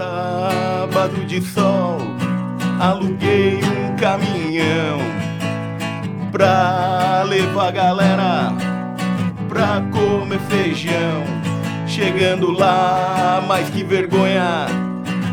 sábado 0.00 1.26
de 1.26 1.42
sol, 1.42 1.98
aluguei 2.80 3.60
um 3.62 3.96
caminhão 3.96 4.98
pra 6.32 7.22
levar 7.28 7.68
a 7.68 7.70
galera 7.70 8.52
pra 9.46 9.82
comer 9.92 10.40
feijão. 10.48 11.22
Chegando 11.86 12.50
lá, 12.50 13.44
mais 13.46 13.68
que 13.68 13.84
vergonha, 13.84 14.66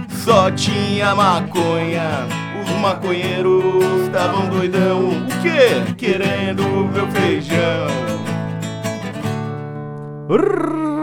só 0.09 0.51
tinha 0.51 1.15
maconha. 1.15 2.27
Os 2.61 2.81
maconheiros 2.81 4.03
estavam 4.03 4.49
doidão, 4.49 5.09
o 5.09 5.27
quê? 5.41 5.93
Querendo 5.95 6.63
meu 6.91 7.07
feijão. 7.11 7.87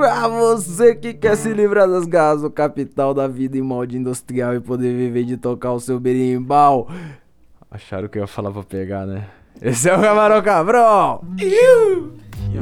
A 0.05 0.29
você 0.29 0.95
que 0.95 1.13
quer 1.15 1.37
se 1.37 1.53
livrar 1.53 1.89
das 1.89 2.05
garras 2.07 2.43
do 2.43 2.51
capital 2.51 3.13
da 3.15 3.27
vida 3.29 3.57
em 3.59 3.63
molde 3.63 3.97
industrial 3.97 4.55
e 4.55 4.61
poder 4.61 4.95
viver 4.97 5.25
de 5.25 5.37
tocar 5.37 5.73
o 5.73 5.81
seu 5.81 5.99
berimbau. 6.01 6.89
Acharam 7.71 8.09
que 8.09 8.19
eu 8.19 8.23
ia 8.23 8.27
falar 8.27 8.51
pra 8.51 8.63
pegar, 8.63 9.05
né? 9.07 9.25
Esse 9.61 9.89
é 9.89 9.97
o 9.97 10.01
Camarão 10.01 10.43
Cabrão! 10.43 11.21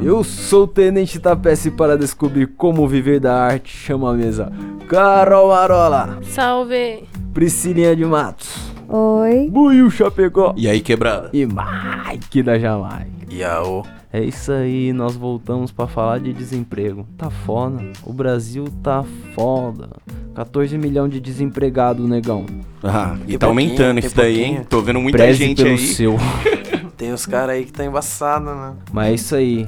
Eu 0.01 0.23
sou 0.23 0.63
o 0.63 0.67
Tenente 0.67 1.19
Tapece 1.19 1.69
para 1.69 1.97
descobrir 1.97 2.47
como 2.47 2.87
viver 2.87 3.19
da 3.19 3.35
arte. 3.35 3.75
Chama 3.75 4.11
a 4.11 4.13
mesa. 4.13 4.51
Carol 4.87 5.49
Marola, 5.49 6.19
Salve! 6.23 7.03
Priscilinha 7.33 7.95
de 7.95 8.05
Matos, 8.05 8.71
Oi. 8.87 9.49
Buiu 9.49 9.89
Chapecó 9.89 10.53
E 10.55 10.67
aí, 10.67 10.81
quebrada? 10.81 11.29
e 11.33 11.45
Mike 11.47 12.43
da 12.43 12.57
Jamaica. 12.59 13.07
Yaô. 13.31 13.83
É 14.15 14.23
isso 14.23 14.51
aí, 14.51 14.93
nós 14.93 15.15
voltamos 15.15 15.71
pra 15.71 15.87
falar 15.87 16.19
de 16.19 16.31
desemprego. 16.31 17.03
Tá 17.17 17.31
foda, 17.31 17.81
o 18.03 18.13
Brasil 18.13 18.65
tá 18.83 19.03
foda. 19.33 19.89
14 20.35 20.77
milhões 20.77 21.11
de 21.11 21.19
desempregados, 21.19 22.07
negão. 22.07 22.45
Ah, 22.83 23.17
e 23.27 23.39
tá 23.39 23.47
aumentando 23.47 23.99
isso 23.99 24.15
daí, 24.15 24.43
hein? 24.43 24.63
Tô 24.69 24.81
vendo 24.81 25.01
muita 25.01 25.17
Preze 25.17 25.39
gente 25.39 25.63
pelo 25.63 25.75
aí. 25.75 25.77
seu. 25.79 26.15
Tem 26.95 27.11
uns 27.11 27.25
caras 27.25 27.55
aí 27.55 27.65
que 27.65 27.73
tá 27.73 27.83
embaçado, 27.83 28.45
né? 28.45 28.75
Mas 28.91 29.07
é 29.07 29.13
isso 29.15 29.35
aí. 29.35 29.65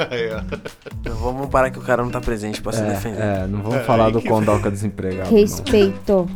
Vamos 1.12 1.48
parar 1.48 1.70
que 1.70 1.78
o 1.78 1.82
cara 1.82 2.02
não 2.02 2.10
tá 2.10 2.20
presente 2.20 2.60
pra 2.60 2.72
se 2.72 2.82
defender. 2.82 3.20
É, 3.20 3.38
é, 3.44 3.46
não 3.46 3.62
vamos 3.62 3.84
falar 3.86 4.10
do 4.10 4.22
Condoca 4.22 4.70
desempregado. 4.70 5.30
Respeito. 5.30 6.28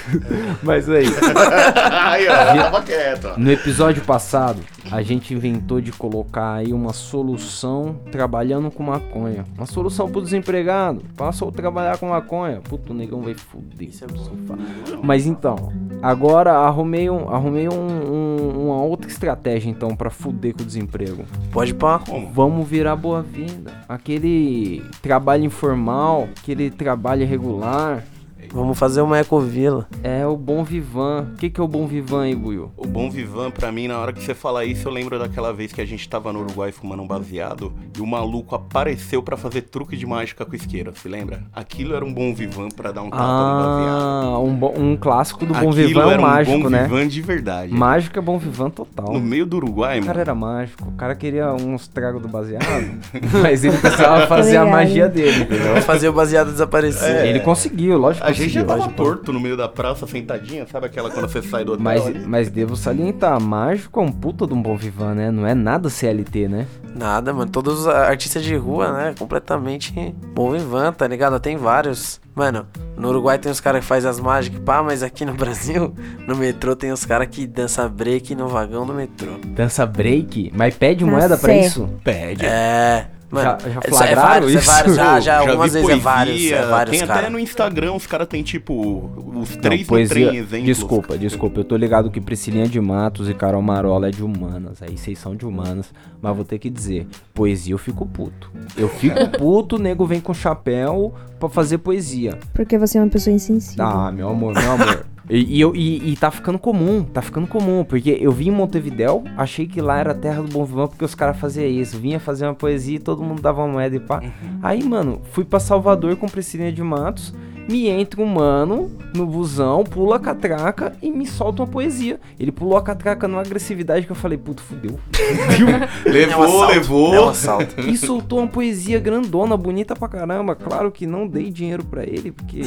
Mas 0.62 0.88
aí, 0.88 1.06
aí, 1.92 2.28
ó, 2.28 2.62
tava 2.62 2.82
quieto, 2.82 3.28
ó. 3.28 3.38
no 3.38 3.50
episódio 3.50 4.02
passado, 4.02 4.60
a 4.90 5.02
gente 5.02 5.34
inventou 5.34 5.80
de 5.80 5.92
colocar 5.92 6.54
aí 6.54 6.72
uma 6.72 6.92
solução 6.92 7.96
trabalhando 8.10 8.70
com 8.70 8.82
maconha. 8.82 9.44
Uma 9.56 9.66
solução 9.66 10.08
pro 10.08 10.22
desempregado. 10.22 11.02
Passou 11.16 11.48
a 11.48 11.52
trabalhar 11.52 11.98
com 11.98 12.08
maconha. 12.08 12.60
Puto, 12.60 12.92
o 12.92 12.96
negão 12.96 13.22
vai 13.22 13.34
fuder. 13.34 13.88
É. 13.88 14.96
Mas 15.02 15.26
então, 15.26 15.72
agora 16.08 16.52
arrumei, 16.52 17.08
um, 17.10 17.28
arrumei 17.28 17.68
um- 17.68 17.72
um- 18.12 18.66
uma 18.66 18.82
outra 18.82 19.08
estratégia 19.10 19.68
então 19.70 19.94
pra 19.96 20.10
fuder 20.10 20.54
com 20.54 20.62
o 20.62 20.66
desemprego. 20.66 21.24
Pode 21.52 21.74
pá. 21.74 21.98
Como? 21.98 22.28
Vamos 22.32 22.66
virar 22.68 22.96
boa-vinda. 22.96 23.72
Aquele 23.88 24.82
trabalho 25.02 25.44
informal, 25.44 26.28
aquele 26.40 26.70
trabalho 26.70 27.22
irregular, 27.22 28.04
Vamos 28.52 28.78
fazer 28.78 29.00
uma 29.00 29.18
ecovila. 29.18 29.86
é 30.02 30.26
o 30.26 30.36
bom 30.36 30.62
vivan. 30.64 31.28
O 31.32 31.36
que, 31.36 31.50
que 31.50 31.60
é 31.60 31.64
o 31.64 31.68
bom 31.68 31.86
vivan 31.86 32.22
aí, 32.22 32.34
Buiu? 32.34 32.70
O 32.76 32.86
bom 32.86 33.10
vivan, 33.10 33.50
pra 33.50 33.70
mim, 33.72 33.88
na 33.88 33.98
hora 33.98 34.12
que 34.12 34.22
você 34.22 34.34
fala 34.34 34.64
isso, 34.64 34.88
eu 34.88 34.92
lembro 34.92 35.18
daquela 35.18 35.52
vez 35.52 35.72
que 35.72 35.80
a 35.80 35.84
gente 35.84 36.08
tava 36.08 36.32
no 36.32 36.40
Uruguai 36.40 36.72
fumando 36.72 37.02
um 37.02 37.06
baseado 37.06 37.72
e 37.96 38.00
o 38.00 38.06
maluco 38.06 38.54
apareceu 38.54 39.22
pra 39.22 39.36
fazer 39.36 39.62
truque 39.62 39.96
de 39.96 40.06
mágica 40.06 40.44
com 40.44 40.54
isqueira, 40.54 40.92
se 40.94 41.08
lembra? 41.08 41.42
Aquilo 41.52 41.94
era 41.94 42.04
um 42.04 42.12
bom 42.12 42.34
vivan 42.34 42.68
pra 42.68 42.92
dar 42.92 43.02
um 43.02 43.10
tapa 43.10 43.22
no 43.24 43.56
baseado. 43.58 44.26
Ah, 44.34 44.38
um, 44.38 44.54
bo- 44.54 44.74
um 44.76 44.96
clássico 44.96 45.40
do 45.44 45.52
bom 45.52 45.70
Aquilo 45.70 45.72
vivan 45.72 46.04
é 46.10 46.12
era 46.12 46.20
o 46.22 46.24
um 46.24 46.28
mágico, 46.28 46.58
bom 46.62 46.68
né? 46.70 46.82
vivan 46.84 47.08
de 47.08 47.20
verdade. 47.22 47.72
Mágico 47.72 48.18
é 48.18 48.22
bom 48.22 48.38
vivan 48.38 48.70
total. 48.70 49.12
No 49.12 49.20
meio 49.20 49.46
do 49.46 49.56
Uruguai, 49.56 49.98
O 50.00 50.02
cara 50.04 50.08
mano. 50.18 50.20
era 50.20 50.34
mágico, 50.34 50.88
o 50.88 50.92
cara 50.92 51.14
queria 51.14 51.52
uns 51.52 51.86
tragos 51.88 52.20
do 52.22 52.28
baseado, 52.28 52.64
mas 53.42 53.64
ele 53.64 53.76
precisava 53.76 54.26
fazer 54.26 54.56
a 54.56 54.64
magia 54.66 55.08
dele, 55.08 55.46
fazer 55.82 56.08
o 56.08 56.12
baseado 56.12 56.50
desaparecer. 56.50 57.16
É. 57.16 57.28
Ele 57.28 57.40
conseguiu, 57.40 57.98
lógico 57.98 58.24
que 58.24 58.30
A 58.32 58.34
gente 58.44 58.52
já 58.54 58.64
tava 58.64 58.88
torto 58.88 59.32
no 59.32 59.40
meio 59.40 59.56
da 59.56 59.68
praça, 59.68 60.06
sentadinha, 60.06 60.66
sabe 60.70 60.86
aquela 60.86 61.10
quando 61.10 61.28
você 61.28 61.42
sai 61.42 61.64
do 61.64 61.72
hotel 61.72 61.84
Mas, 61.84 62.06
ali? 62.06 62.18
mas 62.26 62.50
devo 62.50 62.76
salientar, 62.76 63.40
mágico 63.40 64.00
é 64.00 64.02
um 64.02 64.12
puta 64.12 64.46
de 64.46 64.54
um 64.54 64.62
bom 64.62 64.76
vivan, 64.76 65.14
né? 65.14 65.30
Não 65.30 65.46
é 65.46 65.54
nada 65.54 65.88
CLT, 65.90 66.48
né? 66.48 66.66
Nada, 66.94 67.32
mano. 67.32 67.50
Todos 67.50 67.80
os 67.80 67.86
artistas 67.86 68.42
de 68.44 68.56
rua, 68.56 68.92
né? 68.92 69.14
Completamente 69.18 70.14
bom 70.34 70.50
vivan, 70.52 70.92
tá 70.92 71.06
ligado? 71.06 71.38
Tem 71.40 71.56
vários. 71.56 72.20
Mano, 72.34 72.66
no 72.96 73.08
Uruguai 73.08 73.38
tem 73.38 73.50
os 73.50 73.60
caras 73.60 73.80
que 73.80 73.86
faz 73.86 74.04
as 74.04 74.20
mágicas, 74.20 74.60
pá, 74.60 74.82
mas 74.82 75.02
aqui 75.02 75.24
no 75.24 75.32
Brasil, 75.34 75.94
no 76.26 76.36
metrô, 76.36 76.76
tem 76.76 76.92
os 76.92 77.04
caras 77.04 77.28
que 77.30 77.46
dança 77.46 77.88
break 77.88 78.34
no 78.34 78.48
vagão 78.48 78.86
do 78.86 78.92
metrô. 78.92 79.32
Dança 79.48 79.86
break, 79.86 80.52
mas 80.54 80.74
pede 80.74 81.04
moeda 81.04 81.36
pra 81.36 81.52
fé. 81.52 81.60
isso? 81.66 81.88
Pede. 82.04 82.44
É. 82.44 83.06
Mano, 83.28 83.44
Já- 83.44 83.58
já 83.68 83.80
é- 83.82 83.88
flagraram 83.88 84.10
é 84.10 84.14
vários, 84.14 84.50
isso? 84.52 84.58
É 84.70 84.72
vários, 84.74 84.96
já, 84.96 85.20
já, 85.20 85.38
algumas 85.40 85.72
vezes 85.72 85.76
é 85.76 85.82
poesia, 85.82 86.02
vários, 86.02 86.52
é 86.52 86.66
vários, 86.66 86.98
Tem 86.98 87.06
cara. 87.08 87.20
até 87.20 87.30
no 87.30 87.38
Instagram, 87.40 87.92
os 87.94 88.06
caras 88.06 88.28
tem 88.28 88.42
tipo 88.42 89.10
os 89.34 89.50
Não, 89.54 89.60
três 89.62 89.86
poesia. 89.86 90.24
no 90.26 90.28
trem 90.30 90.40
exemplos. 90.40 90.66
Desculpa, 90.66 91.18
desculpa. 91.18 91.60
Eu 91.60 91.64
tô 91.64 91.76
ligado 91.76 92.10
que 92.10 92.20
Priscilinha 92.20 92.68
de 92.68 92.80
Matos 92.80 93.28
e 93.28 93.34
Carol 93.34 93.60
Marola 93.62 94.08
é 94.08 94.10
de 94.10 94.22
humanas. 94.22 94.80
Aí 94.80 94.96
vocês 94.96 95.18
são 95.18 95.34
de 95.34 95.44
humanas. 95.44 95.92
Mas 96.22 96.36
vou 96.36 96.44
ter 96.44 96.58
que 96.60 96.70
dizer: 96.70 97.06
poesia 97.34 97.74
eu 97.74 97.78
fico 97.78 98.06
puto. 98.06 98.50
Eu 98.76 98.88
fico 98.88 99.16
puto, 99.36 99.74
o 99.76 99.78
nego 99.78 100.06
vem 100.06 100.20
com 100.20 100.32
chapéu 100.32 101.12
pra 101.40 101.48
fazer 101.48 101.78
poesia. 101.78 102.38
Porque 102.54 102.78
você 102.78 102.96
é 102.98 103.00
uma 103.02 103.10
pessoa 103.10 103.34
insensível. 103.34 103.84
Ah, 103.84 104.12
meu 104.12 104.28
amor, 104.28 104.54
meu 104.54 104.70
amor. 104.72 105.04
E, 105.28 105.56
e, 105.56 105.60
eu- 105.60 105.74
e- 105.74 106.12
e 106.12 106.16
tá 106.16 106.30
ficando 106.30 106.58
comum, 106.58 107.02
tá 107.02 107.20
ficando 107.20 107.46
comum, 107.46 107.84
porque 107.84 108.16
eu 108.20 108.30
vim 108.30 108.48
em 108.48 108.52
Montevidéu, 108.52 109.24
achei 109.36 109.66
que 109.66 109.80
lá 109.80 109.98
era 109.98 110.12
a 110.12 110.14
terra 110.14 110.42
do 110.42 110.48
bom 110.52 110.64
vivão, 110.64 110.86
porque 110.86 111.04
os 111.04 111.14
caras 111.14 111.36
faziam 111.38 111.66
isso, 111.68 111.98
vinha 111.98 112.20
fazer 112.20 112.46
uma 112.46 112.54
poesia 112.54 112.96
e 112.96 113.00
todo 113.00 113.22
mundo 113.24 113.42
dava 113.42 113.62
uma 113.62 113.72
moeda 113.72 113.96
e 113.96 114.00
pá. 114.00 114.22
Aí, 114.62 114.82
mano, 114.84 115.20
fui 115.32 115.44
pra 115.44 115.58
Salvador 115.58 116.14
com 116.16 116.28
Priscilinha 116.28 116.70
de 116.72 116.82
Matos, 116.82 117.34
me 117.68 117.88
entra 117.88 118.20
um 118.20 118.26
mano 118.26 118.90
no 119.14 119.26
busão, 119.26 119.82
pula 119.84 120.16
a 120.16 120.18
catraca 120.20 120.96
e 121.02 121.10
me 121.10 121.26
solta 121.26 121.62
uma 121.62 121.68
poesia. 121.68 122.20
Ele 122.38 122.52
pulou 122.52 122.76
a 122.76 122.82
catraca 122.82 123.26
numa 123.26 123.40
agressividade 123.40 124.06
que 124.06 124.12
eu 124.12 124.16
falei, 124.16 124.38
puto, 124.38 124.62
fudeu. 124.62 124.98
Fudeu. 125.12 125.66
É 126.06 126.08
um 126.08 126.12
Levou, 126.12 126.44
assalto, 126.44 126.74
levou. 126.74 127.14
É 127.14 127.20
um 127.20 127.28
assalto. 127.28 127.80
E 127.86 127.96
soltou 127.96 128.38
uma 128.40 128.48
poesia 128.48 128.98
grandona, 128.98 129.56
bonita 129.56 129.94
pra 129.94 130.08
caramba. 130.08 130.54
Claro 130.54 130.90
que 130.90 131.06
não 131.06 131.26
dei 131.26 131.50
dinheiro 131.50 131.84
pra 131.84 132.02
ele, 132.04 132.32
porque 132.32 132.62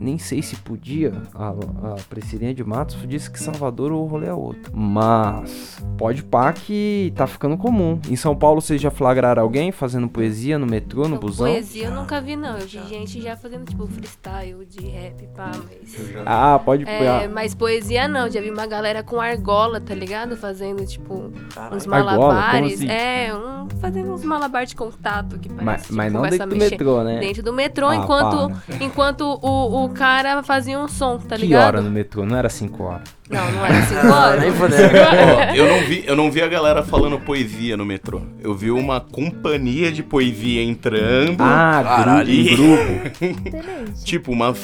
nem 0.00 0.18
sei 0.18 0.42
se 0.42 0.56
podia. 0.56 1.12
A, 1.34 1.48
a 1.48 1.96
Priscilinha 2.08 2.54
de 2.54 2.64
Matos 2.64 2.96
disse 3.06 3.30
que 3.30 3.38
Salvador 3.38 3.92
o 3.92 4.04
rolê 4.04 4.26
é 4.26 4.32
outro. 4.32 4.72
Mas 4.76 5.80
pode 5.96 6.22
pá 6.22 6.52
que 6.52 7.12
tá 7.16 7.26
ficando 7.26 7.56
comum. 7.56 8.00
Em 8.08 8.16
São 8.16 8.36
Paulo 8.36 8.60
vocês 8.60 8.80
já 8.80 8.90
flagraram 8.90 9.42
alguém 9.42 9.72
fazendo 9.72 10.08
poesia 10.08 10.58
no 10.58 10.66
metrô, 10.66 11.04
no 11.04 11.10
Não, 11.10 11.18
busão? 11.18 11.46
Poesia 11.46 11.86
eu 11.86 11.94
nunca 11.94 12.20
vi, 12.20 12.36
não. 12.36 12.58
Eu 12.58 12.66
vi 12.66 12.86
gente 12.88 13.20
já 13.20 13.36
fazendo, 13.36 13.64
tipo, 13.64 13.86
freestyle 13.86 14.35
de 14.68 14.86
rap, 14.88 15.26
pá, 15.34 15.50
mas. 15.64 15.96
Ah, 16.26 16.58
pode 16.64 16.84
É, 16.88 17.26
mas 17.28 17.54
poesia 17.54 18.06
não, 18.08 18.30
já 18.30 18.40
vi 18.40 18.50
uma 18.50 18.66
galera 18.66 19.02
com 19.02 19.20
argola, 19.20 19.80
tá 19.80 19.94
ligado? 19.94 20.36
Fazendo, 20.36 20.84
tipo, 20.86 21.32
Caralho. 21.54 21.76
uns 21.76 21.86
malabares. 21.86 22.74
Assim? 22.74 22.90
É, 22.90 23.34
um, 23.34 23.68
fazendo 23.80 24.12
uns 24.12 24.24
malabares 24.24 24.70
de 24.70 24.76
contato 24.76 25.38
que 25.38 25.48
parece. 25.48 25.64
Mas, 25.64 25.82
tipo, 25.82 25.94
mas 25.94 26.12
não 26.12 26.22
dentro 26.22 26.46
do 26.48 26.56
metrô, 26.56 27.02
né? 27.04 27.18
Dentro 27.20 27.42
do 27.42 27.52
metrô, 27.52 27.88
Ah, 27.88 27.96
enquanto, 27.96 28.48
para. 28.66 28.84
enquanto 28.84 29.38
o, 29.42 29.84
o 29.84 29.88
cara 29.90 30.42
fazia 30.42 30.78
um 30.78 30.88
som, 30.88 31.18
tá 31.18 31.36
que 31.36 31.42
ligado? 31.42 31.66
hora 31.66 31.80
no 31.80 31.90
metrô? 31.90 32.26
Não 32.26 32.36
era 32.36 32.48
5 32.48 32.82
horas. 32.82 33.15
Não, 33.28 33.50
não 33.52 33.66
era 33.66 33.78
assim 33.78 33.96
horas. 33.96 34.40
nem. 34.70 35.50
Ó, 35.50 35.54
eu 35.54 35.66
não 35.68 35.86
vi, 35.86 36.04
eu 36.06 36.16
não 36.16 36.30
vi 36.30 36.42
a 36.42 36.48
galera 36.48 36.82
falando 36.84 37.18
poesia 37.18 37.76
no 37.76 37.84
metrô. 37.84 38.20
Eu 38.40 38.54
vi 38.54 38.70
uma 38.70 39.00
companhia 39.00 39.90
de 39.90 40.02
poesia 40.02 40.62
entrando. 40.62 41.40
Ah, 41.40 41.82
Caralho. 41.84 42.56
grupo, 42.56 43.18
grupo. 43.18 43.92
Tipo, 44.04 44.32
umas 44.32 44.58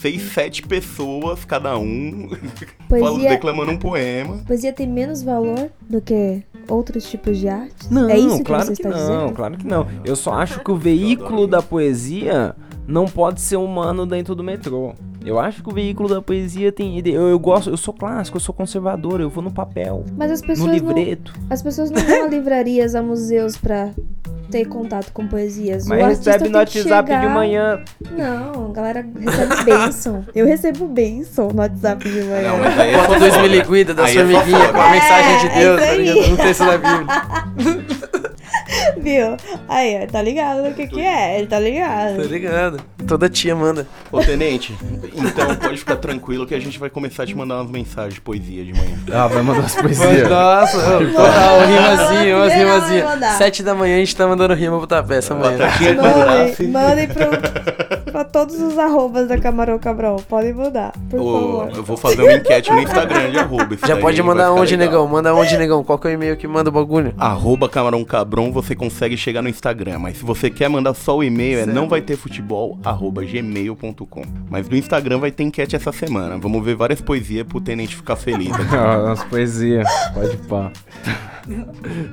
seis, 0.00 0.22
sete 0.32 0.62
pessoas, 0.62 1.44
cada 1.44 1.76
um, 1.78 2.28
Poesia- 2.88 3.06
falando, 3.08 3.28
declamando 3.28 3.72
um 3.72 3.76
poema. 3.78 4.38
Poesia 4.46 4.72
tem 4.72 4.86
menos 4.86 5.22
valor 5.22 5.70
do 5.88 6.00
que 6.00 6.42
outros 6.68 7.08
tipos 7.10 7.38
de 7.38 7.48
arte? 7.48 7.90
Não, 7.90 8.08
é 8.08 8.16
isso 8.18 8.38
que 8.38 8.44
claro 8.44 8.66
você 8.66 8.74
que 8.74 8.82
está 8.82 8.90
não, 8.90 8.98
dizendo? 9.18 9.32
claro 9.34 9.56
que 9.56 9.66
não. 9.66 9.86
Eu 10.04 10.14
só 10.16 10.34
acho 10.34 10.60
que 10.60 10.70
o 10.70 10.76
veículo 10.76 11.46
da 11.46 11.60
poesia 11.62 12.54
não 12.86 13.06
pode 13.06 13.40
ser 13.40 13.56
humano 13.56 14.06
dentro 14.06 14.34
do 14.34 14.42
metrô. 14.44 14.94
Eu 15.28 15.38
acho 15.38 15.62
que 15.62 15.68
o 15.68 15.72
veículo 15.74 16.08
da 16.08 16.22
poesia 16.22 16.72
tem. 16.72 16.98
Eu, 17.06 17.28
eu 17.28 17.38
gosto, 17.38 17.68
eu 17.70 17.76
sou 17.76 17.92
clássico, 17.92 18.36
eu 18.36 18.40
sou 18.40 18.54
conservador, 18.54 19.20
eu 19.20 19.28
vou 19.28 19.42
no 19.44 19.50
papel, 19.50 20.04
Mas 20.16 20.30
as 20.30 20.40
no 20.40 20.46
pessoas, 20.48 20.66
não, 20.68 20.74
livreto. 20.74 21.34
as 21.50 21.62
pessoas 21.62 21.90
não 21.90 22.00
vão 22.02 22.24
a 22.24 22.28
livrarias, 22.28 22.94
a 22.94 23.02
museus 23.02 23.56
pra 23.56 23.90
ter 24.50 24.64
contato 24.66 25.12
com 25.12 25.26
poesias. 25.28 25.84
o 25.84 25.90
Mas 25.90 26.02
artista 26.02 26.30
recebe 26.32 26.48
no 26.48 26.58
WhatsApp 26.58 27.08
de 27.10 27.14
chegar- 27.16 27.34
manhã. 27.34 27.84
Não, 28.16 28.70
a 28.70 28.72
galera 28.72 29.06
recebe 29.20 29.64
bênção. 29.64 30.24
Eu 30.34 30.46
recebo 30.46 30.86
bênção 30.88 31.48
no 31.48 31.58
WhatsApp 31.60 32.08
de 32.08 32.22
manhã. 32.22 32.50
Não, 32.50 32.58
mas 32.58 32.78
aí 32.80 32.94
é 32.94 33.04
só 33.06 33.18
dois 33.18 33.36
da 33.94 34.04
Aí 34.04 34.12
sua 34.14 34.22
é 34.22 34.24
amiguinha 34.24 34.58
foda. 34.58 34.72
com 34.72 34.80
a 34.80 34.90
mensagem 34.90 35.38
de 35.40 35.46
É, 35.46 35.58
Deus, 35.60 35.80
é 35.82 35.86
tá 35.86 35.92
aí. 35.92 36.30
No 36.30 36.36
texto 36.38 36.64
da 36.64 36.78
Bíblia. 36.78 37.88
Viu? 38.98 39.36
Aí, 39.68 40.00
ó, 40.02 40.06
tá 40.10 40.20
ligado 40.22 40.66
o 40.68 40.74
que 40.74 40.86
que 40.86 41.00
é? 41.00 41.38
Ele 41.38 41.46
tá 41.46 41.58
ligado. 41.60 42.16
Tá 42.16 42.22
ligado? 42.24 42.80
Toda 43.08 43.28
tia 43.28 43.56
manda. 43.56 43.86
Ô, 44.12 44.20
tenente, 44.20 44.76
então 45.14 45.56
pode 45.56 45.78
ficar 45.78 45.96
tranquilo 45.96 46.46
que 46.46 46.54
a 46.54 46.60
gente 46.60 46.78
vai 46.78 46.90
começar 46.90 47.22
a 47.22 47.26
te 47.26 47.34
mandar 47.34 47.56
umas 47.56 47.70
mensagens 47.70 48.14
de 48.14 48.20
poesia 48.20 48.64
de 48.64 48.72
manhã. 48.74 48.96
Ah, 49.10 49.26
vai 49.26 49.42
mandar 49.42 49.64
as 49.64 49.74
poesias. 49.74 50.28
Nossa, 50.28 50.78
total, 50.78 51.66
rimazinho, 51.66 52.36
umas 52.36 52.48
Geral 52.48 52.48
vai 52.48 52.58
rimazinhas. 52.58 53.04
mandar. 53.04 53.38
Sete 53.38 53.62
da 53.62 53.74
manhã 53.74 53.96
a 53.96 53.98
gente 53.98 54.14
tá 54.14 54.26
mandando 54.28 54.54
rima 54.54 54.76
pro 54.78 54.86
tapé 54.86 55.16
essa 55.16 55.34
manhã. 55.34 55.56
Batatinha 55.58 55.94
de 55.94 56.00
Mandem, 56.00 56.68
mandem 56.68 57.08
pro, 57.08 57.87
pra 58.10 58.24
todos 58.24 58.60
os 58.60 58.78
arrobas 58.78 59.28
da 59.28 59.38
Camarão 59.38 59.78
Cabral. 59.78 60.16
Podem 60.28 60.52
mandar, 60.52 60.92
por 61.10 61.20
Ô, 61.20 61.32
favor. 61.32 61.72
eu 61.76 61.82
vou 61.82 61.96
fazer 61.96 62.22
uma 62.22 62.34
enquete 62.34 62.70
no 62.70 62.80
Instagram 62.80 63.30
de 63.30 63.38
arroba. 63.38 63.76
Já 63.86 63.96
pode 63.96 64.22
mandar 64.22 64.52
onde, 64.52 64.76
legal. 64.76 65.02
negão? 65.02 65.08
Manda 65.08 65.34
onde, 65.34 65.56
negão? 65.56 65.84
Qual 65.84 65.98
que 65.98 66.08
é 66.08 66.10
o 66.10 66.14
e-mail 66.14 66.36
que 66.36 66.46
manda 66.46 66.70
o 66.70 66.72
bagulho? 66.72 67.12
Arroba 67.18 67.68
Camarão 67.68 68.04
Cabron, 68.04 68.50
você 68.52 68.74
consegue 68.74 69.16
chegar 69.16 69.42
no 69.42 69.48
Instagram. 69.48 69.98
Mas 69.98 70.18
se 70.18 70.24
você 70.24 70.50
quer 70.50 70.68
mandar 70.68 70.94
só 70.94 71.16
o 71.16 71.22
e-mail, 71.24 71.60
é 71.60 71.66
não 71.66 71.88
vai 71.88 72.00
ter 72.00 72.16
futebol, 72.16 72.78
arroba 72.84 73.24
gmail.com. 73.24 74.22
Mas 74.50 74.68
no 74.68 74.76
Instagram 74.76 75.18
vai 75.18 75.30
ter 75.30 75.44
enquete 75.44 75.76
essa 75.76 75.92
semana. 75.92 76.38
Vamos 76.38 76.64
ver 76.64 76.74
várias 76.74 77.00
poesias 77.00 77.46
pro 77.46 77.60
tenente 77.60 77.94
ficar 77.96 78.16
feliz. 78.16 78.50
Ah, 78.72 78.98
umas 79.06 79.24
poesias. 79.24 79.88
Pode 80.14 80.36
pá. 80.48 80.72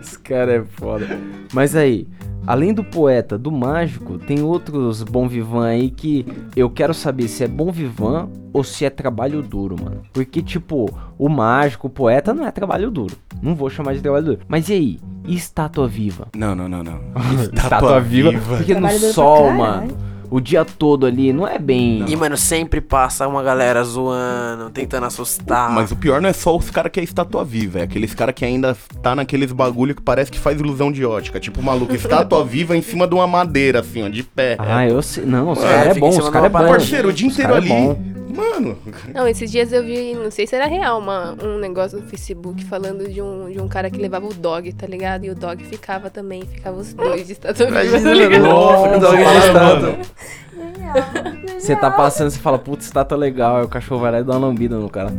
Esse 0.02 0.20
cara 0.20 0.54
é 0.54 0.64
foda. 0.64 1.08
Mas 1.54 1.76
aí, 1.76 2.08
além 2.46 2.74
do 2.74 2.84
poeta, 2.84 3.38
do 3.38 3.52
mágico, 3.52 4.18
tem 4.18 4.42
outros 4.42 5.04
bom 5.04 5.28
vivan 5.28 5.66
aí 5.66 5.90
que 5.90 6.26
eu 6.56 6.70
quero 6.70 6.94
saber 6.94 7.28
se 7.28 7.44
é 7.44 7.48
bom 7.48 7.72
vivan 7.72 8.30
ou 8.54 8.64
se 8.64 8.86
é 8.86 8.90
trabalho 8.90 9.42
duro, 9.42 9.76
mano. 9.82 10.02
Porque, 10.14 10.42
tipo, 10.42 10.90
o 11.18 11.28
mágico, 11.28 11.88
o 11.88 11.90
poeta 11.90 12.34
não 12.34 12.46
é 12.46 12.52
trabalho 12.52 12.90
duro. 12.90 13.16
Não 13.42 13.56
vou 13.56 13.70
chamar 13.70 13.94
de 13.94 14.02
trabalho 14.02 14.26
duro. 14.26 14.40
Mas 14.48 14.70
e 14.70 14.74
aí? 14.74 15.00
E 15.28 15.36
estátua 15.36 15.88
viva? 15.88 16.28
Não, 16.36 16.56
não, 16.56 16.70
não, 16.70 16.84
não. 16.84 17.00
Estátua, 17.54 18.00
viva. 18.00 18.32
Porque 18.58 18.76
no 18.76 18.90
sol, 18.90 19.52
mano. 19.52 20.15
O 20.36 20.42
dia 20.42 20.66
todo 20.66 21.06
ali 21.06 21.32
não 21.32 21.48
é 21.48 21.58
bem. 21.58 22.04
E, 22.10 22.14
mano, 22.18 22.36
sempre 22.36 22.82
passa 22.82 23.26
uma 23.26 23.42
galera 23.42 23.82
zoando, 23.86 24.70
tentando 24.70 25.06
assustar. 25.06 25.72
Mas 25.72 25.92
o 25.92 25.96
pior 25.96 26.22
não 26.22 26.28
é 26.28 26.34
só 26.34 26.54
os 26.58 26.70
caras 26.70 26.92
que 26.92 27.00
é 27.00 27.04
estátua 27.04 27.46
viva, 27.46 27.80
é 27.80 27.84
aqueles 27.84 28.14
caras 28.14 28.36
que 28.36 28.44
ainda 28.44 28.76
tá 29.02 29.16
naqueles 29.16 29.54
bagulho 29.54 29.96
que 29.96 30.02
parece 30.02 30.30
que 30.30 30.38
faz 30.38 30.60
ilusão 30.60 30.92
de 30.92 31.06
ótica. 31.06 31.40
Tipo, 31.40 31.64
maluco, 31.64 31.96
estátua 31.96 32.44
viva 32.44 32.76
em 32.76 32.82
cima 32.82 33.08
de 33.08 33.16
uma 33.16 33.26
madeira, 33.26 33.80
assim, 33.80 34.04
ó, 34.04 34.10
de 34.10 34.24
pé. 34.24 34.58
Ah, 34.60 34.86
eu 34.86 35.02
sei. 35.02 35.24
Não, 35.26 35.52
os 35.52 35.60
É, 35.60 35.62
caras 35.62 35.88
é 35.88 35.94
fica 35.94 36.00
bom, 36.06 36.10
os 36.10 36.30
caras 36.30 36.46
é 36.48 36.50
bom. 36.50 36.68
Parceiro, 36.68 37.08
o 37.08 37.14
dia 37.14 37.28
inteiro 37.30 37.54
é 37.54 37.56
ali. 37.56 37.70
bom. 37.70 37.98
Mano, 38.36 38.78
Não, 39.14 39.28
esses 39.28 39.52
dias 39.52 39.72
eu 39.72 39.84
vi, 39.84 40.14
não 40.14 40.30
sei 40.30 40.46
se 40.46 40.56
era 40.56 40.66
real, 40.66 41.00
uma, 41.00 41.36
um 41.44 41.58
negócio 41.58 42.00
no 42.00 42.08
Facebook 42.08 42.64
falando 42.66 43.10
de 43.10 43.22
um, 43.22 43.50
de 43.50 43.60
um 43.60 43.68
cara 43.68 43.90
que 43.90 43.98
levava 43.98 44.26
o 44.26 44.34
dog, 44.34 44.72
tá 44.74 44.86
ligado? 44.86 45.26
E 45.26 45.30
o 45.30 45.36
dog 45.36 45.64
ficava 45.64 46.10
também, 46.10 46.44
ficava 46.46 46.78
os 46.78 46.94
dois 46.94 47.28
de 47.28 47.34
estátua 47.34 47.68
viva, 47.68 48.02
tá 48.02 48.14
ligado? 48.14 48.44
nossa, 48.44 49.00
dog 49.00 49.18
de 49.18 49.24
Fala, 49.24 49.40
estátua. 49.40 49.98
Você 51.60 51.76
tá 51.76 51.92
passando, 51.92 52.30
você 52.30 52.40
fala, 52.40 52.58
putz, 52.60 52.86
estátua 52.86 53.18
legal. 53.18 53.58
Aí 53.58 53.66
o 53.66 53.68
cachorro 53.68 54.02
vai 54.02 54.12
lá 54.12 54.20
e 54.20 54.24
dá 54.24 54.34
uma 54.34 54.48
lambida 54.48 54.78
no 54.78 54.90
cara. 54.90 55.12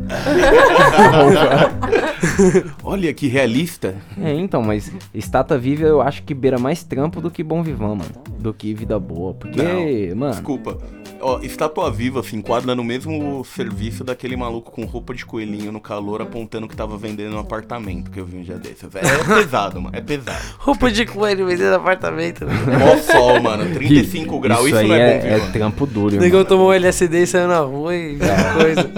Olha 2.83 3.13
que 3.13 3.27
realista. 3.27 3.95
É, 4.21 4.33
então, 4.33 4.63
mas 4.63 4.93
estátua 5.13 5.59
viva 5.59 5.85
eu 5.85 6.01
acho 6.01 6.23
que 6.23 6.35
beira 6.35 6.59
mais 6.59 6.85
trampo 6.85 7.21
do 7.21 7.31
que 7.31 7.43
bom 7.43 7.63
vivão, 7.63 7.97
mano. 7.97 8.11
Do 8.39 8.55
que 8.55 8.73
vida 8.75 8.99
boa. 8.99 9.35
Porque, 9.35 10.13
mano. 10.15 10.33
Desculpa. 10.33 10.79
Ó, 11.21 11.41
estátua 11.41 11.91
viva 11.91 12.23
se 12.23 12.37
enquadra 12.37 12.75
no 12.75 12.85
mesmo 12.85 13.45
serviço 13.45 14.05
daquele 14.05 14.37
maluco 14.37 14.71
com 14.71 14.85
roupa 14.85 15.15
de 15.15 15.25
coelhinho 15.25 15.73
no 15.73 15.81
calor 15.81 16.23
apontando 16.23 16.69
que 16.69 16.77
tava 16.77 16.97
vendendo 16.97 17.37
um 17.37 17.39
apartamento 17.39 18.11
que 18.11 18.21
eu 18.21 18.25
vi 18.27 18.39
um 18.39 18.43
dia 18.43 18.57
desses. 18.57 18.85
É, 18.95 18.99
é 18.99 19.35
pesado, 19.43 19.81
mano. 19.81 19.97
É 19.97 20.01
pesado. 20.01 20.39
Roupa 20.59 20.91
de 20.91 21.07
coelho 21.07 21.47
vendendo 21.47 21.75
apartamento. 21.75 22.45
Mó 22.47 22.97
sol, 22.99 23.41
mano. 23.41 23.65
35 23.75 24.41
graus. 24.41 24.61
Isso, 24.61 24.69
Isso 24.69 24.77
aí 24.79 24.89
não 24.89 24.95
é, 24.95 25.01
é, 25.01 25.21
bom 25.21 25.27
é 25.27 25.35
viva. 25.39 25.53
trampo 25.53 25.87
duro, 25.87 26.17
O 26.17 26.21
negão 26.21 26.45
tomou 26.45 26.69
um 26.71 26.73
LSD 26.73 27.23
e 27.23 27.27
saiu 27.27 27.49
na 27.49 27.61
rua 27.61 27.95
e 27.95 28.19
coisa. 28.59 28.91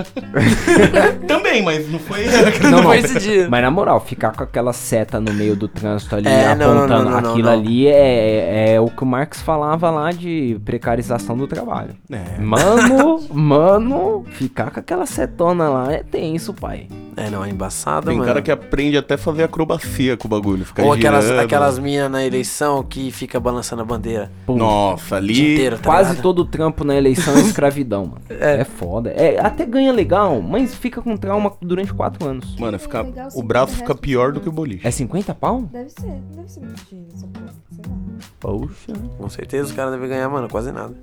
Também, 1.27 1.63
mas 1.63 1.91
não 1.91 1.99
foi. 1.99 2.25
Não 2.71 2.83
foi 2.83 2.99
esse 2.99 3.19
dia. 3.19 3.49
Mas 3.49 3.63
na 3.63 3.71
moral, 3.71 4.01
ficar 4.01 4.33
com 4.33 4.43
aquela 4.43 4.73
seta 4.73 5.21
no 5.21 5.33
meio 5.33 5.55
do 5.57 5.69
trânsito 5.69 6.17
ali, 6.17 6.27
É, 6.29 6.55
não, 6.55 6.75
não, 6.75 6.79
apontando 6.85 7.05
não, 7.05 7.11
não, 7.11 7.21
não, 7.21 7.31
aquilo 7.31 7.47
não. 7.47 7.53
ali, 7.53 7.87
é, 7.87 8.75
é 8.75 8.81
o 8.81 8.89
que 8.89 9.03
o 9.03 9.07
Marx 9.07 9.41
falava 9.41 9.91
lá 9.91 10.11
de 10.11 10.59
precarização 10.65 11.37
do 11.37 11.47
trabalho. 11.47 11.95
É. 12.11 12.41
Mano, 12.41 13.21
mano, 13.33 14.25
ficar 14.31 14.71
com 14.71 14.81
aquela 14.81 15.05
setona 15.05 15.69
lá 15.69 15.93
é 15.93 16.03
tenso, 16.03 16.55
pai. 16.55 16.89
É, 17.15 17.29
não, 17.29 17.45
é 17.45 17.51
embaçado, 17.51 18.07
Tem 18.07 18.17
mano. 18.17 18.27
cara 18.27 18.41
que 18.41 18.51
aprende 18.51 18.97
até 18.97 19.17
fazer 19.17 19.43
acrobacia 19.43 20.17
com 20.17 20.27
o 20.27 20.31
bagulho. 20.31 20.65
Fica 20.65 20.85
Ou 20.85 20.93
aquelas, 20.93 21.25
girando. 21.25 21.41
aquelas 21.45 21.79
minas 21.79 22.11
na 22.11 22.25
eleição 22.25 22.83
que 22.83 23.11
fica 23.11 23.41
balançando 23.41 23.83
a 23.83 23.85
bandeira 23.85 24.31
Pô, 24.47 24.55
Nossa, 24.55 25.17
ali. 25.17 25.55
inteiro, 25.55 25.77
tá 25.79 25.83
Quase 25.83 26.11
ligado? 26.11 26.23
todo 26.23 26.45
trampo 26.45 26.85
na 26.85 26.95
eleição 26.95 27.37
é 27.37 27.41
escravidão, 27.41 28.07
mano. 28.07 28.23
É. 28.41 28.65
foda. 28.65 29.11
É, 29.11 29.39
até 29.45 29.67
ganha 29.67 29.93
legal, 29.93 30.41
mas 30.41 30.75
fica 30.75 31.03
com 31.03 31.17
trauma 31.17 31.53
durante 31.61 31.93
quatro 31.93 32.27
anos. 32.27 32.57
Mano, 32.59 32.79
fica, 32.79 33.03
legal, 33.03 33.27
o 33.27 33.31
50 33.33 33.47
braço 33.47 33.77
fica 33.77 33.95
pior 33.97 34.33
do 34.33 34.41
que 34.41 34.49
o 34.49 34.53
boliche. 34.53 34.87
É 34.87 34.91
50 34.91 35.35
pau? 35.35 35.63
Deve 35.63 35.91
ser, 35.91 36.13
deve 36.37 36.49
ser 36.49 36.61
muito 36.61 36.85
dinheiro 36.89 37.11
essa 37.15 37.27
porra, 37.27 37.53
sei 37.75 37.85
lá. 37.91 37.97
Poxa. 38.39 38.93
Com 39.19 39.29
certeza 39.29 39.65
os 39.71 39.73
caras 39.73 39.93
devem 39.93 40.09
ganhar, 40.09 40.29
mano, 40.29 40.49
quase 40.49 40.71
nada. 40.73 40.95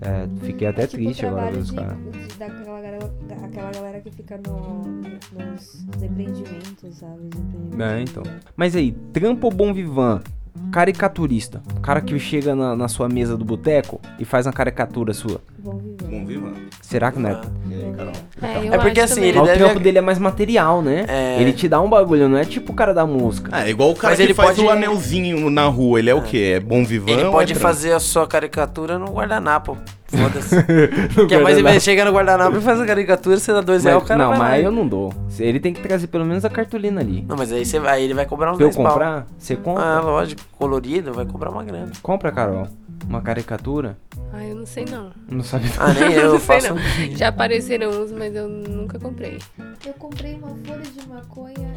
É, 0.00 0.46
fiquei 0.46 0.68
até 0.68 0.86
tipo, 0.86 1.02
triste 1.02 1.24
o 1.24 1.28
agora 1.28 1.52
dos 1.52 1.70
caras. 1.70 1.96
daquela 2.38 2.80
galera, 2.80 2.98
aquela 3.42 3.70
galera 3.72 4.00
que 4.00 4.10
fica 4.10 4.38
no, 4.46 4.82
nos 4.82 6.02
empreendimentos, 6.02 6.96
sabe? 6.96 7.28
Os 7.32 7.40
empreendimentos. 7.40 7.80
É, 7.80 8.00
então. 8.02 8.22
Mas 8.56 8.76
aí, 8.76 8.92
trampo 9.12 9.46
ou 9.46 9.52
bom 9.52 9.72
vivan? 9.72 10.22
Caricaturista. 10.70 11.62
Cara 11.82 12.00
que 12.00 12.18
chega 12.18 12.54
na, 12.54 12.76
na 12.76 12.88
sua 12.88 13.08
mesa 13.08 13.36
do 13.36 13.44
boteco 13.44 14.00
e 14.18 14.24
faz 14.24 14.46
uma 14.46 14.52
caricatura 14.52 15.12
sua. 15.12 15.40
Bom 15.64 15.78
viver. 15.78 15.96
Bom 16.10 16.26
viva. 16.26 16.52
Será 16.82 17.10
que 17.10 17.18
não 17.18 17.30
é? 17.30 17.40
E 17.70 17.74
aí, 17.74 17.92
Carol? 17.96 18.12
É, 18.42 18.68
eu 18.68 18.74
É 18.74 18.78
porque 18.78 19.00
acho 19.00 19.12
assim, 19.12 19.14
também. 19.14 19.28
ele 19.30 19.38
Mas 19.38 19.48
o 19.48 19.52
deve- 19.52 19.64
trampo 19.64 19.80
dele 19.80 19.98
é 19.98 20.00
mais 20.02 20.18
material, 20.18 20.82
né? 20.82 21.06
É. 21.08 21.40
Ele 21.40 21.52
te 21.54 21.66
dá 21.66 21.80
um 21.80 21.88
bagulho, 21.88 22.28
não 22.28 22.36
é 22.36 22.44
tipo 22.44 22.72
o 22.72 22.74
cara 22.74 22.92
da 22.92 23.06
música. 23.06 23.48
Ah, 23.50 23.66
é 23.66 23.70
igual 23.70 23.90
o 23.90 23.94
cara 23.96 24.10
Mas 24.12 24.18
que 24.18 24.22
ele 24.24 24.34
faz 24.34 24.50
pode- 24.50 24.60
o 24.60 24.68
anelzinho 24.70 25.48
na 25.48 25.64
rua. 25.66 25.98
Ele 25.98 26.10
é 26.10 26.14
o 26.14 26.20
quê? 26.20 26.52
É 26.56 26.60
bom 26.60 26.84
vivão? 26.84 27.08
Ele 27.14 27.24
ou 27.24 27.32
pode 27.32 27.52
é 27.54 27.56
fazer 27.56 27.92
a 27.92 27.98
sua 28.00 28.26
caricatura 28.26 28.98
no 28.98 29.06
guardanapo. 29.06 29.78
Foda-se. 30.06 30.54
que 31.26 31.34
é 31.34 31.38
mais 31.38 31.56
guardanapo. 31.56 31.68
ele 31.70 31.80
chega 31.80 32.04
no 32.04 32.12
guardanapo 32.12 32.56
e 32.58 32.60
faz 32.60 32.78
a 32.78 32.84
caricatura, 32.86 33.38
você 33.38 33.50
dá 33.52 33.62
dois 33.62 33.82
reais, 33.84 33.96
o 33.96 34.00
Mas- 34.00 34.08
cara 34.08 34.22
não, 34.22 34.28
vai 34.30 34.38
mas 34.38 34.48
lá 34.48 34.54
aí 34.56 34.62
e- 34.62 34.64
eu 34.66 34.70
não 34.70 34.86
dou. 34.86 35.14
Ele 35.40 35.58
tem 35.58 35.72
que 35.72 35.80
trazer 35.80 36.06
pelo 36.08 36.26
menos 36.26 36.44
a 36.44 36.50
cartolina 36.50 37.00
ali. 37.00 37.24
Não, 37.26 37.36
mas 37.36 37.50
aí, 37.50 37.64
você, 37.64 37.78
aí 37.78 38.04
ele 38.04 38.14
vai 38.14 38.26
cobrar 38.26 38.52
uns 38.52 38.56
Pra 38.58 38.66
eu 38.66 38.68
10 38.68 38.76
pau. 38.76 38.86
comprar, 38.92 39.26
você 39.38 39.56
compra? 39.56 39.82
Ah, 39.82 40.00
lógico, 40.02 40.42
colorido, 40.58 41.12
vai 41.14 41.24
cobrar 41.24 41.50
uma 41.50 41.64
grana. 41.64 41.90
Compra, 42.02 42.30
Carol. 42.30 42.68
Uma 43.08 43.20
caricatura? 43.22 43.96
Ah, 44.32 44.44
eu 44.44 44.56
não 44.56 44.66
sei 44.66 44.84
não. 44.84 45.12
Não 45.28 45.42
sabe. 45.42 45.66
Ah, 45.78 45.92
nem 45.92 46.12
eu 46.14 46.32
não 46.32 46.40
faço. 46.40 46.68
não. 46.74 46.78
Já 47.16 47.28
apareceram 47.28 47.90
uns, 47.90 48.10
mas 48.12 48.34
eu 48.34 48.48
nunca 48.48 48.98
comprei. 48.98 49.38
Eu 49.86 49.92
comprei 49.94 50.34
uma 50.34 50.48
folha 50.64 50.82
de 50.82 51.08
maconha 51.08 51.74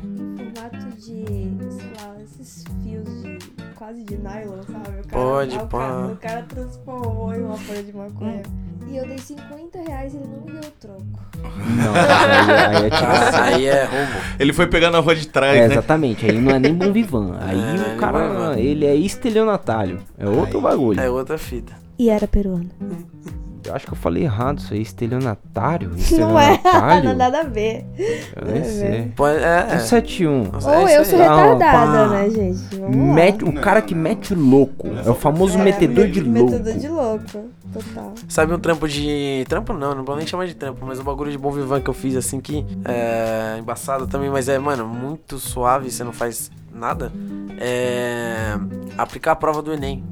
formato 0.58 0.88
de, 0.98 1.26
sei 1.72 1.92
lá, 2.02 2.16
esses 2.24 2.64
fios 2.84 3.06
de 3.24 3.38
quase 3.76 4.04
de 4.04 4.18
nylon, 4.18 4.62
sabe? 4.64 5.00
O 5.00 5.08
cara, 5.08 5.24
Pode, 5.24 5.56
o 5.58 5.68
pá. 5.68 5.78
cara, 5.80 6.08
o 6.08 6.16
cara 6.18 6.42
transformou 6.44 7.34
em 7.34 7.42
uma 7.44 7.58
folha 7.58 7.84
de 7.84 7.94
maconha. 7.96 8.44
E 8.90 8.96
eu 8.96 9.06
dei 9.06 9.18
50 9.18 9.80
reais 9.82 10.14
e 10.14 10.18
ele 10.18 10.28
não 10.28 10.42
me 10.46 10.52
deu 10.62 10.72
troco. 10.80 11.04
Não, 11.44 11.94
aí, 11.94 12.76
aí 12.78 12.86
é 12.86 12.90
tipo 12.90 13.06
assim. 13.12 13.38
Ah, 13.38 13.44
aí 13.44 13.66
é 13.66 13.84
roubo. 13.84 14.12
Ele 14.40 14.54
foi 14.54 14.68
pegar 14.68 14.90
na 14.92 15.00
rua 15.00 15.14
de 15.16 15.28
trás, 15.28 15.58
É, 15.58 15.68
né? 15.68 15.74
exatamente, 15.74 16.26
aí 16.26 16.40
não 16.40 16.52
é 16.56 16.60
nem 16.60 16.74
bom 16.74 16.92
vivan. 16.94 17.36
Aí 17.42 17.60
É, 17.60 17.74
não 17.78 17.86
é 17.92 17.96
o 17.96 17.98
cara, 17.98 18.60
ele 18.60 18.86
é 18.86 18.96
estelionatário. 18.96 20.00
É 20.18 20.26
outro 20.28 20.62
bagulho. 20.62 21.00
É 21.02 21.10
outra 21.10 21.38
fita. 21.38 21.74
E 22.00 22.10
era 22.10 22.28
peruano. 22.28 22.70
Eu 23.68 23.76
acho 23.76 23.86
que 23.86 23.94
eu 23.94 23.98
falei 23.98 24.24
errado 24.24 24.60
isso 24.60 24.74
aí, 24.74 24.82
estelionatário? 24.82 25.90
Não 26.12 26.40
é, 26.40 26.54
Estelionatário? 26.54 27.10
não 27.10 27.16
nada 27.16 27.42
a 27.42 27.44
ver. 27.44 27.86
Eu 28.36 28.46
nem 28.48 28.64
sei. 28.64 29.12
Pode, 29.16 29.38
é, 29.38 29.68
É 29.72 29.76
é. 29.76 29.80
71. 29.80 30.44
Nossa, 30.52 30.70
Ou 30.70 30.88
é 30.88 30.98
eu 30.98 31.06
sou. 31.06 31.20
Ah, 31.22 31.54
retardada, 31.54 31.92
pá. 31.92 32.08
né, 32.10 32.30
gente? 32.30 32.76
Vamos 32.76 32.96
lá. 32.96 33.14
Mete, 33.14 33.44
o 33.44 33.54
cara 33.54 33.82
que 33.82 33.94
mete 33.94 34.34
o 34.34 34.40
louco. 34.40 34.88
É 35.06 35.10
o 35.10 35.16
famoso 35.16 35.58
É, 35.58 35.64
metedor 35.64 36.08
de 36.08 36.22
louco. 36.22 36.52
Metedor 36.52 36.74
de 36.80 36.88
louco, 36.88 37.46
total. 37.74 38.14
Sabe 38.28 38.54
um 38.54 38.60
trampo 38.60 38.88
de. 38.88 39.46
Trampo 39.50 39.74
não, 39.74 39.94
não 39.96 40.04
vou 40.06 40.16
nem 40.16 40.26
chamar 40.26 40.48
de 40.48 40.56
trampo, 40.56 40.86
mas 40.86 41.00
um 41.00 41.04
bagulho 41.04 41.32
de 41.32 41.38
bom 41.38 41.52
vivan 41.52 41.82
que 41.82 41.90
eu 41.90 41.94
fiz 41.94 42.16
assim 42.16 42.40
que 42.40 42.66
é 42.86 43.58
embaçado 43.60 44.08
também, 44.08 44.30
mas 44.30 44.48
é, 44.48 44.58
mano, 44.58 44.88
muito 44.88 45.38
suave, 45.40 45.92
você 45.92 46.04
não 46.04 46.14
faz 46.14 46.50
nada. 46.74 47.12
É. 47.60 48.56
Aplicar 48.98 49.32
a 49.34 49.36
prova 49.36 49.62
do 49.62 49.74
Enem. 49.74 50.04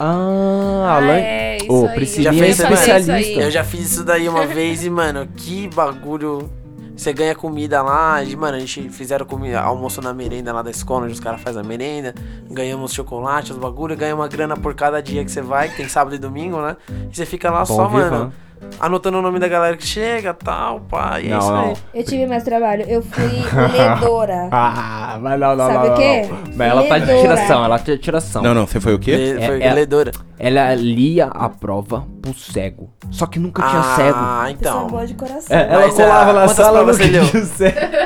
Ah, 0.00 0.86
Ah, 0.88 0.96
Alan. 0.96 1.12
é, 1.12 1.56
isso 1.58 1.72
Ô, 1.72 1.86
aí. 1.86 2.04
Já 2.06 2.30
é 2.30 2.34
fez 2.34 2.56
também? 2.56 2.72
especialista. 2.74 3.40
Eu 3.40 3.50
já 3.50 3.62
fiz 3.64 3.92
isso 3.92 4.04
daí 4.04 4.28
uma 4.28 4.46
vez 4.46 4.84
e, 4.84 4.90
mano, 4.90 5.28
que 5.36 5.68
bagulho. 5.68 6.50
Você 6.96 7.14
ganha 7.14 7.34
comida 7.34 7.80
lá, 7.80 8.22
e, 8.22 8.36
mano, 8.36 8.58
a 8.58 8.60
gente 8.60 8.90
fizeram 8.90 9.24
comida, 9.24 9.58
almoço 9.58 10.02
na 10.02 10.12
merenda 10.12 10.52
lá 10.52 10.60
da 10.60 10.70
escola, 10.70 11.04
onde 11.04 11.14
os 11.14 11.20
caras 11.20 11.40
fazem 11.40 11.62
a 11.62 11.64
merenda, 11.64 12.14
ganhamos 12.50 12.92
chocolate, 12.92 13.52
os 13.52 13.58
bagulho, 13.58 13.96
ganha 13.96 14.14
uma 14.14 14.28
grana 14.28 14.54
por 14.54 14.74
cada 14.74 15.00
dia 15.00 15.24
que 15.24 15.30
você 15.30 15.40
vai, 15.40 15.70
que 15.70 15.78
tem 15.78 15.88
sábado 15.88 16.14
e 16.14 16.18
domingo, 16.18 16.60
né? 16.60 16.76
E 17.10 17.16
você 17.16 17.24
fica 17.24 17.50
lá 17.50 17.60
Bom 17.60 17.64
só, 17.64 17.88
vivan. 17.88 18.10
mano, 18.10 18.32
anotando 18.78 19.18
o 19.18 19.22
nome 19.22 19.38
da 19.38 19.48
galera 19.48 19.76
que 19.76 19.86
chega, 19.86 20.32
tal, 20.34 20.80
pá, 20.80 21.20
e 21.20 21.26
é 21.26 21.30
Não, 21.30 21.38
isso 21.38 21.50
não. 21.52 21.64
aí. 21.70 21.76
Eu 21.94 22.04
tive 22.04 22.26
mais 22.26 22.42
trabalho. 22.44 22.84
Eu 22.88 23.02
fui 23.02 23.24
ledora. 23.72 24.48
Ah, 24.52 25.18
mas 25.20 25.38
não, 25.40 25.56
não, 25.56 25.66
Sabe 25.66 25.88
não, 25.88 25.94
o 25.94 25.96
quê? 25.98 26.28
Mas 26.54 26.70
ela 26.70 26.82
tá 26.84 26.98
de 26.98 27.06
Ledora. 27.06 27.20
tiração, 27.36 27.64
ela 27.64 27.78
tá 27.78 27.84
de 27.84 27.98
tiração. 27.98 28.42
Não, 28.42 28.54
não, 28.54 28.66
você 28.66 28.80
foi 28.80 28.94
o 28.94 28.98
quê? 28.98 29.16
Le- 29.16 29.46
Foi 29.46 29.60
É- 29.62 29.66
é- 29.66 29.72
ledora. 29.74 30.12
Ela 30.38 30.74
lia 30.74 31.26
a 31.26 31.48
prova 31.48 32.06
pro 32.22 32.32
cego. 32.34 32.90
Só 33.10 33.26
que 33.26 33.38
nunca 33.38 33.62
tinha 33.62 33.82
cego. 33.96 34.18
Ah, 34.18 34.46
então. 34.50 34.86
boa 34.86 35.06
de 35.06 35.14
coração. 35.14 35.56
É, 35.56 35.68
ela 35.70 35.86
Mas, 35.86 35.94
colava 35.94 36.30
ah, 36.30 36.34
na 36.34 36.48
sala 36.48 36.80
leu? 36.80 36.90
o 36.90 36.94
cego. 36.94 37.26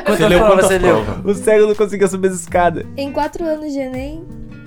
Quantas 0.04 0.18
Você 0.18 0.28
leu 0.28 0.40
provas 0.44 0.66
você 0.66 0.78
leu? 0.78 1.04
O 1.24 1.34
cego 1.34 1.66
não 1.68 1.74
conseguia 1.74 2.08
subir 2.08 2.28
as 2.28 2.34
escadas. 2.40 2.84
Em 2.96 3.12
quatro 3.12 3.44
anos 3.44 3.72
de 3.72 3.78
Enem, 3.78 4.24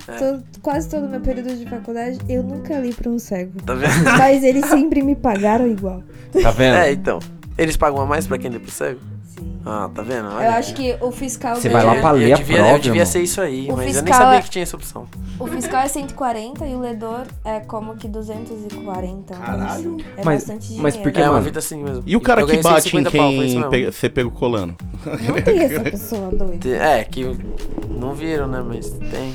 É. 0.08 0.12
to- 0.16 0.42
quase 0.62 0.88
todo 0.88 1.06
o 1.06 1.08
meu 1.08 1.20
período 1.20 1.54
de 1.54 1.66
faculdade, 1.68 2.18
eu 2.28 2.42
nunca 2.42 2.78
li 2.78 2.92
pra 2.94 3.10
um 3.10 3.18
cego. 3.18 3.60
Tá 3.62 3.74
vendo? 3.74 4.04
Mas 4.18 4.42
eles 4.42 4.64
sempre 4.66 5.02
me 5.02 5.14
pagaram 5.14 5.66
igual. 5.66 6.02
Tá 6.42 6.50
vendo? 6.50 6.76
É, 6.76 6.92
então. 6.92 7.18
Eles 7.56 7.76
pagam 7.76 8.00
a 8.00 8.06
mais 8.06 8.26
pra 8.26 8.38
quem 8.38 8.50
lê 8.50 8.58
pro 8.58 8.70
cego? 8.70 9.00
Sim. 9.36 9.58
Ah, 9.66 9.90
tá 9.94 10.00
vendo? 10.02 10.28
Eu 10.28 10.36
Olha. 10.36 10.50
acho 10.56 10.72
que 10.74 10.96
o 11.00 11.10
fiscal 11.10 11.56
Você 11.56 11.68
vai 11.68 11.84
lá 11.84 11.96
pra 11.96 12.10
eu 12.10 12.16
ler 12.16 12.32
a 12.32 12.36
devia, 12.36 12.56
prova, 12.58 12.72
Eu 12.72 12.78
devia 12.78 13.04
ser 13.06 13.20
isso 13.22 13.40
aí, 13.40 13.68
O 13.70 13.76
mas 13.76 13.94
eu 13.96 14.02
nem 14.02 14.12
fiscal 14.12 14.14
sabia 14.14 14.38
é- 14.38 14.42
que 14.42 14.50
tinha 14.50 14.62
essa 14.62 14.76
opção. 14.76 15.06
O 15.38 15.46
fiscal 15.46 15.82
é 15.82 15.88
140 15.88 16.66
e 16.66 16.74
o 16.74 16.80
ledor 16.80 17.26
é 17.44 17.60
como 17.60 17.94
que 17.96 18.08
240. 18.08 19.34
Caralho. 19.34 19.96
É 20.16 20.24
Mas- 20.24 20.40
bastante 20.40 20.62
dinheiro. 20.62 20.82
mas 20.82 20.96
por 20.96 21.12
que, 21.12 21.20
é 21.20 21.28
uma 21.30 21.40
vida 21.40 21.58
assim 21.58 21.82
mesmo. 21.82 22.02
E 22.06 22.16
o 22.16 22.20
cara 22.20 22.40
Eu 22.40 22.46
que 22.46 22.56
bate 22.58 22.88
em 22.88 22.90
150 23.02 23.10
pau, 23.10 23.32
foi 23.32 23.46
isso 23.46 23.68
quem 23.70 23.84
você 23.92 24.08
pegou 24.08 24.32
colando? 24.32 24.74
Não 25.04 25.42
tem 25.42 25.58
essa 25.60 25.80
pessoa 25.80 26.30
doida. 26.30 26.68
É, 26.68 27.04
que 27.04 27.24
não 27.90 28.14
viram, 28.14 28.48
né? 28.48 28.62
Mas 28.66 28.90
tem. 28.90 29.34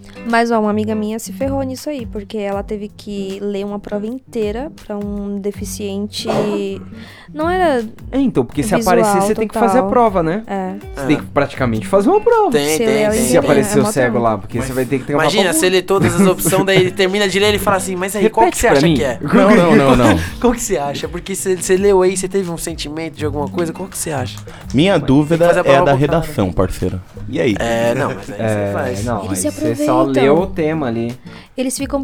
Mas 0.29 0.51
ó, 0.51 0.59
uma 0.59 0.69
amiga 0.69 0.93
minha 0.95 1.19
se 1.19 1.33
ferrou 1.33 1.61
nisso 1.63 1.89
aí, 1.89 2.05
porque 2.05 2.37
ela 2.37 2.63
teve 2.63 2.87
que 2.89 3.39
ler 3.41 3.65
uma 3.65 3.79
prova 3.79 4.05
inteira 4.07 4.71
pra 4.85 4.97
um 4.97 5.39
deficiente. 5.39 6.27
Não 7.33 7.49
era. 7.49 7.83
É, 8.11 8.19
então, 8.19 8.43
porque 8.45 8.61
se 8.63 8.75
aparecer, 8.75 9.21
você 9.21 9.33
tem 9.33 9.47
que 9.47 9.53
total. 9.53 9.69
fazer 9.69 9.79
a 9.79 9.83
prova, 9.83 10.21
né? 10.21 10.43
É. 10.47 10.73
Você 10.95 11.03
É. 11.03 11.07
tem 11.07 11.17
que 11.17 11.25
praticamente 11.25 11.87
fazer 11.87 12.09
uma 12.09 12.19
prova. 12.19 12.51
Tem, 12.51 12.77
Se 12.77 12.85
tem. 12.85 13.11
Se 13.11 13.37
aparecer 13.37 13.79
é 13.79 13.81
o 13.81 13.85
cego 13.85 14.19
lá, 14.19 14.37
porque 14.37 14.61
você 14.61 14.73
vai 14.73 14.85
ter 14.85 14.99
que 14.99 15.05
ter 15.05 15.13
uma 15.15 15.23
Imagina, 15.23 15.53
se 15.53 15.65
ele 15.65 15.77
lê 15.77 15.81
todas 15.81 16.13
as 16.19 16.27
opções, 16.27 16.65
daí 16.65 16.77
ele 16.79 16.91
termina 16.91 17.27
de 17.27 17.39
ler 17.39 17.47
ele 17.49 17.59
fala 17.59 17.77
assim, 17.77 17.95
mas 17.95 18.15
aí, 18.15 18.29
qual 18.29 18.49
que 18.51 18.55
Repete 18.57 18.59
você 18.61 18.67
acha 18.67 18.87
mim. 18.87 18.95
que 18.95 19.03
é? 19.03 19.19
Não, 19.21 19.55
não, 19.55 19.75
não, 19.75 19.95
não. 19.95 20.19
Qual 20.39 20.53
que 20.53 20.61
você 20.61 20.77
acha? 20.77 21.07
Porque 21.07 21.35
você, 21.35 21.55
você 21.55 21.77
leu 21.77 22.01
aí, 22.01 22.15
você 22.17 22.27
teve 22.27 22.49
um 22.49 22.57
sentimento 22.57 23.15
de 23.15 23.25
alguma 23.25 23.47
coisa, 23.47 23.71
qual 23.71 23.87
que 23.87 23.97
você 23.97 24.11
acha? 24.11 24.37
Minha 24.73 24.97
dúvida 24.97 25.47
fazer 25.47 25.67
a 25.67 25.71
é 25.71 25.77
a 25.77 25.83
da 25.83 25.93
redação, 25.93 26.51
parceiro. 26.51 27.01
E 27.29 27.39
aí? 27.39 27.55
É, 27.59 27.95
não, 27.95 28.09
mas 28.13 28.29
aí 28.29 28.35
você 28.37 28.41
É, 28.43 28.69
faz. 28.73 29.05
não, 29.05 29.25
Eles 29.25 29.45
aí 29.45 29.51
se 29.51 29.57
você 29.59 29.75
aproveitam. 30.11 30.35
leu 30.35 30.43
o 30.43 30.47
tema 30.47 30.87
ali. 30.87 31.17
Eles 31.57 31.77
ficam 31.77 32.03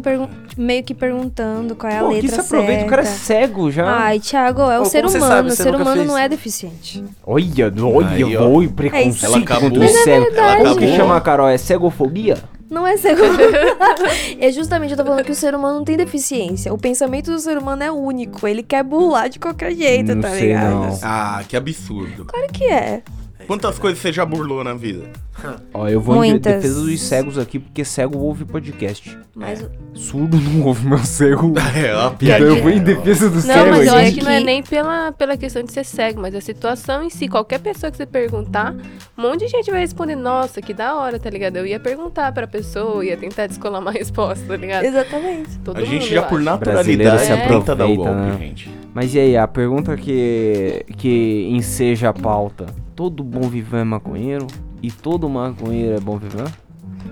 meio 0.56 0.82
que 0.84 0.94
perguntando 0.94 1.74
qual 1.74 1.92
é 1.92 1.98
a 1.98 2.00
Pô, 2.02 2.08
que 2.10 2.14
letra 2.22 2.30
se 2.30 2.40
aproveita, 2.40 2.72
certa. 2.72 2.86
o 2.86 2.90
cara 2.90 3.02
é 3.02 3.04
cego 3.04 3.70
já. 3.70 3.86
Ai, 3.90 4.20
Thiago, 4.20 4.62
é 4.62 4.78
o 4.78 4.82
Pô, 4.82 4.88
ser 4.88 5.02
você 5.02 5.18
humano. 5.18 5.32
sabe? 5.32 5.48
o 5.48 5.50
Você 5.56 5.62
ser 5.62 5.74
humano 5.74 5.96
fez? 5.96 6.06
não 6.06 6.18
é 6.18 6.28
deficiente. 6.28 7.04
Olha, 7.26 7.72
olha, 7.82 8.08
Aí, 8.26 8.36
ó. 8.36 8.46
oi, 8.48 8.64
É 8.66 8.68
preconceito. 8.68 9.24
Ela 9.24 9.38
acabou. 9.38 9.70
contra 9.70 9.80
o 9.80 9.84
é 9.84 9.88
cego. 9.88 10.24
verdade. 10.24 10.62
Como 10.64 10.76
que 10.76 10.96
chama, 10.96 11.20
Carol? 11.20 11.48
É 11.48 11.58
cegofobia? 11.58 12.36
Não 12.70 12.86
é 12.86 12.98
ser 12.98 13.16
É 14.38 14.52
justamente, 14.52 14.90
eu 14.90 14.96
tô 14.98 15.04
falando 15.04 15.24
que 15.24 15.32
o 15.32 15.34
ser 15.34 15.54
humano 15.54 15.78
não 15.78 15.84
tem 15.84 15.96
deficiência. 15.96 16.72
O 16.72 16.76
pensamento 16.76 17.30
do 17.30 17.38
ser 17.38 17.56
humano 17.56 17.82
é 17.82 17.90
único. 17.90 18.46
Ele 18.46 18.62
quer 18.62 18.82
burlar 18.84 19.28
de 19.30 19.38
qualquer 19.38 19.74
jeito, 19.74 20.14
Não 20.14 20.20
tá 20.22 20.30
sei, 20.30 20.48
ligado? 20.48 20.70
não. 20.74 20.98
Ah, 21.02 21.42
que 21.48 21.56
absurdo. 21.56 22.26
Claro 22.26 22.46
que 22.52 22.64
é. 22.64 23.02
Quantas 23.48 23.78
coisas 23.78 23.98
você 23.98 24.12
já 24.12 24.24
burlou 24.24 24.62
na 24.62 24.74
vida? 24.74 25.04
Ó, 25.72 25.88
eu 25.88 26.00
vou 26.00 26.22
em 26.24 26.30
Muitas. 26.32 26.54
defesa 26.56 26.80
dos 26.82 27.00
cegos 27.00 27.38
aqui, 27.38 27.58
porque 27.58 27.82
cego 27.84 28.18
ouve 28.18 28.44
podcast. 28.44 29.16
Mas 29.34 29.62
o- 29.62 29.70
Surdo 29.94 30.36
não 30.38 30.66
ouve 30.66 30.86
meu 30.86 30.98
cego. 30.98 31.54
É, 31.74 31.94
ó, 31.94 32.12
Então 32.20 32.38
eu 32.46 32.62
vou 32.62 32.70
em 32.70 32.78
defesa 32.80 33.28
do 33.30 33.36
Não, 33.36 33.40
cego 33.42 33.70
mas 33.70 33.86
eu 33.86 33.94
aqui. 33.94 34.04
acho 34.06 34.14
que 34.16 34.24
não 34.24 34.30
é 34.30 34.40
nem 34.40 34.62
pela, 34.62 35.12
pela 35.12 35.36
questão 35.36 35.62
de 35.62 35.72
ser 35.72 35.84
cego, 35.84 36.20
mas 36.20 36.34
a 36.34 36.40
situação 36.42 37.02
em 37.02 37.08
si. 37.10 37.26
Qualquer 37.26 37.58
pessoa 37.60 37.90
que 37.90 37.96
você 37.96 38.04
perguntar, 38.06 38.74
um 39.16 39.22
monte 39.22 39.40
de 39.46 39.48
gente 39.48 39.70
vai 39.70 39.80
responder, 39.80 40.14
nossa, 40.16 40.60
que 40.60 40.74
da 40.74 40.94
hora, 40.96 41.18
tá 41.18 41.30
ligado? 41.30 41.56
Eu 41.56 41.64
ia 41.66 41.80
perguntar 41.80 42.30
pra 42.32 42.46
pessoa, 42.46 43.02
ia 43.04 43.16
tentar 43.16 43.46
descolar 43.46 43.80
uma 43.80 43.90
resposta, 43.92 44.44
tá 44.46 44.56
ligado? 44.56 44.84
Exatamente. 44.84 45.58
Todo 45.64 45.78
A 45.78 45.84
gente 45.84 46.02
mundo, 46.02 46.08
já 46.10 46.16
eu 46.16 46.22
por 46.24 46.40
acho. 46.40 46.58
Brasileiro 46.58 47.04
naturalidade 47.04 47.42
se 47.42 47.48
tenta 47.48 47.74
dar 47.74 47.86
o 47.86 47.92
aproveita, 47.92 48.12
golpe, 48.12 48.30
né? 48.30 48.46
gente. 48.46 48.70
Mas 48.92 49.14
e 49.14 49.18
aí, 49.20 49.36
a 49.38 49.48
pergunta 49.48 49.96
que, 49.96 50.84
que 50.96 51.48
enseja 51.50 52.08
a 52.10 52.12
pauta: 52.12 52.66
todo 52.98 53.22
bom 53.22 53.42
vivan 53.42 53.78
é 53.78 53.84
maconheiro? 53.84 54.48
E 54.82 54.90
todo 54.90 55.28
maconheiro 55.28 55.96
é 55.96 56.00
bom 56.00 56.18
vivan? 56.18 56.46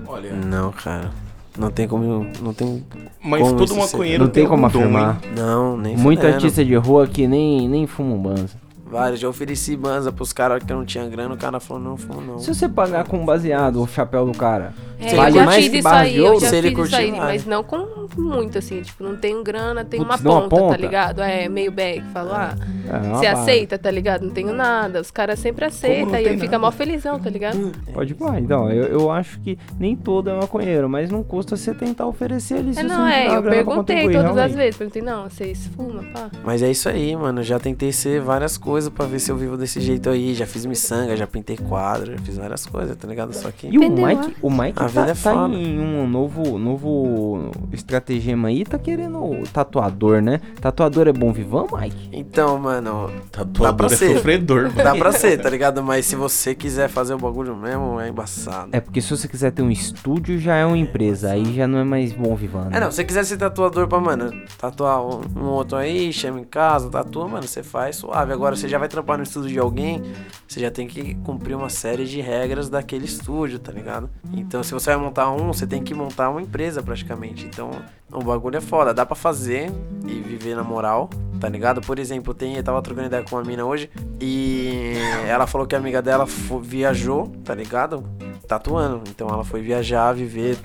Olha, 0.09 0.33
Não, 0.33 0.73
cara. 0.73 1.13
Não 1.57 1.71
tem 1.71 1.87
como. 1.87 2.27
Não 2.43 2.53
tem. 2.53 2.85
mas 3.23 3.41
Como 3.41 3.57
todo 3.57 3.77
maconheiro 3.77 4.25
Não 4.25 4.31
tem 4.31 4.49
como 4.49 4.67
afirmar. 4.67 5.21
hein? 5.25 5.31
Não, 5.37 5.77
nem 5.77 5.97
Muito 5.97 6.27
artista 6.27 6.65
de 6.65 6.75
rua 6.75 7.07
que 7.07 7.29
nem, 7.29 7.69
nem 7.69 7.87
fuma 7.87 8.17
um 8.17 8.19
banza. 8.21 8.57
Vários, 8.89 9.19
já 9.21 9.29
ofereci 9.29 9.77
banza 9.77 10.13
pros 10.13 10.33
caras 10.33 10.63
que 10.63 10.73
eu 10.73 10.77
não 10.77 10.85
tinha 10.85 11.07
grana, 11.09 11.35
o 11.35 11.37
cara 11.37 11.59
falou, 11.59 11.83
não, 11.83 11.97
fumo 11.97 12.21
não. 12.21 12.39
Se 12.39 12.55
você 12.55 12.69
pagar 12.69 13.05
com 13.07 13.25
baseado 13.25 13.83
o 13.83 13.87
chapéu 13.87 14.25
do 14.27 14.33
cara, 14.39 14.73
É, 15.01 15.15
vale 15.15 15.37
eu 15.37 15.41
já 15.41 15.45
mais 15.45 15.69
que 15.69 15.83
barra 15.83 16.05
de 16.09 16.17
eu 16.19 16.25
ouro? 16.27 16.41
já 16.41 16.49
Se 16.49 16.57
ele 16.57 16.69
fiz 16.71 16.79
isso 16.79 16.91
curtir, 16.97 16.97
aí, 17.13 17.19
mas 17.19 17.45
não 17.47 17.65
com 17.65 18.07
muito, 18.17 18.59
assim, 18.59 18.81
tipo, 18.83 19.03
não 19.03 19.17
tenho 19.17 19.43
grana, 19.43 19.85
tem 19.85 20.01
Putz, 20.05 20.21
uma 20.21 20.31
uma 20.37 20.43
ponta, 20.43 20.57
ponta? 20.57 20.75
tá 20.77 20.81
ligado? 20.81 21.21
É, 21.21 21.49
meio 21.49 21.73
bag, 21.73 22.03
falo, 22.13 22.31
ah, 22.33 22.55
É, 22.89 22.99
você 23.01 23.27
barra. 23.27 23.33
aceita, 23.43 23.77
tá 23.79 23.91
ligado? 23.91 24.23
Não 24.23 24.31
tenho 24.31 24.53
nada, 24.53 25.01
os 25.01 25.11
caras 25.11 25.39
sempre 25.41 25.65
aceitam 25.65 26.19
e 26.21 26.25
eu 26.27 26.39
fico 26.39 26.59
mó 26.59 26.71
felizão, 26.71 27.19
tá 27.19 27.29
ligado? 27.29 27.73
Pode 27.93 28.13
ir 28.13 28.17
lá. 28.21 28.39
Então, 28.39 28.71
eu, 28.71 28.85
eu 28.87 29.11
acho 29.11 29.41
que 29.41 29.59
nem 29.81 29.97
todo 29.97 30.31
é 30.31 30.35
maconheiro, 30.35 30.89
mas 30.89 31.11
não 31.11 31.23
custa 31.25 31.57
você 31.57 31.75
tentar 31.75 32.07
oferecer 32.07 32.55
ali 32.59 32.73
se 32.73 32.79
É, 32.81 32.83
você 32.83 32.89
não, 32.89 33.07
é, 33.07 33.37
eu 33.37 33.43
perguntei 33.43 34.03
todas 34.05 34.17
as 34.17 34.35
realmente. 34.37 34.57
vezes, 34.57 34.77
perguntei, 34.77 35.03
não, 35.03 35.25
vocês 35.29 35.67
fumam, 35.77 36.05
pá? 36.13 36.31
Mas 36.45 36.63
é 36.63 36.71
isso 36.71 36.89
aí, 36.89 37.15
mano. 37.17 37.43
Já 37.43 37.59
tentei 37.59 37.91
ser 37.93 38.21
várias 38.21 38.57
coisas 38.57 38.76
pra 38.91 39.07
ver 39.07 39.19
se 39.19 39.31
eu 39.31 39.37
vivo 39.37 39.57
desse 39.57 39.81
jeito 39.81 40.09
aí. 40.11 40.35
Já 40.35 40.47
fiz 40.47 40.67
miçanga, 40.67 41.17
já 41.17 41.27
pintei 41.27 41.57
quadro, 41.57 42.13
já 42.13 42.19
fiz 42.19 42.37
várias 42.37 42.67
coisas, 42.67 42.97
tá 42.97 43.09
ligado? 43.09 43.33
Só 43.33 43.51
que. 43.51 43.67
E 43.69 43.79
o 43.79 43.91
Mike, 43.91 44.37
o 44.43 44.51
Mike 44.51 44.73
A 44.77 44.83
tá, 44.83 44.87
vida 44.87 45.11
é 45.13 45.15
tá 45.15 45.49
em 45.49 45.79
um 45.81 46.07
novo, 46.07 46.59
novo 46.59 47.51
estratagema 47.73 48.49
aí, 48.49 48.65
tá 48.65 48.79
querendo 48.79 49.43
tatuador, 49.53 50.21
né? 50.21 50.41
Tatuador 50.61 51.09
é 51.09 51.13
bom 51.13 51.33
vivão, 51.33 51.67
Mike? 51.73 52.09
Então, 52.13 52.59
mano, 52.59 53.11
Tatuador 53.31 53.87
é 53.93 53.97
ser. 53.97 54.15
sofredor, 54.15 54.63
mano. 54.65 54.75
dá 54.77 54.95
pra 54.95 55.13
ser, 55.13 55.41
tá 55.41 55.49
ligado? 55.51 55.83
Mas 55.83 56.07
se 56.07 56.17
você 56.17 56.55
quiser 56.55 56.89
fazer 56.89 57.15
o 57.15 57.19
bagulho 57.19 57.57
mesmo, 57.57 58.01
é 58.01 58.09
embaçado. 58.09 58.69
É 58.73 58.81
porque 58.81 59.01
se 59.01 59.11
você 59.11 59.29
quiser 59.29 59.51
ter 59.53 59.63
um 59.63 59.71
estúdio, 59.71 60.39
já 60.39 60.55
é 60.57 60.65
uma 60.65 60.77
empresa, 60.79 61.31
aí 61.33 61.55
já 61.55 61.67
não 61.67 61.79
é 61.79 61.85
mais 61.85 62.13
bom 62.13 62.35
vivão. 62.35 62.65
né? 62.65 62.77
É, 62.77 62.81
não, 62.81 62.91
se 62.91 62.97
você 62.97 63.05
quiser 63.05 63.25
ser 63.25 63.37
tatuador 63.37 63.87
pra, 63.89 64.01
mano, 64.01 64.31
tatuar 64.59 65.01
um, 65.05 65.21
um 65.37 65.45
outro 65.47 65.77
aí, 65.77 66.13
chama 66.13 66.41
em 66.41 66.45
casa, 66.45 66.89
tatua, 66.91 67.29
mano, 67.29 67.47
você 67.47 67.63
faz 67.63 67.97
suave. 67.97 68.33
Agora, 68.33 68.57
você 68.67 68.71
já 68.71 68.79
vai 68.79 68.89
trampar 68.89 69.17
no 69.17 69.23
estúdio 69.23 69.51
de 69.51 69.59
alguém, 69.59 70.03
você 70.47 70.61
já 70.61 70.71
tem 70.71 70.89
que 70.89 71.15
cumprir 71.17 71.55
uma 71.55 71.69
série 71.69 72.05
de 72.05 72.21
regras 72.21 72.69
daquele 72.69 73.05
estúdio, 73.05 73.59
tá 73.59 73.71
ligado? 73.71 74.11
Então, 74.33 74.63
se 74.63 74.75
você 74.75 74.91
vai 74.91 74.99
montar 74.99 75.31
um, 75.31 75.47
você 75.53 75.67
tem 75.67 75.83
que 75.83 75.95
montar 75.95 76.31
uma 76.31 76.43
empresa 76.43 76.83
praticamente. 76.83 77.47
Então, 77.47 77.71
o 78.13 78.23
bagulho 78.23 78.57
é 78.57 78.61
foda, 78.61 78.93
dá 78.93 79.07
pra 79.07 79.15
fazer 79.15 79.71
e 80.07 80.15
viver 80.21 80.57
na 80.57 80.65
moral, 80.65 81.09
tá 81.41 81.49
ligado? 81.49 81.81
Por 81.81 81.99
exemplo, 81.99 82.35
tem, 82.35 82.57
eu 82.57 82.63
tava 82.63 82.83
trocando 82.83 83.07
ideia 83.07 83.23
com 83.23 83.37
uma 83.37 83.45
mina 83.45 83.65
hoje 83.65 83.89
e 84.21 84.95
ela 85.29 85.47
falou 85.47 85.67
que 85.67 85.75
a 85.75 85.79
amiga 85.79 86.03
dela 86.03 86.27
viajou, 86.61 87.29
tá 87.45 87.55
ligado? 87.55 88.05
Tatuando. 88.49 89.03
Então, 89.09 89.29
ela 89.29 89.45
foi 89.45 89.63
viajar, 89.63 90.13
viver 90.13 90.59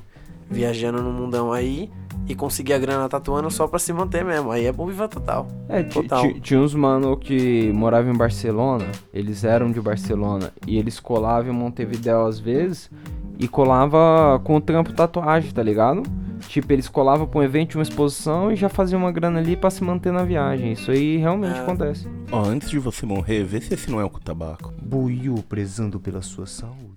viajando 0.50 1.02
no 1.02 1.14
mundão 1.14 1.54
aí 1.54 1.90
e 2.32 2.36
conseguir 2.36 2.74
a 2.74 2.80
grana 2.80 3.08
tatuando 3.10 3.50
só 3.52 3.68
pra 3.68 3.78
se 3.78 3.92
manter 3.94 4.24
mesmo. 4.24 4.52
Aí 4.52 4.66
é 4.66 4.72
bom 4.72 4.86
viver 4.88 5.08
total. 5.10 5.48
É, 5.68 5.84
Total. 5.84 6.22
ti- 6.22 6.40
tinha 6.40 6.60
uns 6.60 6.74
mano 6.74 7.16
que 7.18 7.72
moravam 7.74 8.14
em 8.14 8.18
Barcelona, 8.18 8.86
eles 9.14 9.44
eram 9.44 9.72
de 9.72 9.82
Barcelona, 9.82 10.52
e 10.66 10.78
eles 10.78 11.00
colavam 11.00 11.52
em 11.52 11.56
Montevideo 11.56 12.26
às 12.26 12.40
vezes, 12.40 12.90
e 13.38 13.48
colava 13.48 14.40
com 14.44 14.56
o 14.56 14.62
trampo 14.62 14.94
tatuagem, 14.94 15.52
tá 15.52 15.62
ligado? 15.64 16.04
Tipo, 16.48 16.74
eles 16.74 16.88
colavam 16.90 17.28
pra 17.28 17.40
um 17.40 17.44
evento, 17.44 17.76
uma 17.76 17.84
exposição, 17.84 18.52
e 18.52 18.56
já 18.56 18.68
faziam 18.68 19.00
uma 19.02 19.12
grana 19.12 19.40
ali 19.40 19.56
pra 19.56 19.70
se 19.70 19.84
manter 19.84 20.12
na 20.12 20.24
viagem. 20.24 20.72
Isso 20.72 20.90
aí 20.92 21.18
realmente 21.18 21.58
É. 21.58 21.62
acontece. 21.62 22.08
Ó, 22.32 22.42
antes 22.44 22.70
de 22.70 22.80
você 22.80 23.06
morrer, 23.06 23.44
vê 23.44 23.62
se 23.62 23.74
esse 23.74 23.92
não 23.92 24.00
é 24.02 24.04
o 24.06 24.10
com 24.10 24.20
tabaco. 24.20 24.74
Buiu 24.82 25.36
prezando 25.48 26.00
pela 26.00 26.22
sua 26.22 26.46
saúde. 26.48 26.91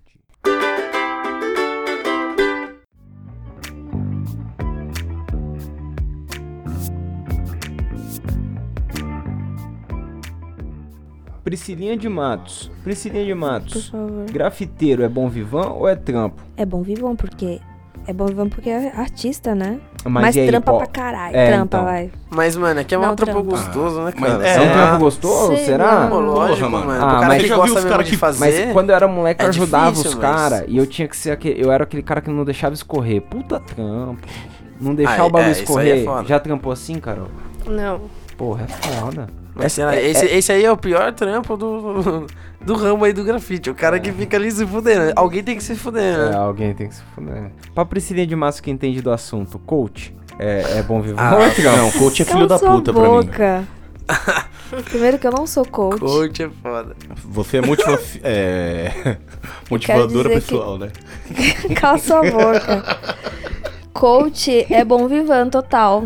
Priscilinha 11.44 11.96
de 11.96 12.08
Matos. 12.08 12.70
Priscilinha 12.82 13.24
de 13.24 13.32
Por 13.32 13.38
Matos. 13.38 13.88
favor. 13.90 14.24
Grafiteiro 14.32 15.02
é 15.02 15.08
bom 15.08 15.28
vivan 15.28 15.68
ou 15.68 15.86
é 15.86 15.94
trampo? 15.94 16.42
É 16.56 16.64
bom 16.64 16.82
vivão, 16.82 17.14
porque. 17.14 17.60
É 18.06 18.12
bom 18.12 18.26
vivão 18.26 18.48
porque 18.50 18.68
é 18.68 18.92
artista, 18.96 19.54
né? 19.54 19.78
Mas, 20.04 20.22
Mas, 20.24 20.36
aí, 20.36 20.46
trampa 20.46 20.72
pô, 20.72 20.78
pra 20.78 20.86
caralho. 20.86 21.34
É, 21.34 21.46
trampa, 21.48 21.64
então. 21.78 21.84
vai. 21.84 22.10
Mas, 22.30 22.54
mano, 22.56 22.80
é 22.80 22.84
que 22.84 22.94
é 22.94 22.98
um 22.98 23.02
Não, 23.02 23.16
trampo 23.16 23.32
trampa. 23.42 23.50
gostoso, 23.50 24.02
né, 24.02 24.12
Mas 24.18 24.30
cara? 24.32 24.46
é, 24.46 24.56
É 24.56 24.60
um 24.60 24.64
Ah, 24.68 24.72
trampo 24.72 24.98
gostoso? 25.04 25.56
sei 25.56 25.64
Será? 25.64 26.06
Pô, 26.08 26.18
lógico, 26.20 26.70
Porra, 26.70 26.84
mano. 26.84 26.92
Ah, 27.04 27.10
cara 27.14 27.26
mas 27.28 27.42
que 27.42 27.48
já 27.48 27.54
viu 27.54 27.62
gosta 27.62 27.70
os 27.70 27.74
mesmo 27.84 27.90
cara 27.90 28.02
de 28.04 28.10
que- 28.10 28.16
Mas 28.22 28.36
fazer... 28.36 28.72
quando 28.74 28.90
eu 28.90 28.96
era 28.96 29.08
moleque, 29.08 29.42
eu 29.42 29.46
é 29.46 29.48
ajudava 29.48 29.90
difícil, 29.92 30.10
os 30.10 30.16
mas- 30.16 30.22
caras. 30.24 30.64
E 30.68 30.76
eu 30.76 30.86
tinha 30.86 31.08
que 31.08 31.16
ser 31.16 31.30
aquele. 31.30 31.62
Eu 31.64 31.72
era 31.72 31.84
aquele 31.84 32.02
cara 32.02 32.20
que 32.20 32.30
não 32.30 32.44
deixava 32.44 32.74
escorrer. 32.74 33.22
Puta 33.22 33.58
trampo. 33.60 34.20
Não 34.80 34.94
deixar 34.94 35.20
Ah, 35.20 35.24
o 35.26 35.30
bagulho 35.30 35.48
é, 35.48 35.52
isso 35.62 35.78
aí 35.78 35.90
é 35.90 35.96
escorrer. 35.96 36.04
foda. 36.04 36.28
Já 36.28 36.40
trampou 36.40 36.72
assim, 36.72 36.98
Carol? 36.98 37.28
Não. 37.66 38.02
Porra, 38.36 38.64
é 38.64 38.66
foda. 38.68 39.28
Mas, 39.54 39.72
sei 39.72 39.84
lá, 39.84 39.96
esse, 39.96 40.26
esse 40.26 40.52
aí 40.52 40.64
é 40.64 40.70
o 40.72 40.76
pior 40.76 41.12
trampo 41.12 41.56
do, 41.56 42.26
do 42.60 42.74
ramo 42.74 43.04
aí 43.04 43.12
do 43.12 43.22
grafite. 43.22 43.70
O 43.70 43.74
cara 43.74 44.00
que 44.00 44.10
fica 44.12 44.36
ali 44.36 44.50
se 44.50 44.66
fudendo. 44.66 45.12
Alguém 45.14 45.44
tem 45.44 45.56
que 45.56 45.62
se 45.62 45.76
fuder, 45.76 46.14
É, 46.14 46.30
né? 46.30 46.36
alguém 46.36 46.74
tem 46.74 46.88
que 46.88 46.94
se 46.96 47.02
fuder. 47.14 47.52
Pra 47.74 47.84
Priscilinha 47.84 48.26
de 48.26 48.34
Massa 48.34 48.60
que 48.60 48.70
entende 48.70 49.00
do 49.00 49.12
assunto, 49.12 49.58
coach, 49.60 50.14
é, 50.38 50.78
é 50.78 50.82
bom 50.82 51.00
viver. 51.00 51.20
Ah, 51.20 51.36
não, 51.76 51.90
coach 51.92 52.22
é 52.22 52.24
filho 52.24 52.46
da 52.46 52.58
puta 52.58 52.92
pra 52.92 53.02
mim. 53.02 53.08
boca. 53.08 53.64
Primeiro 54.86 55.18
que 55.18 55.26
eu 55.26 55.30
não 55.30 55.46
sou 55.46 55.64
coach. 55.64 56.00
Coach 56.00 56.42
é 56.42 56.50
foda. 56.60 56.96
Você 57.24 57.58
é, 57.58 57.60
motiva 57.60 58.00
é... 58.24 59.16
motivadora 59.70 60.28
dizer 60.28 60.40
que- 60.40 60.46
pessoal, 60.50 60.78
né? 60.78 60.90
Cala 61.80 61.98
sua 61.98 62.20
boca. 62.22 62.98
Coach 63.92 64.66
é 64.72 64.84
bom 64.84 65.06
vivan 65.06 65.48
total. 65.48 66.04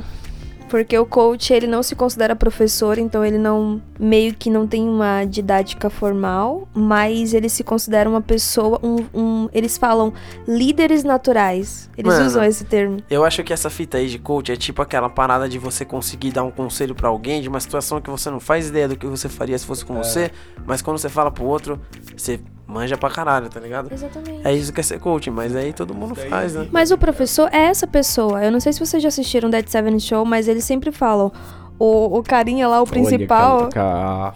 Porque 0.68 0.98
o 0.98 1.06
coach, 1.06 1.52
ele 1.52 1.66
não 1.66 1.82
se 1.82 1.94
considera 1.96 2.36
professor, 2.36 2.98
então 2.98 3.24
ele 3.24 3.38
não 3.38 3.80
meio 3.98 4.34
que 4.34 4.50
não 4.50 4.66
tem 4.66 4.86
uma 4.88 5.24
didática 5.24 5.88
formal, 5.90 6.68
mas 6.74 7.32
ele 7.34 7.48
se 7.48 7.64
considera 7.64 8.08
uma 8.08 8.20
pessoa, 8.20 8.78
um, 8.82 8.96
um- 9.14 9.48
eles 9.52 9.78
falam 9.78 10.12
líderes 10.46 11.02
naturais. 11.04 11.88
Eles 11.96 12.12
Mano. 12.12 12.26
usam 12.26 12.44
esse 12.44 12.64
termo. 12.64 12.98
Eu 13.10 13.24
acho 13.24 13.42
que 13.42 13.52
essa 13.52 13.70
fita 13.70 13.98
aí 13.98 14.08
de 14.08 14.18
coach 14.18 14.52
é 14.52 14.56
tipo 14.56 14.82
aquela 14.82 15.08
parada 15.08 15.48
de 15.48 15.58
você 15.58 15.84
conseguir 15.84 16.30
dar 16.32 16.44
um 16.44 16.50
conselho 16.50 16.94
pra 16.94 17.08
alguém 17.08 17.40
de 17.40 17.48
uma 17.48 17.60
situação 17.60 18.00
que 18.00 18.10
você 18.10 18.30
não 18.30 18.38
faz 18.40 18.68
ideia 18.68 18.86
do 18.88 18.96
que 18.96 19.06
você 19.06 19.28
faria 19.28 19.58
se 19.58 19.64
fosse 19.66 19.84
com 19.84 19.94
você, 19.96 20.30
mas 20.66 20.82
quando 20.82 20.98
você 20.98 21.08
fala 21.08 21.30
pro 21.30 21.44
outro, 21.44 21.80
você 22.16 22.38
manja 22.68 22.96
pra 22.98 23.08
caralho, 23.10 23.48
tá 23.48 23.58
ligado? 23.58 23.90
Exatamente. 23.92 24.46
É 24.46 24.52
isso 24.54 24.72
que 24.72 24.78
é 24.80 24.82
ser 24.84 25.00
coach, 25.00 25.30
mas 25.30 25.56
aí 25.56 25.72
todo 25.72 25.94
mundo 25.94 26.14
faz, 26.14 26.54
né? 26.54 26.68
Mas 26.70 26.90
o 26.90 26.98
professor 26.98 27.48
é 27.52 27.62
essa 27.64 27.86
pessoa. 27.86 28.44
Eu 28.44 28.52
não 28.52 28.60
sei 28.60 28.72
se 28.74 28.78
vocês 28.78 29.02
já 29.02 29.08
assistiram 29.08 29.48
Dead 29.48 29.66
Seven 29.66 29.98
Show, 29.98 30.24
mas 30.24 30.46
eles 30.46 30.64
sempre 30.64 30.92
falam. 30.92 31.32
O, 31.78 32.18
o 32.18 32.22
carinha 32.22 32.66
lá, 32.68 32.82
o 32.82 32.86
principal, 32.86 33.62
Olha, 33.62 33.68
cara, 33.70 34.32
ca- 34.32 34.34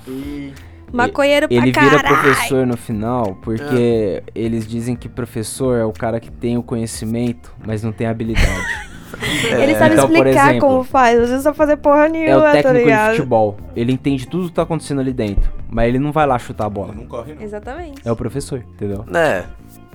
maconheiro 0.93 1.49
pra 1.49 1.57
Ele 1.57 1.73
vira 1.73 2.03
professor 2.05 2.67
no 2.67 2.77
final 2.77 3.37
porque 3.43 4.23
eles 4.35 4.67
dizem 4.67 4.95
que 4.95 5.09
professor 5.09 5.77
é 5.77 5.85
o 5.85 5.93
cara 5.93 6.21
que 6.21 6.31
tem 6.31 6.57
o 6.57 6.63
conhecimento, 6.63 7.53
mas 7.67 7.83
não 7.83 7.91
tem 7.93 8.07
habilidade. 8.07 8.49
Ele 9.21 9.75
sabe 9.75 9.95
Então, 9.95 10.05
explicar 10.07 10.51
exemplo, 10.51 10.69
como 10.69 10.85
faz, 10.85 11.19
às 11.21 11.31
vezes 11.31 11.45
não 11.45 11.55
fazer 11.55 11.77
porra 11.77 12.07
é 12.07 12.09
nenhuma, 12.09 12.39
o 12.39 12.41
tá 12.43 12.53
técnico 12.53 12.79
de 12.79 12.85
ligado? 12.85 13.11
futebol. 13.17 13.57
Ele 13.77 13.93
entende 13.93 14.27
tudo 14.27 14.49
que 14.49 14.55
tá 14.55 14.63
acontecendo 14.63 15.01
ali 15.01 15.13
dentro, 15.13 15.51
mas 15.69 15.89
ele 15.89 15.99
não 15.99 16.13
vai 16.13 16.27
lá 16.27 16.39
chutar 16.39 16.67
a 16.67 16.71
bola. 16.71 16.93
Não 16.95 17.07
corre, 17.07 17.35
não. 17.35 17.43
Exatamente. 17.43 18.01
É 18.05 18.11
o 18.13 18.17
professor, 18.17 18.59
entendeu? 18.75 19.05
É. 19.15 19.45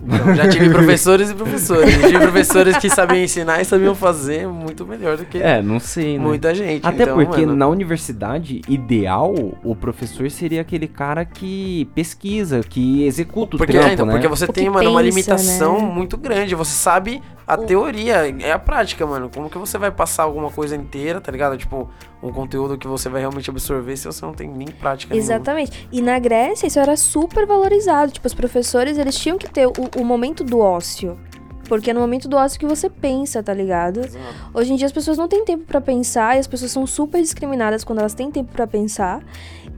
Então, 0.06 0.36
já 0.36 0.48
tive 0.48 0.70
professores 0.70 1.30
e 1.32 1.34
professores. 1.34 1.92
Já 1.94 2.08
tive 2.08 2.20
professores 2.20 2.78
que 2.78 2.90
sabiam 2.90 3.24
ensinar 3.24 3.62
e 3.62 3.66
sabiam 3.66 3.96
fazer 3.96 4.48
muito 4.48 4.86
melhor 4.86 5.18
do 5.18 5.26
que 5.26 5.40
É, 5.40 5.62
não 5.62 5.80
sei, 5.80 6.18
né? 6.18 6.24
muita 6.24 6.54
gente. 6.54 6.86
Até 6.86 7.04
Então, 7.04 7.16
porque 7.16 7.42
mano, 7.42 7.56
na 7.56 7.68
universidade, 7.68 8.62
ideal, 8.68 9.34
o 9.64 9.76
professor 9.76 10.30
seria 10.30 10.62
aquele 10.62 10.88
cara 10.88 11.26
que 11.26 11.90
pesquisa, 11.96 12.62
que 12.62 13.06
executa 13.06 13.56
o 13.56 13.58
Porque, 13.58 13.74
trampo, 13.74 13.90
é, 13.90 13.94
então, 13.94 14.06
né? 14.06 14.12
porque 14.14 14.28
você 14.28 14.46
O 14.46 14.54
tem, 14.54 14.70
mano, 14.70 14.92
uma 14.92 15.02
pensa, 15.02 15.10
limitação 15.10 15.82
né? 15.82 15.94
muito 15.94 16.16
grande. 16.16 16.54
Você 16.56 16.72
sabe 16.74 17.22
a 17.48 17.56
teoria, 17.58 18.28
é 18.42 18.52
a 18.52 18.60
prática, 18.60 19.06
mano. 19.06 19.30
Como 19.34 19.50
que 19.50 19.58
você 19.58 19.78
vai 19.78 19.90
passar 19.90 20.24
alguma 20.24 20.52
coisa 20.52 20.76
inteira, 20.76 21.22
tá 21.22 21.32
ligado? 21.32 21.58
Tipo, 21.58 21.90
um 22.22 22.30
conteúdo 22.32 22.78
que 22.78 22.86
você 22.88 23.08
vai 23.08 23.22
realmente 23.22 23.50
absorver 23.50 23.96
se 23.96 24.06
você 24.06 24.26
não 24.26 24.34
tem 24.34 24.50
nem 24.50 24.68
prática 24.68 25.14
nenhuma. 25.14 25.34
Exatamente. 25.34 25.88
E 25.92 26.02
na 26.02 26.20
Grécia 26.20 26.68
isso 26.68 26.78
era 26.78 26.98
super 26.98 27.46
valorizado. 27.46 28.12
Tipo, 28.12 28.28
os 28.28 28.34
professores, 28.34 28.98
eles 28.98 29.18
tinham 29.18 29.38
que 29.38 29.50
ter 29.50 29.66
o, 29.66 29.72
o 29.96 30.04
momento 30.04 30.44
do 30.44 30.60
ócio. 30.60 31.18
Porque 31.68 31.92
é 31.92 31.94
no 31.94 32.00
momento 32.00 32.30
do 32.30 32.38
ócio 32.38 32.60
que 32.60 32.66
você 32.66 32.90
pensa, 32.90 33.44
tá 33.44 33.54
ligado? 33.54 34.02
Hoje 34.54 34.72
em 34.72 34.76
dia 34.78 34.86
as 34.86 34.92
pessoas 34.92 35.18
não 35.18 35.28
têm 35.28 35.44
tempo 35.44 35.66
pra 35.66 35.82
pensar 35.82 36.38
e 36.38 36.40
as 36.40 36.48
pessoas 36.48 36.72
são 36.72 36.88
super 36.88 37.22
discriminadas 37.22 37.84
quando 37.84 38.00
elas 38.00 38.14
têm 38.14 38.32
tempo 38.32 38.52
pra 38.54 38.66
pensar. 38.66 39.22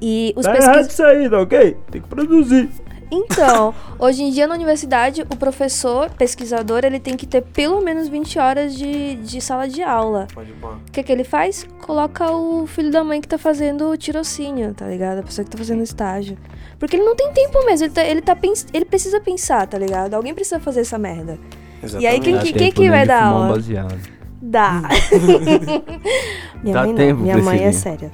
E 0.01 0.33
os 0.35 0.45
pesquis... 0.45 0.87
isso 0.87 1.03
aí, 1.03 1.29
tá 1.29 1.41
ok? 1.41 1.77
Tem 1.89 2.01
que 2.01 2.07
produzir. 2.07 2.69
Então, 3.11 3.73
hoje 3.97 4.23
em 4.23 4.31
dia 4.31 4.47
na 4.47 4.53
universidade, 4.55 5.21
o 5.23 5.35
professor, 5.35 6.09
pesquisador, 6.11 6.81
ele 6.83 6.99
tem 6.99 7.15
que 7.17 7.25
ter 7.25 7.41
pelo 7.41 7.81
menos 7.81 8.07
20 8.07 8.39
horas 8.39 8.75
de, 8.75 9.15
de 9.15 9.41
sala 9.41 9.67
de 9.67 9.81
aula. 9.81 10.27
Pode. 10.33 10.51
O 10.51 10.91
que, 10.91 11.01
que 11.03 11.11
ele 11.11 11.23
faz? 11.23 11.67
Coloca 11.81 12.31
o 12.31 12.67
filho 12.67 12.91
da 12.91 13.03
mãe 13.03 13.19
que 13.19 13.27
tá 13.27 13.37
fazendo 13.37 13.89
o 13.89 13.97
tirocínio, 13.97 14.73
tá 14.73 14.85
ligado? 14.87 15.19
A 15.19 15.23
pessoa 15.23 15.43
que 15.43 15.51
tá 15.51 15.57
fazendo 15.57 15.81
estágio. 15.81 16.37
Porque 16.77 16.95
ele 16.95 17.03
não 17.03 17.15
tem 17.15 17.31
tempo 17.33 17.65
mesmo, 17.65 17.85
ele, 17.85 17.93
tá- 17.93 18.03
ele, 18.03 18.21
tá 18.21 18.37
ele 18.73 18.85
precisa 18.85 19.19
pensar, 19.19 19.67
tá 19.67 19.77
ligado? 19.77 20.13
Alguém 20.13 20.33
precisa 20.33 20.59
fazer 20.59 20.81
essa 20.81 20.97
merda. 20.97 21.37
E 21.99 22.05
aí, 22.05 22.19
quem 22.19 22.33
Exatamente. 22.33 22.53
que- 22.53 22.59
quem 22.59 22.71
que 22.71 22.89
vai 22.89 23.05
dar 23.05 23.23
aula? 23.23 23.49
baseado. 23.55 23.97
Dá. 24.41 24.81
minha 26.63 26.73
Dá 26.73 26.81
mãe 26.81 26.89
não, 26.89 26.95
tempo, 26.95 27.21
minha 27.21 27.37
mãe 27.37 27.63
é 27.63 27.71
séria. 27.71 28.11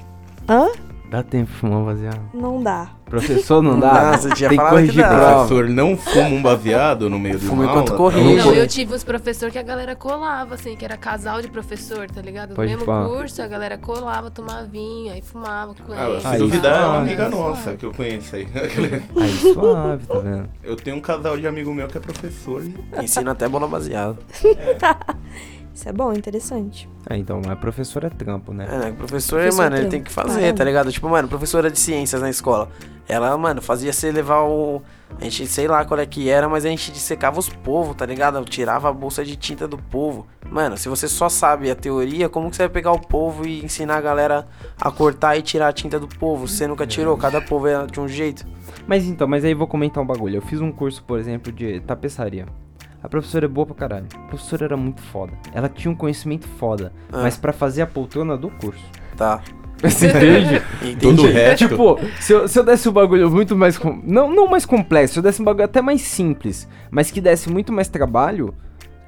Hã? 0.48 0.70
Dá 1.10 1.22
tempo 1.24 1.52
de 1.52 1.58
fumar 1.58 1.80
um 1.80 1.86
baseado. 1.86 2.20
Não 2.34 2.62
dá. 2.62 2.90
Professor 3.06 3.62
não 3.62 3.80
dá? 3.80 4.18
Você 4.18 4.32
tinha 4.34 4.50
Tem 4.50 4.58
que 4.58 4.98
dá. 4.98 5.08
prova. 5.10 5.34
Professor, 5.36 5.70
não 5.70 5.96
fuma 5.96 6.28
um 6.30 6.42
baseado 6.42 7.10
no 7.10 7.20
meio 7.20 7.38
de 7.38 7.46
Fuma 7.46 7.62
uma 7.64 7.72
enquanto 7.72 7.90
aula? 7.94 7.98
corrige. 8.12 8.36
Não 8.44 8.54
eu 8.54 8.68
tive 8.68 8.96
uns 8.96 9.04
professores 9.04 9.54
que 9.54 9.60
a 9.60 9.64
galera 9.64 9.96
colava, 9.96 10.56
assim, 10.56 10.76
que 10.76 10.84
era 10.84 10.98
casal 10.98 11.42
de 11.42 11.48
professor, 11.48 12.10
tá 12.10 12.22
ligado? 12.22 12.50
No 12.50 12.56
Pode 12.56 12.72
mesmo 12.72 12.86
falar. 12.86 13.08
curso, 13.08 13.42
a 13.42 13.48
galera 13.48 13.78
colava, 13.78 14.32
tomava 14.32 14.64
vinho, 14.66 15.14
aí 15.14 15.22
fumava 15.22 15.76
com 15.76 15.94
Ah, 15.94 16.10
ele. 16.10 16.22
se 16.22 16.28
Aí, 16.28 16.38
duvidar, 16.40 16.82
é 16.82 16.86
uma 16.88 16.98
amiga 16.98 17.30
nossa 17.30 17.74
que 17.76 17.86
eu 17.86 17.94
conheço 17.94 18.36
aí. 18.36 18.48
Aí 19.16 19.54
suave, 19.54 20.06
tá 20.08 20.18
vendo? 20.20 20.50
Eu 20.64 20.76
tenho 20.76 20.98
um 20.98 21.02
casal 21.02 21.38
de 21.38 21.48
amigo 21.48 21.72
meu 21.74 21.88
que 21.88 21.98
é 21.98 22.02
professor 22.02 22.64
e 22.64 23.04
Ensina 23.04 23.32
até 23.32 23.48
bola 23.48 23.68
baseada. 23.68 24.18
Isso 25.76 25.90
é 25.90 25.92
bom, 25.92 26.14
interessante. 26.14 26.90
É, 27.10 27.18
então, 27.18 27.42
mas 27.46 27.60
professor 27.60 28.06
é 28.06 28.10
trampo, 28.10 28.54
né? 28.54 28.66
É, 28.66 28.78
né? 28.78 28.90
O 28.92 28.96
professor, 28.96 29.40
Professor 29.42 29.64
mano, 29.64 29.76
ele 29.76 29.90
tem- 29.90 30.02
que 30.02 30.10
fazer, 30.12 30.40
Caramba. 30.40 30.58
tá 30.58 30.64
ligado? 30.64 30.90
Tipo, 30.92 31.10
mano, 31.10 31.28
professora 31.28 31.70
de 31.70 31.78
ciências 31.78 32.22
na 32.22 32.30
escola. 32.30 32.70
Ela, 33.10 33.38
mano, 33.38 33.62
fazia 33.62 33.92
você 33.92 34.10
levar 34.10 34.42
o. 34.44 34.82
A 35.20 35.24
gente, 35.26 35.46
sei 35.48 35.68
lá 35.68 35.84
qual 35.84 36.00
é 36.00 36.06
que 36.06 36.30
era, 36.30 36.48
mas 36.48 36.66
a 36.66 36.70
gente 36.70 36.94
dissecava 36.94 37.38
os 37.38 37.50
povos, 37.50 37.94
tá 37.96 38.06
ligado? 38.06 38.44
Tirava 38.46 38.88
a 38.90 38.94
bolsa 38.94 39.24
de 39.26 39.36
tinta 39.36 39.68
do 39.68 39.78
povo. 39.78 40.26
Mano, 40.50 40.78
se 40.78 40.88
você 40.88 41.10
só 41.10 41.28
sabe 41.28 41.70
a 41.70 41.76
teoria, 41.76 42.30
como 42.30 42.50
que 42.50 42.56
você 42.56 42.64
vai 42.64 42.70
pegar 42.70 42.94
o 42.94 43.00
povo 43.00 43.46
e 43.46 43.64
ensinar 43.64 43.98
a 43.98 44.02
galera 44.02 44.48
a 44.80 44.90
cortar 44.90 45.36
e 45.36 45.42
tirar 45.42 45.68
a 45.68 45.74
tinta 45.74 46.00
do 46.00 46.08
povo? 46.08 46.48
Você 46.48 46.66
nunca 46.68 46.88
tirou, 46.88 47.18
cada 47.18 47.42
povo 47.42 47.68
é 47.68 47.86
de 47.86 48.00
um 48.00 48.08
jeito. 48.08 48.48
Mas 48.88 49.06
então, 49.06 49.28
mas 49.28 49.44
aí 49.44 49.52
eu 49.52 49.58
vou 49.58 49.68
comentar 49.68 50.02
um 50.02 50.08
bagulho. 50.08 50.38
Eu 50.38 50.42
fiz 50.42 50.62
um 50.62 50.72
curso, 50.72 51.04
por 51.04 51.20
exemplo, 51.20 51.52
de 51.52 51.82
tapeçaria. 51.82 52.46
A 53.06 53.10
professora 53.10 53.46
é 53.46 53.48
boa 53.48 53.66
pra 53.68 53.76
caralho. 53.76 54.08
A 54.16 54.28
professora 54.28 54.66
era 54.66 54.76
muito 54.78 55.02
foda. 55.02 55.34
Ela 55.54 55.70
tinha 55.70 55.92
um 55.92 55.96
conhecimento 55.96 56.48
foda. 56.48 56.92
Ah. 57.12 57.22
Mas 57.22 57.38
pra 57.38 57.54
fazer 57.54 57.82
a 57.84 57.88
poltrona 57.88 58.36
do 58.36 58.50
curso. 58.50 58.84
Tá. 59.16 59.42
Você 59.82 60.08
entende? 60.08 60.62
Entendi. 60.82 60.96
Todo 60.98 61.24
o 61.24 61.28
resto. 61.32 61.68
Tipo, 61.68 62.00
se 62.20 62.34
eu, 62.34 62.48
se 62.48 62.58
eu 62.58 62.64
desse 62.64 62.90
um 62.90 62.92
bagulho 62.92 63.30
muito 63.30 63.56
mais. 63.56 63.78
com- 63.78 64.02
Não, 64.04 64.30
não 64.34 64.48
mais 64.48 64.66
complexo, 64.66 65.14
se 65.14 65.20
eu 65.20 65.24
desse 65.24 65.42
um 65.42 65.46
bagulho 65.46 65.66
até 65.66 65.82
mais 65.82 66.02
simples, 66.02 66.68
mas 66.90 67.12
que 67.12 67.22
desse 67.22 67.50
muito 67.50 67.72
mais 67.72 67.88
trabalho, 67.88 68.54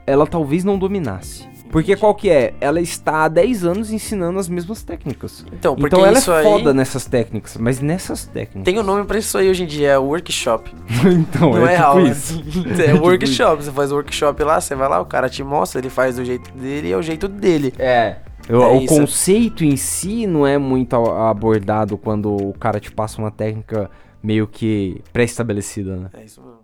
ela 0.05 0.27
talvez 0.27 0.63
não 0.63 0.77
dominasse. 0.77 1.47
Porque 1.71 1.95
qual 1.95 2.15
que 2.15 2.29
é? 2.29 2.53
Ela 2.61 2.79
está 2.81 3.25
há 3.25 3.27
10 3.27 3.65
anos 3.65 3.91
ensinando 3.91 4.39
as 4.39 4.47
mesmas 4.47 4.83
técnicas. 4.83 5.45
Então, 5.51 5.75
porque 5.75 5.95
Então 5.95 6.05
ela 6.05 6.17
é 6.17 6.37
aí. 6.37 6.43
foda 6.43 6.73
nessas 6.73 7.05
técnicas, 7.05 7.57
mas 7.57 7.79
nessas 7.79 8.25
técnicas. 8.25 8.63
Tem 8.63 8.79
o 8.79 8.83
nome 8.83 9.05
pra 9.05 9.17
isso 9.17 9.37
aí 9.37 9.49
hoje 9.49 9.63
em 9.63 9.67
dia, 9.67 9.89
é 9.89 9.97
workshop. 9.97 10.71
então, 11.19 11.51
Não 11.51 11.67
é, 11.67 11.73
é, 11.73 11.75
tipo 11.77 11.87
aula. 11.87 12.09
isso. 12.09 12.43
É 12.87 12.93
workshop. 12.93 13.63
Você 13.63 13.71
faz 13.71 13.91
workshop 13.91 14.43
lá, 14.43 14.59
você 14.61 14.75
vai 14.75 14.87
lá, 14.89 14.99
o 15.01 15.05
cara 15.05 15.29
te 15.29 15.43
mostra, 15.43 15.79
ele 15.79 15.89
faz 15.89 16.15
do 16.15 16.25
jeito 16.25 16.51
dele 16.51 16.89
e 16.89 16.91
é 16.91 16.97
o 16.97 17.01
jeito 17.01 17.27
dele. 17.27 17.73
É. 17.77 18.17
O, 18.49 18.53
É 18.53 18.67
o 18.67 18.81
isso. 18.81 18.95
conceito 18.95 19.65
em 19.65 19.75
si 19.75 20.25
não 20.25 20.47
é 20.47 20.57
muito 20.57 20.95
abordado 20.95 21.97
quando 21.97 22.33
o 22.33 22.53
cara 22.53 22.79
te 22.79 22.91
passa 22.91 23.19
uma 23.21 23.29
técnica 23.31 23.89
meio 24.23 24.47
que 24.47 25.01
pré-estabelecida, 25.11 25.95
né? 25.97 26.09
É 26.13 26.23
isso 26.23 26.41
mesmo. 26.41 26.56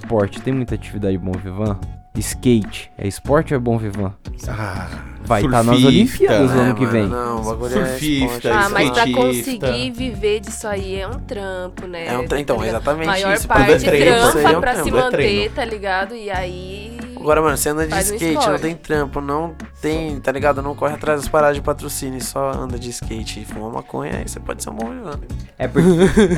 Esporte, 0.00 0.40
tem 0.40 0.52
muita 0.52 0.74
atividade 0.74 1.16
bom 1.18 1.32
vivan? 1.32 1.78
Skate, 2.18 2.90
é 2.96 3.06
esporte 3.06 3.52
ou 3.52 3.56
é 3.58 3.60
bom 3.60 3.76
vivan? 3.76 4.14
Ah, 4.48 4.88
Vai 5.26 5.44
estar 5.44 5.62
nas 5.62 5.78
surfista, 5.80 5.88
Olimpíadas 5.88 6.50
no 6.52 6.60
É, 6.60 6.64
ano 6.64 6.74
que 6.74 6.80
mano, 6.80 6.92
vem. 6.92 7.06
Não, 7.08 7.40
o 7.40 7.44
bagulho 7.44 7.72
Surfista, 7.72 8.04
é 8.04 8.24
esporte. 8.24 8.48
Ah, 8.48 8.68
mas 8.70 8.90
pra 8.90 9.12
conseguir 9.12 9.90
viver 9.90 10.40
disso 10.40 10.66
aí 10.66 10.94
é 11.00 11.06
um 11.08 11.18
trampo, 11.20 11.86
né? 11.86 12.06
É 12.06 12.16
um 12.18 12.26
tra- 12.26 12.40
então, 12.40 12.56
Tá 12.58 12.66
exatamente 12.68 13.06
Maior 13.06 13.34
isso. 13.34 13.48
parte 13.48 13.72
é 13.72 13.74
é 13.74 13.78
trampa 14.04 14.56
um 14.56 14.60
pra 14.60 14.72
trampo, 14.72 14.88
se 14.88 14.88
é 14.88 14.92
manter, 15.02 15.50
tá 15.52 15.64
ligado? 15.64 16.14
E 16.14 16.30
aí. 16.30 16.85
Agora, 17.26 17.42
mano, 17.42 17.56
você 17.56 17.70
anda 17.70 17.82
de 17.84 17.90
Faz 17.90 18.08
um 18.12 18.14
skate, 18.14 18.48
não 18.48 18.58
tem 18.60 18.74
trampo, 18.76 19.20
não 19.20 19.52
tem, 19.82 20.20
tá 20.20 20.30
ligado? 20.30 20.62
Não 20.62 20.76
corre 20.76 20.94
atrás 20.94 21.22
das 21.22 21.28
paradas 21.28 21.56
de 21.56 21.60
patrocínio, 21.62 22.22
só 22.22 22.52
anda 22.52 22.78
de 22.78 22.88
skate 22.90 23.40
e 23.40 23.44
fuma 23.44 23.68
maconha, 23.68 24.18
aí 24.18 24.28
você 24.28 24.38
pode 24.38 24.62
ser 24.62 24.70
um 24.70 24.74
bom 24.74 24.90
vivando. 24.90 25.22
É 25.58 25.66
porque, 25.66 25.88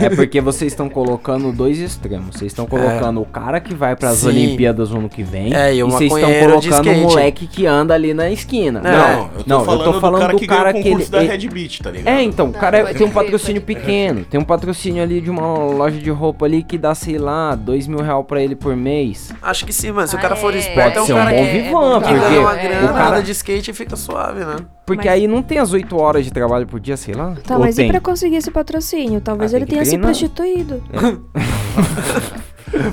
é 0.07 0.09
porque 0.09 0.41
vocês 0.41 0.73
estão 0.73 0.89
colocando 0.89 1.53
dois 1.53 1.79
extremos. 1.79 2.37
Vocês 2.37 2.53
estão 2.53 2.65
colocando 2.65 3.21
o 3.21 3.27
cara 3.27 3.61
que 3.61 3.75
vai 3.75 3.95
pras 3.97 4.17
Sim. 4.19 4.29
Olimpíadas 4.29 4.91
ano 4.91 5.11
que 5.11 5.23
vem. 5.23 5.53
É, 5.55 5.75
e 5.75 5.83
o 5.83 5.91
vocês 5.91 6.11
estão 6.11 6.33
colocando 6.41 6.91
o 6.91 6.97
moleque 7.03 7.47
que 7.47 7.67
anda 7.67 7.93
ali 7.93 8.15
na 8.15 8.31
esquina. 8.31 8.81
É, 8.83 8.91
Não, 8.91 9.31
eu 9.37 9.45
tô 9.45 9.45
não, 9.47 9.65
falando, 9.67 9.85
eu 9.85 9.93
tô 9.93 10.01
falando 10.01 10.21
do 10.21 10.21
cara 10.23 10.33
do 10.33 10.39
que 10.39 10.47
cara 10.47 10.73
que 10.73 10.89
ele- 10.89 11.05
da 11.05 11.19
ele- 11.23 11.29
Red 11.37 11.49
Beach, 11.51 11.83
tá 11.83 11.91
ligado? 11.91 12.09
É, 12.17 12.23
então, 12.23 12.47
o 12.47 12.53
Não, 12.53 12.59
cara 12.59 12.81
pode 12.85 12.97
tem 12.97 13.07
um 13.07 13.11
crer, 13.11 13.23
patrocínio 13.25 13.61
pequeno. 13.61 14.25
Tem 14.25 14.41
um 14.41 14.45
patrocínio 14.45 15.03
ali 15.03 15.21
de 15.21 15.29
uma 15.29 15.47
loja 15.59 15.99
de 15.99 16.09
roupa 16.11 16.47
ali 16.47 16.63
que 16.63 16.79
dá, 16.79 16.95
sei 16.95 17.19
lá, 17.19 17.55
dois 17.55 17.87
mil 17.87 17.99
reais 18.01 18.25
pra 18.27 18.43
ele 18.43 18.57
por 18.57 18.75
mês. 18.75 19.35
Acho 19.43 19.67
que 19.67 19.73
sim, 19.75 19.91
mano. 19.93 20.09
Se 20.09 20.15
o 20.15 20.19
Ah, 20.19 20.23
cara 20.23 20.35
for 20.37 20.55
é. 20.81 20.89
esperto, 20.89 20.99
é 20.99 21.01
Pode 21.01 21.01
um 21.03 21.07
ser 21.07 21.13
um 21.13 21.17
cara 21.17 21.31
bom 21.31 21.37
que, 21.45 21.51
vivan, 21.53 22.01
que 22.01 22.09
ganha 22.09 22.21
porque 22.23 22.39
uma 22.39 22.59
é, 22.59 22.63
grana, 22.69 22.91
o 22.91 22.95
cara- 22.95 23.21
de 23.23 23.31
skate 23.33 23.71
e 23.71 23.75
fica 23.75 23.97
suave, 23.97 24.45
né? 24.45 24.57
Porque 24.87 25.07
Mas- 25.09 25.15
aí 25.15 25.27
não 25.29 25.43
tem 25.43 25.59
as 25.59 25.73
8 25.73 25.97
horas 26.01 26.25
de 26.25 26.33
trabalho 26.33 26.67
por 26.67 26.81
dia, 26.81 26.97
sei 26.97 27.15
lá. 27.15 27.35
Tá, 27.47 27.55
Ou 27.55 27.61
mas 27.61 27.77
tem? 27.77 27.87
e 27.89 27.91
pra 27.91 28.01
conseguir 28.01 28.37
esse 28.37 28.51
patrocínio? 28.51 29.21
Talvez 29.21 29.53
Ah, 29.53 29.57
ele 29.59 29.67
tenha 29.67 29.85
se 29.85 29.91
treinar. 29.91 30.07
prostituído. 30.07 30.83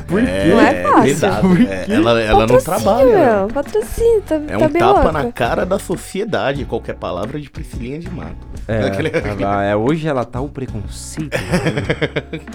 Por 0.07 0.23
É, 0.23 0.47
Não 0.47 0.61
é 0.61 0.83
fácil. 0.83 1.01
pesado. 1.03 1.47
É, 1.69 1.85
ela 1.93 2.21
ela 2.21 2.47
não 2.47 2.57
trabalha. 2.59 3.05
meu. 3.39 3.47
Patrocínio, 3.49 4.21
tá, 4.21 4.35
É 4.35 4.39
tá 4.57 4.65
um 4.65 4.69
bem 4.69 4.79
tapa 4.79 4.93
louca. 5.01 5.11
na 5.11 5.31
cara 5.33 5.65
da 5.65 5.77
sociedade, 5.77 6.63
qualquer 6.63 6.95
palavra 6.95 7.39
de 7.41 7.49
Priscilinha 7.49 7.99
de 7.99 8.09
Mato. 8.09 8.35
É, 8.69 8.85
Aquele- 8.87 9.11
ela- 9.43 9.63
é, 9.65 9.75
hoje 9.75 10.07
ela 10.07 10.23
tá 10.23 10.39
o 10.39 10.47
preconceito. 10.47 11.35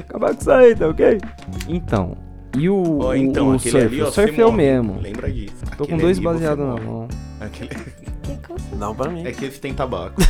Acabar 0.09 0.35
com 0.35 0.41
isso 0.41 0.51
aí, 0.51 0.75
tá 0.75 0.89
ok? 0.89 1.21
Então, 1.69 2.17
e 2.57 2.69
o, 2.69 2.99
Ó, 3.01 3.15
então, 3.15 3.55
o, 3.55 3.59
surf? 3.59 3.77
ali, 3.77 4.03
ó, 4.03 4.09
o 4.09 4.13
surf 4.13 4.41
é 4.41 4.47
o 4.47 4.53
mesmo. 4.53 4.99
Lembra 5.01 5.31
disso. 5.31 5.55
Tô 5.77 5.87
com 5.87 5.95
Aquele 5.95 6.03
dois 6.03 6.19
ali 6.19 6.27
você 6.27 6.33
baseados 6.33 6.67
na 6.67 6.77
mão. 6.77 7.09
Aquele-. 7.41 7.71
Não 8.79 8.95
pra 8.95 9.11
mim. 9.11 9.27
É 9.27 9.33
que 9.33 9.45
esse 9.45 9.61
tem 9.61 9.75
tabaco. 9.75 10.21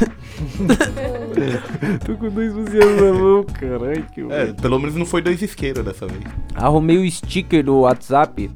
Tô 2.06 2.16
com 2.16 2.28
dois 2.28 2.52
baseados 2.52 2.96
na 3.00 3.12
mão, 3.12 3.44
caralho. 3.44 4.04
Que 4.14 4.20
É, 4.32 4.52
pelo 4.52 4.78
menos 4.78 4.94
não 4.96 5.06
foi 5.06 5.22
dois 5.22 5.40
isqueiros 5.42 5.84
dessa 5.84 6.06
vez. 6.06 6.22
Arrumei 6.54 6.98
o 6.98 7.10
sticker 7.10 7.64
do 7.64 7.80
WhatsApp 7.80 8.50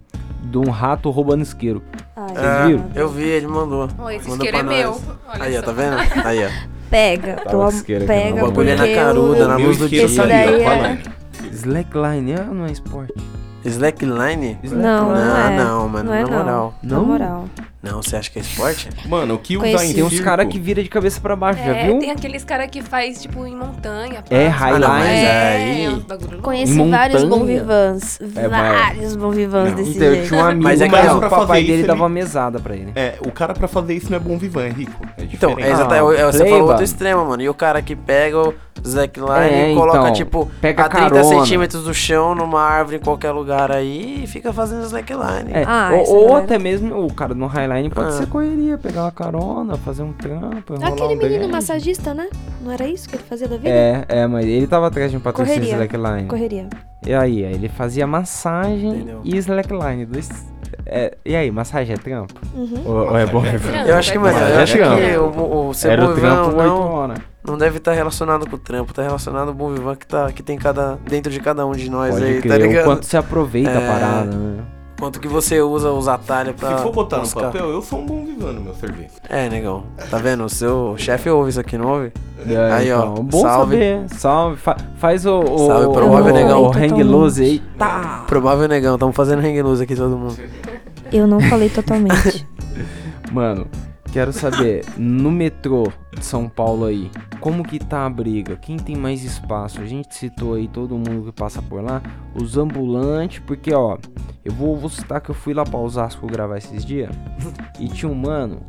de 0.44 0.58
um 0.58 0.70
rato 0.70 1.10
roubando 1.10 1.42
isqueiro. 1.42 1.82
Ai, 2.16 2.32
É, 2.36 2.66
viram? 2.66 2.90
eu 2.94 3.08
vi, 3.08 3.22
ele 3.24 3.46
mandou. 3.46 3.88
Ó, 3.98 4.10
esse 4.10 4.28
Mandou 4.28 4.46
isqueiro 4.46 4.56
é 4.56 4.60
pra 4.64 4.76
meu. 4.76 4.90
nós. 4.90 5.02
Olha 5.28 5.42
Aí, 5.44 5.58
ó, 5.58 5.62
tá 5.62 5.72
vendo? 5.72 5.96
Aí, 6.26 6.44
ó. 6.44 6.48
Pega, 6.90 7.36
com 7.50 7.68
isqueiro 7.68 8.04
aqui, 8.04 8.12
pega. 8.12 8.44
O 8.44 8.48
bagulho 8.48 8.68
é 8.70 8.76
na 8.76 8.94
caruda, 8.94 9.38
eu- 9.40 9.48
na 9.48 9.56
luz 9.56 9.78
do 9.78 9.86
Esse 9.86 10.16
tá 10.16 10.26
dia. 10.26 10.46
daí 10.46 10.62
é-. 10.62 10.98
Slackline, 11.50 12.32
é 12.32 12.40
ou 12.48 12.54
não 12.54 12.66
é 12.66 12.72
esporte? 12.72 13.14
Slackline? 13.64 14.58
Não, 14.64 15.08
não, 15.08 15.14
Não, 15.14 15.36
é. 15.36 15.56
não, 15.56 15.88
mano, 15.88 16.10
Não 16.10 16.14
é 16.14 16.22
na 16.22 16.28
não. 16.30 16.38
moral. 16.38 16.74
Na 16.82 16.96
Não? 16.96 17.04
moral. 17.04 17.44
Não, 17.84 18.02
você 18.02 18.16
acha 18.16 18.30
que 18.30 18.38
é 18.38 18.42
esporte? 18.42 18.88
Mano, 19.06 19.34
o 19.34 19.38
que 19.38 19.56
Conheci. 19.58 19.90
em 19.90 19.94
Tem 19.96 20.02
uns 20.04 20.18
caras 20.20 20.46
que 20.48 20.58
vira 20.58 20.82
de 20.82 20.88
cabeça 20.88 21.20
pra 21.20 21.36
baixo, 21.36 21.58
já 21.62 21.76
É, 21.76 21.84
viu? 21.86 21.98
tem 21.98 22.10
aqueles 22.10 22.42
caras 22.42 22.68
que 22.70 22.80
faz, 22.80 23.20
tipo, 23.20 23.46
em 23.46 23.54
montanha. 23.54 24.24
É, 24.30 24.46
pá. 24.48 24.50
highline. 24.56 24.84
Ah, 24.84 24.88
não, 24.88 24.98
mas 24.98 25.08
É, 25.10 25.56
aí- 25.56 25.84
é 25.84 25.90
uns 25.90 26.02
bagulho 26.04 26.30
louco. 26.30 26.42
Conheci 26.44 26.80
Em 26.80 26.90
vários 26.90 27.24
montanha. 27.24 27.40
bom 27.40 27.46
vivans. 27.46 28.18
É, 28.34 28.48
vários 28.48 29.16
bom 29.16 29.30
vivans 29.30 29.68
Não. 29.70 29.76
desse 29.76 29.90
Então, 29.90 30.06
eu 30.06 30.14
jeito. 30.14 30.28
tinha 30.28 30.40
um 30.40 30.44
amigo, 30.46 30.62
Mas 30.64 30.80
mas, 30.80 30.80
é 30.80 30.88
que 30.88 31.14
o 31.14 31.18
pra 31.18 31.28
papai 31.28 31.46
fazer 31.46 31.60
dele 31.62 31.72
isso, 31.78 31.86
dava 31.86 31.96
ele- 31.98 32.02
uma 32.02 32.08
mesada 32.08 32.58
pra 32.58 32.74
ele. 32.74 32.92
É, 32.96 33.14
o 33.20 33.30
cara 33.30 33.52
pra 33.52 33.68
fazer 33.68 33.94
isso 33.94 34.10
não 34.10 34.16
é 34.16 34.20
bom 34.20 34.38
vivan, 34.38 34.62
é 34.64 34.70
rico. 34.70 35.06
É 35.18 35.24
Então, 35.24 35.54
é 35.58 35.70
exato, 35.70 35.92
Ah, 35.92 35.96
é, 35.96 36.20
é, 36.22 36.24
você 36.26 36.46
falou 36.48 36.68
outro 36.68 36.84
extremo, 36.84 37.24
mano. 37.26 37.42
E 37.42 37.48
o 37.50 37.54
cara 37.54 37.82
que 37.82 37.94
pega 37.94 38.38
o 38.38 38.54
Slackline 38.82 39.30
É, 39.54 39.72
e 39.72 39.74
coloca, 39.74 39.98
então, 39.98 40.12
tipo, 40.12 40.50
pega 40.60 40.84
a 40.84 40.88
30 40.88 41.10
carona. 41.10 41.24
centímetros 41.24 41.84
do 41.84 41.92
chão 41.94 42.34
numa 42.34 42.62
árvore 42.62 42.96
em 42.96 43.00
qualquer 43.00 43.30
lugar 43.32 43.70
aí 43.70 44.22
e 44.24 44.26
fica 44.26 44.52
fazendo 44.52 44.82
Slackline. 44.84 45.52
É, 45.52 45.64
Ah, 45.66 45.90
ou, 45.92 46.00
essa 46.02 46.12
ou 46.12 46.38
é. 46.38 46.40
até 46.40 46.58
mesmo 46.58 47.04
o 47.04 47.12
cara 47.12 47.34
no 47.34 47.46
Highline 47.46 47.73
pode 47.90 48.08
Ah. 48.08 48.12
ser 48.12 48.26
correria, 48.26 48.78
pegar 48.78 49.02
uma 49.02 49.12
carona, 49.12 49.76
fazer 49.76 50.02
um 50.02 50.12
trampo, 50.12 50.74
Aquele 50.82 51.14
um 51.14 51.16
menino 51.16 51.48
massagista, 51.48 52.14
né? 52.14 52.28
Não 52.62 52.72
era 52.72 52.86
isso 52.86 53.08
que 53.08 53.16
ele 53.16 53.22
fazia 53.28 53.48
da 53.48 53.56
vida? 53.56 53.68
É, 53.68 54.04
é, 54.08 54.26
mas 54.26 54.44
ele 54.46 54.66
tava 54.66 54.86
atrás 54.88 55.10
de 55.10 55.16
um 55.16 55.20
patrocínio 55.20 55.60
Correria. 55.60 55.84
Slackline. 55.84 56.28
Correria. 56.28 56.68
E 57.06 57.12
aí, 57.14 57.42
ele 57.42 57.68
fazia 57.68 58.06
massagem 58.06 58.90
Entendeu? 58.94 59.20
e 59.24 59.36
Slackline. 59.36 60.06
Dois, 60.06 60.28
é, 60.86 61.16
e 61.24 61.36
aí, 61.36 61.50
massagem 61.50 61.94
é 61.94 61.98
trampo? 61.98 62.34
Uhum. 62.54 62.82
Ou, 62.84 62.94
ou 63.10 63.18
é 63.18 63.26
bom? 63.26 63.42
trampo. 63.42 63.88
Eu 63.88 63.96
acho 63.96 64.12
que, 64.12 64.18
mano, 64.18 64.38
é 64.38 64.62
acho 64.62 64.76
trampo. 64.76 64.96
que 65.02 65.16
o, 65.18 65.68
o 65.68 65.74
ser 65.74 65.90
Era 65.92 66.06
bom 66.06 66.12
o 66.12 66.14
trampo 66.14 66.50
vivan 66.50 66.62
8 66.62 66.68
não, 66.68 67.14
não 67.46 67.58
deve 67.58 67.76
estar 67.78 67.92
relacionado 67.92 68.48
com 68.48 68.56
o 68.56 68.58
trampo, 68.58 68.92
tá 68.94 69.02
relacionado 69.02 69.48
ao 69.48 69.54
bom 69.54 69.70
vivan 69.72 69.94
que, 69.96 70.06
tá, 70.06 70.32
que 70.32 70.42
tem 70.42 70.56
cada, 70.58 70.98
dentro 71.08 71.30
de 71.30 71.40
cada 71.40 71.66
um 71.66 71.72
de 71.72 71.90
nós 71.90 72.14
Pode 72.14 72.24
aí, 72.24 72.40
crer, 72.40 72.50
tá 72.58 72.64
o 72.64 72.68
ligado? 72.68 72.84
quanto 72.86 73.04
você 73.06 73.16
aproveita 73.18 73.70
É. 73.70 73.76
a 73.76 73.92
parada, 73.92 74.30
né? 74.36 74.62
Quanto 74.98 75.18
que 75.20 75.26
você 75.28 75.60
usa 75.60 75.90
os 75.90 76.06
atalhos 76.08 76.54
pra 76.56 76.76
Se 76.78 76.82
for 76.82 76.92
botar 76.92 77.16
no 77.16 77.22
buscar. 77.22 77.42
papel, 77.42 77.68
eu 77.70 77.82
sou 77.82 77.98
um 78.00 78.06
bom 78.06 78.24
vivan 78.24 78.52
no 78.52 78.60
meu 78.60 78.74
serviço. 78.74 79.16
É, 79.28 79.48
negão. 79.50 79.84
Tá 80.10 80.18
vendo? 80.18 80.44
O 80.44 80.48
seu 80.48 80.94
chefe 80.96 81.28
ouve 81.28 81.50
isso 81.50 81.60
aqui, 81.60 81.76
não 81.76 81.88
ouve? 81.90 82.12
É, 82.48 82.72
Aí, 82.72 82.92
ó, 82.92 83.10
então, 83.12 83.24
Bom 83.24 83.42
salve. 83.42 83.74
saber. 83.74 84.08
Salve. 84.10 84.56
Fa- 84.56 84.76
faz 84.98 85.26
o, 85.26 85.40
o, 85.40 85.66
Salve, 85.66 85.86
o, 85.86 85.92
promove, 85.92 86.30
o, 86.30 86.34
negão. 86.34 86.62
o 86.62 86.70
hang 86.70 87.02
loose 87.02 87.42
aí. 87.42 87.62
Tá. 87.78 88.24
Provável 88.26 88.68
negão, 88.68 88.96
tamo 88.96 89.12
fazendo 89.12 89.40
hang 89.40 89.60
loose 89.62 89.82
aqui 89.82 89.96
todo 89.96 90.16
mundo. 90.16 90.36
Eu 91.12 91.26
não 91.26 91.40
falei 91.40 91.68
totalmente. 91.68 92.46
Mano, 93.32 93.66
quero 94.14 94.32
saber, 94.32 94.84
no 94.96 95.28
metrô 95.28 95.92
de 96.16 96.24
São 96.24 96.48
Paulo 96.48 96.84
aí, 96.84 97.10
como 97.40 97.64
que 97.64 97.80
tá 97.80 98.06
a 98.06 98.08
briga? 98.08 98.54
Quem 98.54 98.76
tem 98.76 98.94
mais 98.94 99.24
espaço? 99.24 99.80
A 99.80 99.84
gente 99.84 100.14
citou 100.14 100.54
aí 100.54 100.68
todo 100.68 100.96
mundo 100.96 101.24
que 101.24 101.32
passa 101.32 101.60
por 101.60 101.82
lá, 101.82 102.00
os 102.32 102.56
ambulantes, 102.56 103.40
porque 103.44 103.74
ó, 103.74 103.98
eu 104.44 104.52
vou, 104.52 104.76
vou 104.76 104.88
citar 104.88 105.20
que 105.20 105.32
eu 105.32 105.34
fui 105.34 105.52
lá 105.52 105.64
pra 105.64 105.80
Osasco 105.80 106.28
gravar 106.28 106.58
esses 106.58 106.84
dias 106.84 107.10
e 107.80 107.88
tinha 107.88 108.08
um 108.08 108.14
mano 108.14 108.60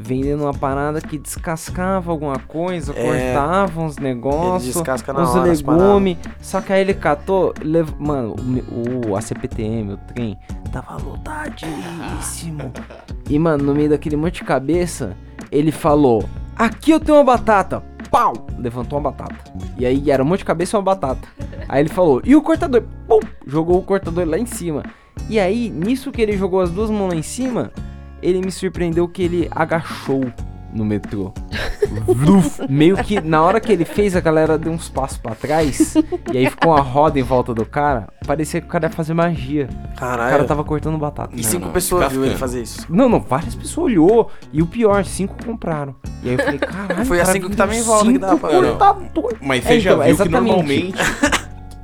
vendendo 0.00 0.44
uma 0.44 0.54
parada 0.54 1.00
que 1.00 1.18
descascava 1.18 2.10
alguma 2.10 2.38
coisa, 2.38 2.92
É, 2.96 3.32
cortava 3.34 3.80
uns 3.80 3.96
negócios, 3.96 4.76
uns 4.76 4.88
hora 5.34 5.42
legumes, 5.42 6.16
só 6.40 6.60
que 6.60 6.72
aí 6.72 6.80
ele 6.80 6.94
catou, 6.94 7.52
lev... 7.60 7.90
mano, 7.98 8.36
o, 8.70 9.10
o 9.10 9.16
a 9.16 9.20
CPTM, 9.20 9.94
o 9.94 9.96
trem, 9.96 10.38
tava 10.72 10.96
lotadíssimo. 11.02 12.72
E, 13.28 13.38
mano, 13.38 13.64
no 13.64 13.74
meio 13.74 13.90
daquele 13.90 14.16
monte 14.16 14.36
de 14.36 14.44
cabeça, 14.44 15.16
ele 15.50 15.72
falou: 15.72 16.24
Aqui 16.56 16.92
eu 16.92 17.00
tenho 17.00 17.18
uma 17.18 17.24
batata. 17.24 17.82
Pau! 18.10 18.32
Levantou 18.56 18.98
uma 18.98 19.10
batata. 19.10 19.36
E 19.76 19.84
aí 19.84 20.10
era 20.10 20.22
um 20.22 20.26
monte 20.26 20.40
de 20.40 20.44
cabeça 20.44 20.76
e 20.76 20.78
uma 20.78 20.84
batata. 20.84 21.26
Aí 21.68 21.82
ele 21.82 21.88
falou: 21.88 22.22
E 22.24 22.36
o 22.36 22.42
cortador? 22.42 22.84
Pum! 23.06 23.20
Jogou 23.46 23.78
o 23.78 23.82
cortador 23.82 24.26
lá 24.26 24.38
em 24.38 24.46
cima. 24.46 24.84
E 25.28 25.38
aí, 25.40 25.68
nisso 25.68 26.12
que 26.12 26.22
ele 26.22 26.36
jogou 26.36 26.60
as 26.60 26.70
duas 26.70 26.88
mãos 26.90 27.08
lá 27.08 27.16
em 27.16 27.22
cima, 27.22 27.72
ele 28.22 28.40
me 28.40 28.50
surpreendeu 28.50 29.06
que 29.08 29.22
ele 29.22 29.48
agachou 29.50 30.24
no 30.72 30.84
metrô. 30.84 31.32
Vruf. 32.06 32.60
Meio 32.68 32.96
que 32.98 33.20
na 33.20 33.42
hora 33.42 33.58
que 33.60 33.72
ele 33.72 33.84
fez, 33.86 34.14
a 34.14 34.20
galera 34.20 34.58
deu 34.58 34.70
uns 34.70 34.88
passos 34.88 35.16
pra 35.16 35.34
trás. 35.34 35.94
e 36.32 36.36
aí 36.36 36.50
ficou 36.50 36.72
uma 36.72 36.80
roda 36.82 37.18
em 37.18 37.22
volta 37.22 37.54
do 37.54 37.64
cara. 37.64 38.08
Parecia 38.26 38.60
que 38.60 38.66
o 38.66 38.70
cara 38.70 38.86
ia 38.86 38.90
fazer 38.90 39.14
magia. 39.14 39.68
O 39.94 39.96
Caralho. 39.98 40.30
cara 40.30 40.44
tava 40.44 40.62
cortando 40.64 40.98
batata. 40.98 41.30
E 41.32 41.36
Não, 41.38 41.42
cinco 41.42 41.66
não, 41.66 41.72
pessoas 41.72 42.12
viu 42.12 42.24
ele 42.24 42.36
fazer 42.36 42.62
isso. 42.62 42.84
Não, 42.90 43.08
não, 43.08 43.20
várias 43.20 43.54
pessoas 43.54 43.86
olhou. 43.92 44.30
E 44.52 44.60
o 44.60 44.66
pior, 44.66 45.04
cinco 45.06 45.34
compraram. 45.42 45.94
E 46.22 46.28
aí 46.28 46.34
eu 46.36 46.44
falei, 46.44 46.58
caralho. 46.58 47.06
Foi 47.06 47.16
o 47.16 47.20
as 47.22 47.26
cara 47.28 47.38
cinco 47.38 47.50
que 47.50 47.56
tava 47.56 47.74
em 47.74 47.82
volta 47.82 48.04
que 48.04 48.10
cinco 48.12 48.20
dava 48.20 48.36
pra- 48.36 48.50
cortador. 48.50 49.34
Mas 49.40 49.64
É, 49.64 49.68
você 49.68 49.80
já 49.80 49.90
então, 49.92 50.04
viu 50.04 50.16
que 50.16 50.22
exatamente. 50.22 50.46
normalmente... 50.46 50.98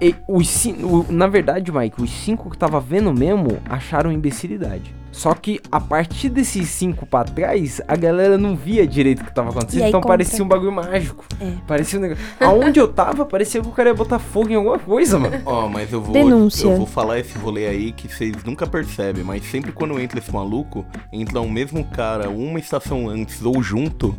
E 0.00 0.14
os 0.28 0.66
o- 0.82 1.06
na 1.08 1.26
verdade, 1.26 1.72
Mike, 1.72 2.02
os 2.02 2.10
cinco 2.10 2.50
que 2.50 2.58
tava 2.58 2.78
vendo 2.80 3.12
mesmo 3.14 3.58
acharam 3.70 4.12
imbecilidade. 4.12 4.94
Só 5.14 5.32
que 5.32 5.60
a 5.70 5.78
partir 5.80 6.28
desses 6.28 6.68
cinco 6.68 7.06
pra 7.06 7.22
trás, 7.22 7.80
a 7.86 7.94
galera 7.94 8.36
não 8.36 8.56
via 8.56 8.84
direito 8.84 9.22
o 9.22 9.24
que 9.24 9.32
tava 9.32 9.50
acontecendo. 9.50 9.82
Aí 9.84 9.88
Então 9.88 10.00
parecia 10.00 10.44
um 10.44 10.48
bagulho 10.48 10.72
mágico. 10.72 11.24
É. 11.40 11.52
Parecia 11.68 12.00
um 12.00 12.02
negócio. 12.02 12.24
Aonde 12.40 12.80
eu 12.80 12.88
tava, 12.88 13.24
parecia 13.24 13.60
que 13.62 13.68
o 13.68 13.70
cara 13.70 13.90
ia 13.90 13.94
botar 13.94 14.18
fogo 14.18 14.50
em 14.50 14.56
alguma 14.56 14.76
coisa, 14.78 15.16
mano. 15.16 15.40
Ó, 15.46 15.68
mas 15.68 15.92
eu 15.92 16.02
vou, 16.02 16.12
Denúncia. 16.12 16.66
eu 16.66 16.76
vou 16.76 16.86
falar 16.86 17.20
esse 17.20 17.38
rolê 17.38 17.66
aí 17.68 17.92
que 17.92 18.08
vocês 18.12 18.42
nunca 18.44 18.66
percebem, 18.66 19.22
mas 19.22 19.44
sempre 19.44 19.70
quando 19.70 19.98
entra 20.00 20.18
esse 20.18 20.32
maluco, 20.32 20.84
entra 21.12 21.40
o 21.40 21.48
mesmo 21.48 21.84
cara 21.84 22.28
uma 22.28 22.58
estação 22.58 23.08
antes 23.08 23.40
ou 23.44 23.62
junto, 23.62 24.18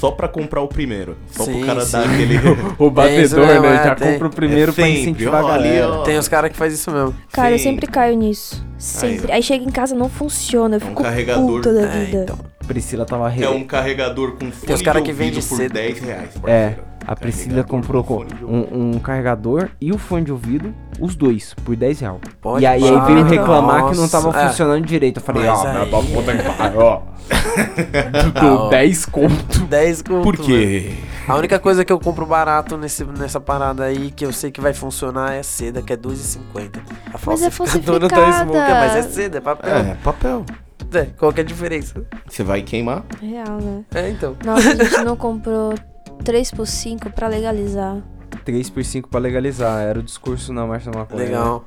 só 0.00 0.10
pra 0.10 0.26
comprar 0.26 0.62
o 0.62 0.68
primeiro. 0.68 1.16
Só 1.30 1.44
Sim, 1.44 1.58
pro 1.58 1.66
cara 1.66 1.80
sim. 1.86 1.92
dar 1.92 2.10
aquele. 2.10 2.34
O 2.76 2.90
batedor, 2.90 3.46
batedor, 3.46 3.46
mesmo, 3.46 3.62
né? 3.62 3.74
é, 3.80 3.84
Já 3.84 3.94
tem. 3.94 4.12
compra 4.14 4.26
o 4.26 4.30
primeiro 4.30 4.72
É 4.72 4.74
pra 4.74 4.84
sempre, 4.84 5.00
incentivar 5.00 5.42
a 5.42 5.44
ó, 5.46 5.52
ali, 5.52 5.68
galera. 5.68 5.92
ó. 5.92 6.02
Tem 6.02 6.18
os 6.18 6.26
caras 6.28 6.50
que 6.50 6.56
faz 6.56 6.74
isso 6.74 6.90
mesmo. 6.90 7.14
Cara, 7.32 7.52
eu 7.52 7.58
Sim. 7.58 7.64
sempre 7.64 7.86
caio 7.86 8.16
nisso. 8.16 8.64
Sempre. 8.76 9.30
Aí 9.32 9.42
chega 9.42 9.64
em 9.64 9.70
casa 9.70 9.94
não 9.94 10.08
funciona. 10.08 10.23
Eu 10.28 10.86
É 10.86 10.90
um 10.90 10.94
carregador. 10.94 11.46
puta 11.46 11.72
da 11.74 11.80
É, 11.82 12.04
vida. 12.04 12.22
então. 12.24 12.38
Priscila 12.66 13.04
tava 13.04 13.28
re... 13.28 13.44
É 13.44 13.50
um 13.50 13.64
carregador 13.64 14.32
com 14.32 14.50
fone 14.50 14.74
os 14.74 14.82
cara 14.82 15.00
de 15.00 15.06
que 15.06 15.12
vende 15.12 15.36
ouvido 15.36 15.48
por 15.48 15.56
cedo. 15.58 15.72
10 15.74 15.98
reais. 16.00 16.30
É, 16.46 16.74
a 17.06 17.14
Priscila 17.14 17.62
Carregador 17.62 17.64
comprou 17.64 18.02
um, 18.42 18.94
um 18.94 18.98
carregador 18.98 19.68
e 19.78 19.92
o 19.92 19.98
fone 19.98 20.24
de 20.24 20.32
ouvido, 20.32 20.74
os 20.98 21.14
dois, 21.14 21.52
por 21.62 21.76
10 21.76 22.00
reais. 22.00 22.16
Pode 22.40 22.62
e 22.62 22.66
aí, 22.66 22.82
aí 22.82 23.00
veio 23.06 23.24
reclamar 23.24 23.88
que 23.90 23.94
não 23.96 24.02
Nossa, 24.02 24.22
tava 24.22 24.40
é. 24.40 24.48
funcionando 24.48 24.86
direito. 24.86 25.18
Eu 25.18 25.22
falei, 25.22 25.46
ó, 25.46 25.62
papo 25.86 26.06
puta 26.06 26.34
que 26.34 26.42
pariu, 26.56 26.80
ó. 26.80 27.02
Ó. 28.64 28.68
10 28.70 29.06
conto. 29.06 29.60
10 29.68 30.02
conto, 30.02 30.22
Por 30.22 30.36
quê? 30.38 30.90
mano. 30.94 31.13
A 31.26 31.36
única 31.36 31.58
coisa 31.58 31.84
que 31.84 31.92
eu 31.92 31.98
compro 31.98 32.26
barato 32.26 32.76
nesse, 32.76 33.04
nessa 33.04 33.40
parada 33.40 33.84
aí, 33.84 34.10
que 34.10 34.26
eu 34.26 34.32
sei 34.32 34.50
que 34.50 34.60
vai 34.60 34.74
funcionar, 34.74 35.32
é 35.32 35.42
seda, 35.42 35.80
que 35.80 35.92
é 35.92 35.96
2,50. 35.96 36.80
A 37.12 37.18
Mas 37.26 37.42
é 37.42 37.50
falsificadora 37.50 38.00
da 38.08 38.16
falsificada. 38.16 38.44
Smoke, 38.44 38.58
é, 38.58 38.74
mas 38.74 38.96
é 38.96 39.02
seda, 39.02 39.38
é 39.38 39.40
papel. 39.40 39.74
É, 39.76 39.94
papel. 40.02 40.44
É, 40.92 41.06
qual 41.18 41.32
que 41.32 41.40
é 41.40 41.42
a 41.42 41.46
diferença? 41.46 42.04
Você 42.28 42.44
vai 42.44 42.62
queimar? 42.62 43.04
Real, 43.20 43.58
né? 43.58 43.84
É, 43.94 44.10
então. 44.10 44.36
Nossa, 44.44 44.68
a 44.68 44.74
gente 44.84 45.02
não 45.02 45.16
comprou 45.16 45.74
3 46.22 46.50
por 46.50 46.66
5 46.66 47.10
pra 47.10 47.26
legalizar. 47.26 47.96
3 48.44 48.70
por 48.70 48.84
5 48.84 49.08
pra 49.08 49.18
legalizar. 49.18 49.80
Era 49.80 49.98
o 49.98 50.02
discurso 50.02 50.52
na 50.52 50.66
marcha 50.66 50.90
da 50.90 50.98
maconha. 50.98 51.24
Legal. 51.24 51.64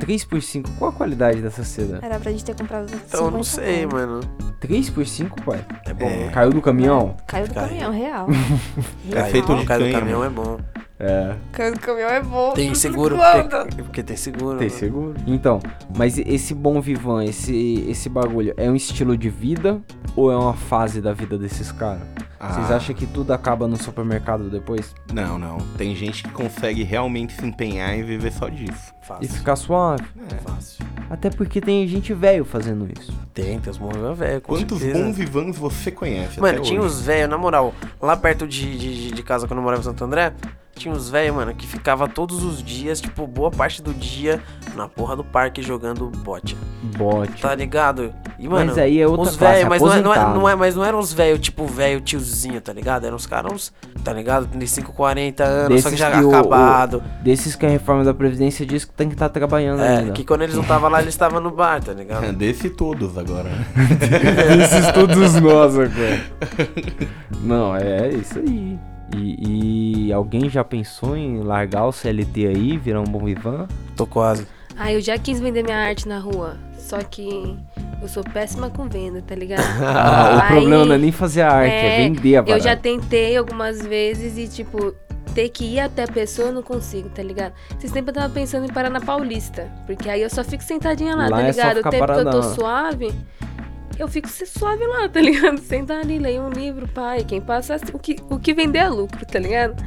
3 0.00 0.24
por 0.24 0.42
5, 0.42 0.70
qual 0.78 0.90
a 0.90 0.94
qualidade 0.94 1.40
dessa 1.40 1.62
seda? 1.64 1.98
Era 2.02 2.18
pra 2.18 2.30
gente 2.32 2.44
ter 2.44 2.54
comprado 2.56 2.90
Então 2.92 3.26
eu 3.26 3.30
não 3.30 3.42
50 3.44 3.44
sei, 3.44 3.82
conto. 3.84 3.94
mano. 3.96 4.20
3 4.60 4.90
por 4.90 5.06
5, 5.06 5.42
pai? 5.42 5.64
É 5.86 5.94
bom. 5.94 6.30
Caiu 6.32 6.50
do 6.50 6.60
caminhão? 6.62 7.16
Caiu 7.26 7.46
do 7.46 7.54
Caiu. 7.54 7.68
caminhão, 7.68 7.92
real. 7.92 8.26
É 9.14 9.24
feito 9.24 9.54
de 9.54 9.64
Cai 9.66 9.78
do 9.78 9.92
caminhão 9.92 10.24
é 10.24 10.28
bom. 10.28 10.58
É. 11.02 11.70
Do 11.70 11.80
caminhão 11.80 12.10
é 12.10 12.20
bom. 12.22 12.52
Tem 12.52 12.74
seguro, 12.74 13.16
Quando? 13.16 13.48
porque, 13.66 13.82
porque 13.82 14.02
tem 14.02 14.16
seguro. 14.16 14.58
Tem 14.58 14.68
né? 14.68 14.74
seguro. 14.74 15.14
Então, 15.26 15.58
mas 15.96 16.18
esse 16.18 16.54
bom 16.54 16.78
vivan, 16.80 17.24
esse, 17.24 17.86
esse 17.88 18.08
bagulho, 18.10 18.52
é 18.58 18.70
um 18.70 18.76
estilo 18.76 19.16
de 19.16 19.30
vida 19.30 19.80
ou 20.14 20.30
é 20.30 20.36
uma 20.36 20.52
fase 20.54 21.00
da 21.00 21.12
vida 21.14 21.38
desses 21.38 21.72
caras? 21.72 22.02
Vocês 22.38 22.70
Ah. 22.70 22.76
acham 22.76 22.94
que 22.94 23.06
tudo 23.06 23.32
acaba 23.32 23.66
no 23.68 23.76
supermercado 23.76 24.48
depois? 24.48 24.94
Não, 25.12 25.38
não. 25.38 25.58
Tem 25.76 25.94
gente 25.94 26.22
que 26.22 26.30
consegue 26.30 26.82
realmente 26.82 27.34
se 27.34 27.44
empenhar 27.46 27.98
e 27.98 28.02
viver 28.02 28.32
só 28.32 28.48
disso. 28.48 28.92
E 29.02 29.06
Fácil. 29.06 29.28
ficar 29.28 29.56
suave? 29.56 30.04
Fácil. 30.42 30.84
Até 31.10 31.28
porque 31.28 31.60
tem 31.60 31.86
gente 31.86 32.14
velho 32.14 32.44
fazendo 32.44 32.88
isso. 32.98 33.12
Tem, 33.34 33.58
tem 33.58 33.70
os 33.70 33.78
morros 33.78 34.18
velho, 34.18 34.40
com 34.40 34.54
Quantos 34.54 34.78
certeza. 34.80 35.04
bons 35.04 35.16
vivans 35.16 35.58
você 35.58 35.90
conhece? 35.90 36.40
Mano, 36.40 36.58
até 36.58 36.66
tinha 36.66 36.80
hoje? 36.80 36.94
uns 36.94 37.00
velhos, 37.02 37.28
na 37.28 37.36
moral, 37.36 37.74
lá 38.00 38.16
perto 38.16 38.46
de, 38.46 38.78
de, 38.78 39.10
de 39.10 39.22
casa 39.22 39.46
quando 39.46 39.58
eu 39.58 39.62
morava 39.62 39.82
em 39.82 39.84
Santo 39.84 40.02
André, 40.04 40.32
tinha 40.80 40.94
uns 40.94 41.10
velhos, 41.10 41.36
mano, 41.36 41.54
que 41.54 41.66
ficava 41.66 42.08
todos 42.08 42.42
os 42.42 42.62
dias, 42.62 43.00
tipo, 43.02 43.26
boa 43.26 43.50
parte 43.50 43.82
do 43.82 43.92
dia 43.92 44.40
na 44.74 44.88
porra 44.88 45.14
do 45.14 45.22
parque 45.22 45.60
jogando 45.60 46.06
bote. 46.06 46.56
Bote. 46.96 47.42
Tá 47.42 47.54
ligado? 47.54 48.14
E, 48.38 48.48
mano, 48.48 48.66
Mas 48.68 48.78
aí 48.78 48.98
é 48.98 49.06
outra 49.06 49.28
os 49.28 49.36
velhos, 49.36 49.68
mas 49.68 49.82
não, 49.82 49.92
é, 49.92 50.00
não, 50.00 50.14
é, 50.14 50.18
não 50.34 50.48
é, 50.48 50.54
mas 50.54 50.74
não 50.74 50.82
eram 50.82 50.98
os 50.98 51.12
velhos, 51.12 51.38
tipo, 51.40 51.66
velho 51.66 52.00
tiozinho, 52.00 52.58
tá 52.62 52.72
ligado? 52.72 53.04
Eram 53.04 53.16
os 53.16 53.26
caras, 53.26 53.52
uns, 53.52 53.72
tá 54.02 54.14
ligado? 54.14 54.46
De 54.46 54.66
5, 54.66 54.92
40 54.94 55.44
anos, 55.44 55.82
só 55.82 55.90
que 55.90 55.96
Desses 55.96 55.98
já 55.98 56.10
que 56.18 56.24
o- 56.24 56.30
acabado. 56.30 57.02
Desses 57.22 57.54
que 57.54 57.66
a 57.66 57.68
reforma 57.68 58.02
da 58.02 58.14
Previdência 58.14 58.64
diz 58.64 58.86
que 58.86 58.92
tem 58.94 59.08
que 59.08 59.14
estar 59.14 59.28
trabalhando 59.28 59.82
É, 59.82 59.98
ainda. 59.98 60.12
que 60.12 60.24
quando 60.24 60.42
eles 60.42 60.54
não 60.54 60.62
estavam 60.62 60.88
lá, 60.88 61.02
eles 61.02 61.12
estavam 61.12 61.40
no 61.40 61.50
bar, 61.50 61.82
tá 61.84 61.92
ligado? 61.92 62.32
Desse 62.32 62.70
todos 62.70 63.18
agora. 63.18 63.50
Esses 64.64 64.90
todos 64.92 65.34
nós 65.40 65.74
agora. 65.78 66.24
Não, 67.42 67.76
é 67.76 68.08
isso 68.08 68.38
aí. 68.38 68.78
E, 69.16 70.06
e 70.08 70.12
alguém 70.12 70.48
já 70.48 70.62
pensou 70.64 71.16
em 71.16 71.40
largar 71.40 71.86
o 71.86 71.92
CLT 71.92 72.46
aí, 72.46 72.78
virar 72.78 73.00
um 73.00 73.04
bom 73.04 73.24
vivan? 73.24 73.66
Tô 73.96 74.06
quase. 74.06 74.46
Ah, 74.78 74.92
eu 74.92 75.00
já 75.00 75.18
quis 75.18 75.40
vender 75.40 75.62
minha 75.62 75.76
arte 75.76 76.08
na 76.08 76.18
rua. 76.18 76.56
Só 76.78 76.98
que 76.98 77.56
eu 78.00 78.08
sou 78.08 78.24
péssima 78.24 78.70
com 78.70 78.88
venda, 78.88 79.22
tá 79.26 79.34
ligado? 79.34 79.60
Ah, 79.84 80.36
o 80.36 80.40
Aí- 80.42 80.48
problema 80.60 80.84
não 80.84 80.94
é 80.94 80.98
nem 80.98 81.12
fazer 81.12 81.42
a 81.42 81.52
arte, 81.52 81.72
é, 81.74 81.94
É, 82.00 82.08
vender 82.08 82.36
a 82.36 82.40
Eu 82.40 82.58
já 82.58 82.62
parada. 82.70 82.80
tentei 82.80 83.36
algumas 83.36 83.82
vezes 83.82 84.38
e, 84.38 84.48
tipo, 84.48 84.94
ter 85.34 85.48
que 85.50 85.64
ir 85.64 85.80
até 85.80 86.04
a 86.04 86.08
pessoa 86.08 86.48
eu 86.48 86.52
não 86.54 86.62
consigo, 86.62 87.08
tá 87.10 87.22
ligado? 87.22 87.52
Esses 87.78 87.92
tempos 87.92 88.08
eu 88.14 88.22
tava 88.22 88.32
pensando 88.32 88.64
em 88.64 88.72
parar 88.72 88.90
na 88.90 89.00
Paulista. 89.00 89.68
Porque 89.86 90.08
aí 90.08 90.22
eu 90.22 90.30
só 90.30 90.42
fico 90.42 90.62
sentadinha 90.62 91.14
lá, 91.14 91.28
Lá 91.28 91.36
tá 91.36 91.42
é 91.42 91.52
só 91.52 91.60
ligado? 91.60 91.74
O 91.74 91.76
ficar 91.78 91.90
tempo 91.90 92.06
que 92.06 92.12
eu 92.12 92.16
tô 92.16 92.24
paradão. 92.24 92.54
suave, 92.54 93.12
eu 94.00 94.08
fico 94.08 94.28
se- 94.28 94.46
suave 94.46 94.86
lá, 94.86 95.08
tá 95.08 95.20
ligado? 95.20 95.58
Sentar 95.62 96.00
ali, 96.00 96.18
ler 96.18 96.40
um 96.40 96.48
livro, 96.50 96.88
pai. 96.88 97.24
Quem 97.24 97.40
passa, 97.40 97.76
o 97.92 97.98
que, 97.98 98.16
o 98.30 98.38
que 98.38 98.52
vender 98.54 98.78
é 98.80 98.88
lucro, 98.88 99.24
tá 99.26 99.38
ligado? 99.38 99.82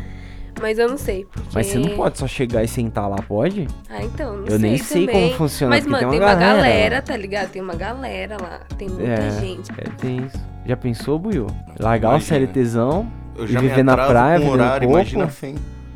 Mas 0.62 0.78
eu 0.78 0.88
não 0.88 0.98
sei. 1.00 1.26
Porque... 1.26 1.50
Mas 1.52 1.66
você 1.68 1.80
não 1.80 1.90
pode 1.96 2.20
só 2.20 2.28
chegar 2.28 2.64
e 2.64 2.68
sentar 2.68 3.10
lá, 3.10 3.16
pode? 3.28 3.68
Ah, 3.90 4.04
então, 4.04 4.38
não 4.38 4.46
Eu 4.48 4.60
nem 4.60 4.78
sei 4.78 5.08
também. 5.08 5.24
como 5.30 5.38
funciona, 5.40 5.76
Mas, 5.76 5.86
mano, 5.88 5.98
tem 5.98 6.10
tem 6.12 6.20
uma 6.20 6.28
uma 6.28 6.36
galera. 6.36 6.58
galera, 6.62 7.02
tá 7.02 7.18
ligado? 7.18 7.50
Tem 7.50 7.62
uma 7.62 7.74
galera 7.76 8.38
lá. 8.40 8.60
Tem 8.78 8.88
muita 8.88 9.04
É. 9.12 9.32
gente. 9.40 9.72
É, 9.78 9.84
tem 10.00 10.18
isso. 10.26 10.38
Já 10.66 10.78
pensou, 10.78 11.18
Buiu? 11.18 11.48
Largar 11.80 12.10
Imagina. 12.12 12.38
o 12.38 12.40
CLTzão? 12.48 13.12
Eu 13.36 13.46
E 13.46 13.48
já 13.48 13.60
viver 13.60 13.78
me 13.78 13.84
na 13.84 13.96
praia, 13.98 14.38
com 14.40 14.46
viver 14.46 14.58
no 14.58 14.64
horário, 14.64 14.88
coco? 14.88 15.00
imagina 15.00 15.30
sem. 15.32 15.56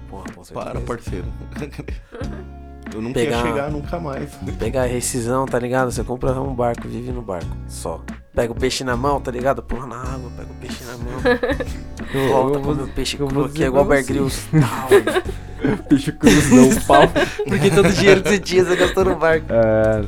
Porra. 0.10 0.26
Para, 0.54 0.80
parceiro. 0.82 1.26
Eu 2.98 3.02
não 3.04 3.14
Pegar- 3.14 3.38
ia 3.38 3.44
chegar 3.44 3.72
nunca 3.72 4.00
mais. 4.00 4.32
Pegar 4.58 4.82
a 4.82 4.86
rescisão, 4.88 5.46
tá 5.46 5.60
ligado? 5.60 5.92
Você 5.92 6.04
compra 6.04 6.32
um 6.42 6.52
barco, 6.56 6.88
vive 6.88 7.12
no 7.12 7.22
barco. 7.22 7.46
Só. 7.68 8.02
Pega 8.34 8.52
o 8.52 8.56
peixe 8.56 8.84
na 8.84 8.98
mão, 8.98 9.22
tá 9.22 9.30
ligado? 9.30 9.62
Pula 9.62 9.86
na 9.86 9.98
água, 10.02 10.32
pega 10.36 10.50
o 10.52 10.56
peixe 10.56 10.84
na 10.84 10.98
mão. 10.98 11.22
Eu, 12.14 12.28
Volta 12.30 12.58
eu 12.58 12.62
com 12.62 12.72
o 12.72 12.88
peixe 12.88 13.20
eu 13.20 13.28
cru 13.28 13.48
dizer 13.50 13.66
é 13.66 13.68
igual 13.68 13.84
Bear. 13.86 14.04
Grylls. 14.04 14.48
peixe 15.90 16.12
cruzão, 16.14 16.70
pau. 16.88 17.02
Porque 17.48 17.70
todo 17.70 17.88
o 17.90 17.92
dinheiro 17.94 18.24
que 18.24 18.30
você 18.30 18.40
tinha, 18.40 18.64
você 18.66 18.76
gastou 18.76 19.06
no 19.06 19.16
barco. 19.16 19.46
É, 19.50 20.04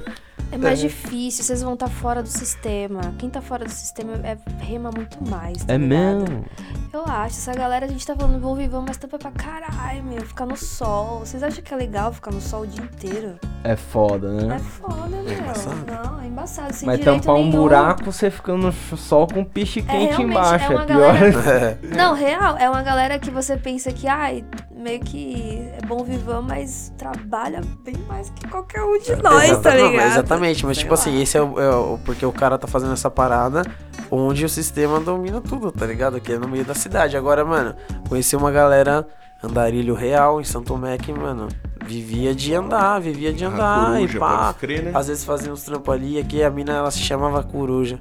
É 0.52 0.58
mais 0.58 0.80
difícil, 0.80 1.44
vocês 1.44 1.62
vão 1.62 1.74
estar 1.76 1.88
fora 1.90 2.24
do 2.24 2.28
sistema. 2.30 3.02
Quem 3.20 3.30
tá 3.30 3.42
fora 3.42 3.66
do 3.66 3.72
sistema 3.72 4.14
é, 4.24 4.36
rema 4.64 4.90
muito 4.96 5.18
mais. 5.30 5.64
Tá 5.64 5.74
é 5.74 5.78
ligado? 5.78 6.20
mesmo. 6.30 6.46
Eu 6.92 7.04
acho, 7.06 7.36
essa 7.38 7.54
galera, 7.54 7.86
a 7.86 7.90
gente 7.90 8.06
tá 8.06 8.16
falando 8.16 8.40
vou 8.42 8.56
viver, 8.56 8.80
mas 8.86 8.98
tampa 8.98 9.20
pra 9.20 9.30
caralho, 9.32 10.04
meu. 10.04 10.22
Ficar 10.26 10.48
no 10.48 10.58
sol. 10.58 11.20
Vocês 11.20 11.44
acham 11.44 11.64
que 11.64 11.72
é 11.72 11.78
legal 11.78 12.12
ficar 12.12 12.32
no 12.32 12.42
sol 12.42 12.64
o 12.64 12.68
dia 12.68 12.84
inteiro? 12.84 13.36
É 13.64 13.76
foda, 13.76 14.28
É 14.28 14.46
né? 14.46 14.60
foda, 14.60 15.08
meu. 15.22 15.38
embaçado. 15.38 15.86
Não, 15.86 16.20
é 16.22 16.26
embaçado. 16.28 16.74
Sem 16.74 16.88
Mas 16.88 17.00
tampar 17.02 17.36
um 17.36 17.46
nenhum. 17.46 17.52
buraco, 17.52 18.04
você 18.06 18.32
ficando 18.32 18.68
no 18.68 18.98
sol 18.98 19.28
com 19.28 19.44
peixe 19.44 19.82
quente 19.84 20.08
realmente, 20.16 20.32
embaixo. 20.32 20.66
é 20.66 20.74
É, 20.74 20.78
uma 20.78 20.86
pior. 20.86 21.00
galera- 21.14 21.80
Não, 21.96 22.14
real, 22.16 22.58
é 22.58 22.68
uma 22.70 22.82
galera 22.82 23.20
que 23.20 23.30
você 23.30 23.56
pensa 23.56 23.92
que, 23.92 24.08
ai, 24.08 24.44
meio 24.80 25.00
que 25.02 25.70
é 25.82 25.86
bom 25.86 26.04
vivão, 26.04 26.42
mas 26.42 26.92
trabalha 26.98 27.62
bem 27.84 27.96
mais 28.08 28.30
que 28.30 28.48
qualquer 28.48 28.82
um 28.84 28.98
de 29.00 29.16
nós, 29.18 29.44
Exata- 29.44 29.62
tá 29.62 29.76
não, 29.76 29.88
ligado? 29.88 29.96
mas 30.04 30.12
exatamente, 30.14 30.66
mas 30.66 30.78
Sei 30.78 30.84
tipo 30.84 30.94
lá. 30.96 31.00
assim, 31.02 31.22
esse 31.22 31.38
é 31.38 31.42
o, 31.42 31.60
é 31.60 31.76
o- 31.76 32.00
Porque 32.06 32.26
o 32.26 32.32
cara 32.32 32.58
tá 32.58 32.68
fazendo 32.68 32.94
essa 32.94 33.10
parada 33.12 33.64
onde 34.10 34.46
o 34.46 34.50
sistema 34.50 35.00
domina 35.00 35.42
tudo, 35.42 35.72
tá 35.72 35.86
ligado? 35.86 36.20
Que 36.20 36.34
é 36.34 36.40
no 36.40 36.48
meio 36.48 36.66
da 36.66 36.74
cidade. 36.74 37.16
Agora, 37.18 37.44
mano, 37.46 37.76
conheci 38.08 38.36
uma 38.36 38.52
galera 38.52 39.06
andarilho 39.44 39.94
real 39.94 40.42
em 40.42 40.44
Santo 40.44 40.68
Tomé 40.68 40.98
que, 40.98 41.14
mano, 41.14 41.48
vivia 41.86 42.34
de 42.36 42.54
andar, 42.54 43.00
vivia 43.00 43.32
de 43.32 43.46
andar 43.46 43.86
coruja, 43.94 44.18
e 44.18 44.20
pá. 44.20 44.38
pode 44.48 44.58
crer, 44.60 44.84
né? 44.84 44.92
Às 44.94 45.08
vezes 45.08 45.24
fazia 45.24 45.52
uns 45.52 45.64
trampos 45.64 45.94
ali, 45.94 46.20
aqui 46.20 46.44
a 46.44 46.50
mina 46.50 46.74
ela 46.74 46.92
se 46.92 47.00
chamava 47.00 47.42
coruja. 47.44 47.98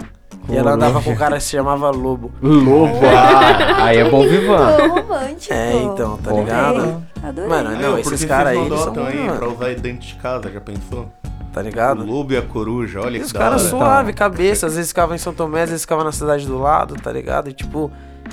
E 0.48 0.56
ela 0.56 0.72
andava 0.72 1.02
com 1.02 1.12
o 1.12 1.16
cara 1.16 1.36
que 1.36 1.42
se 1.42 1.50
chamava 1.50 1.90
lobo. 1.90 2.32
Lobo. 2.40 2.94
Ah, 3.06 3.84
aí 3.84 3.98
é 3.98 4.08
bom 4.08 4.22
vivan. 4.26 4.76
Romântico. 4.88 5.52
É, 5.52 5.76
então, 5.82 6.16
tá 6.16 6.30
Bom 6.30 6.40
ligado? 6.40 7.02
Adorei. 7.22 7.50
Mano, 7.50 7.70
não, 7.78 7.94
ó, 7.94 7.98
esses 7.98 8.24
caras 8.24 8.52
aí, 8.52 8.64
eles 8.64 8.80
são 8.80 9.04
aí 9.04 9.26
mano, 9.26 9.38
pra 9.38 9.48
usar 9.48 9.74
dentro 9.74 10.06
de 10.06 10.14
casa, 10.14 10.50
já 10.50 10.60
pensou? 10.60 11.10
tá 11.52 11.60
O 11.60 11.64
ligado? 11.64 12.04
lobo 12.04 12.32
e 12.32 12.36
a 12.36 12.42
coruja, 12.42 13.00
olha 13.00 13.16
E 13.16 13.20
que 13.20 13.26
os 13.26 13.32
caras 13.32 13.62
suave, 13.62 14.12
cabeça, 14.12 14.66
às 14.66 14.76
vezes 14.76 14.90
ficavam 14.90 15.14
em 15.14 15.18
São 15.18 15.34
Tomé, 15.34 15.62
às 15.62 15.70
vezes 15.70 15.82
ficavam 15.82 16.04
na 16.04 16.12
cidade 16.12 16.46
do 16.46 16.58
lado, 16.58 16.94
tá 16.94 17.10
ligado? 17.12 17.50
E 17.50 17.52
tipo, 17.52 17.90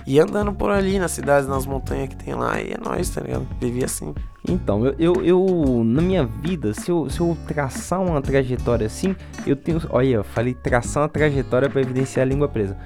ia 0.08 0.24
andando 0.24 0.54
por 0.54 0.70
ali 0.70 1.00
nas 1.00 1.12
cidades, 1.12 1.48
nas 1.48 1.65
montanhas 1.65 2.10
que 2.10 2.15
tem 2.15 2.34
lá, 2.34 2.62
e 2.62 2.72
é 2.74 2.78
nóis, 2.78 3.10
tá 3.10 3.22
ligado? 3.22 3.48
Vivia 3.60 3.86
assim. 3.86 4.13
Então, 4.48 4.86
eu, 4.86 4.96
eu, 5.00 5.24
eu- 5.24 5.84
na 5.84 6.02
minha 6.02 6.24
vida, 6.26 6.74
se 6.74 6.91
eu, 6.91 7.10
se 7.10 7.20
eu 7.20 7.36
traçar 7.48 8.02
uma 8.02 8.22
trajetória 8.22 8.86
assim, 8.86 9.15
eu 9.46 9.56
tenho. 9.56 9.82
Olha, 9.89 10.08
eu 10.18 10.24
falei 10.24 10.54
traçar 10.54 11.04
uma 11.04 11.10
trajetória 11.10 11.70
pra 11.70 11.82
evidenciar 11.82 12.26
a 12.26 12.30
língua 12.30 12.48
presa. 12.48 12.78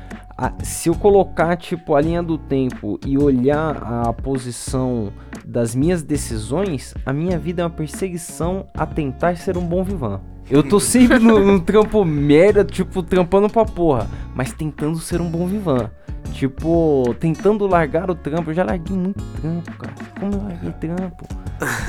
Se 0.63 0.87
eu 0.87 0.95
colocar, 0.95 1.57
tipo, 1.57 1.95
a 1.95 2.01
linha 2.01 2.23
do 2.23 2.37
tempo 2.37 2.97
e 3.05 3.17
olhar 3.17 3.75
a 3.83 4.13
posição 4.13 5.11
das 5.45 5.75
minhas 5.75 6.01
decisões, 6.01 6.93
a 7.05 7.11
minha 7.11 7.37
vida 7.37 7.61
é 7.61 7.65
uma 7.65 7.69
perseguição 7.69 8.65
a 8.73 8.85
tentar 8.85 9.35
ser 9.35 9.57
um 9.57 9.65
bom 9.65 9.83
vivan. 9.83 10.21
Eu 10.49 10.63
tô 10.63 10.79
sempre 10.79 11.19
no, 11.19 11.43
no 11.43 11.59
trampo 11.59 12.05
merda, 12.05 12.63
tipo, 12.63 13.03
trampando 13.03 13.49
pra 13.49 13.65
porra, 13.65 14.07
mas 14.33 14.53
tentando 14.53 14.97
ser 14.97 15.19
um 15.19 15.29
bom 15.29 15.45
vivan. 15.45 15.91
Tipo, 16.33 17.15
tentando 17.19 17.65
largar 17.67 18.09
o 18.09 18.15
trampo. 18.15 18.49
Eu 18.51 18.53
já 18.53 18.63
larguei 18.63 18.95
muito 18.95 19.23
trampo, 19.41 19.71
cara. 19.77 19.93
Como 20.19 20.33
eu 20.33 20.43
larguei 20.43 20.71
trampo? 20.73 21.27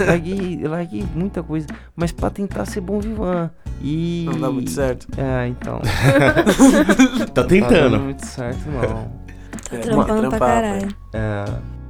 larguei, 0.05 0.59
eu 0.62 0.70
larguei 0.70 1.05
muita 1.14 1.42
coisa. 1.42 1.66
Mas 1.94 2.11
pra 2.12 2.31
tentar 2.31 2.64
ser 2.64 2.81
bom 2.81 2.98
vivan. 3.00 3.50
E. 3.81 4.24
Não 4.31 4.40
dá 4.40 4.50
muito 4.50 4.70
certo. 4.70 5.07
É, 5.16 5.46
então. 5.48 5.81
Tá 5.81 7.14
Não 7.18 7.26
tá 7.26 7.44
tentando. 7.44 7.90
dando 7.90 8.00
muito 8.05 8.26
certo, 8.26 8.59
não. 8.68 8.81
Tá 8.81 9.76
É, 9.76 9.79
trampando 9.79 10.29
pra 10.31 10.38
caralho. 10.38 10.88
É. 11.14 11.44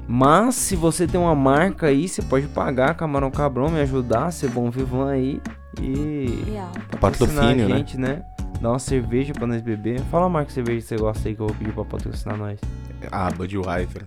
Mas 0.07 0.57
se 0.57 0.75
você 0.77 1.07
tem 1.07 1.21
uma 1.21 1.35
marca 1.35 1.87
aí, 1.87 2.09
você 2.09 2.21
pode 2.21 2.47
pagar 2.49 2.95
Camarão 2.95 3.31
Cabrão, 3.31 3.69
me 3.69 3.81
ajudar, 3.81 4.33
ser 4.33 4.49
bom 4.51 4.71
vivan 4.71 5.09
aí. 5.11 5.41
E. 5.81 6.45
Real. 6.51 6.69
Patrocínio, 7.01 7.67
a 7.67 7.69
né? 7.69 7.77
gente, 7.79 7.97
né? 7.99 8.23
Dar 8.61 8.71
uma 8.71 8.79
cerveja 8.79 9.33
pra 9.33 9.47
nós 9.47 9.63
beber. 9.63 10.01
Fala 10.11 10.27
a 10.27 10.29
marca 10.29 10.49
de 10.49 10.53
cerveja 10.55 10.81
que 10.81 10.87
você 10.87 10.97
gosta 10.97 11.29
aí 11.29 11.35
que 11.35 11.41
eu 11.41 11.47
vou 11.47 11.57
pedir 11.57 11.73
pra 11.73 11.85
patrocinar 11.85 12.37
nós. 12.37 12.59
Ah, 13.11 13.31
Budweiser. 13.31 14.05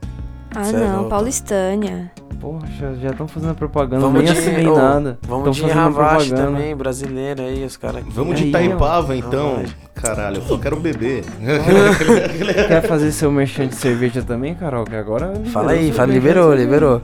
Ah, 0.55 0.63
Cê 0.63 0.75
é 0.75 0.79
não, 0.79 0.95
louco. 0.97 1.09
Paulistânia. 1.09 2.11
Poxa, 2.39 2.95
já 3.01 3.09
estão 3.09 3.27
fazendo 3.27 3.55
propaganda, 3.55 4.01
Vamos 4.01 4.21
nem 4.21 4.31
de, 4.31 4.37
assinei 4.37 4.65
nada. 4.65 5.17
Tão 5.21 5.39
Vamos 5.39 5.55
de 5.55 5.61
fazendo 5.61 5.77
Ravache 5.77 6.29
também, 6.29 6.75
brasileiro 6.75 7.41
aí, 7.41 7.63
os 7.65 7.77
caras. 7.77 8.03
Vamos 8.09 8.37
de 8.37 8.49
Itaipava, 8.49 9.15
então. 9.15 9.55
Vai. 9.55 9.65
Caralho, 9.95 10.37
eu 10.37 10.41
só 10.43 10.57
quero 10.57 10.75
beber. 10.79 11.23
Quer 12.67 12.81
fazer 12.83 13.11
seu 13.11 13.31
merchan 13.31 13.67
de 13.67 13.75
cerveja 13.75 14.21
também, 14.21 14.53
Carol? 14.53 14.83
Que 14.83 14.95
agora. 14.95 15.33
Fala 15.45 15.71
aí, 15.71 15.91
fala, 15.91 16.09
de 16.09 16.13
liberou, 16.15 16.53
liberou. 16.53 17.01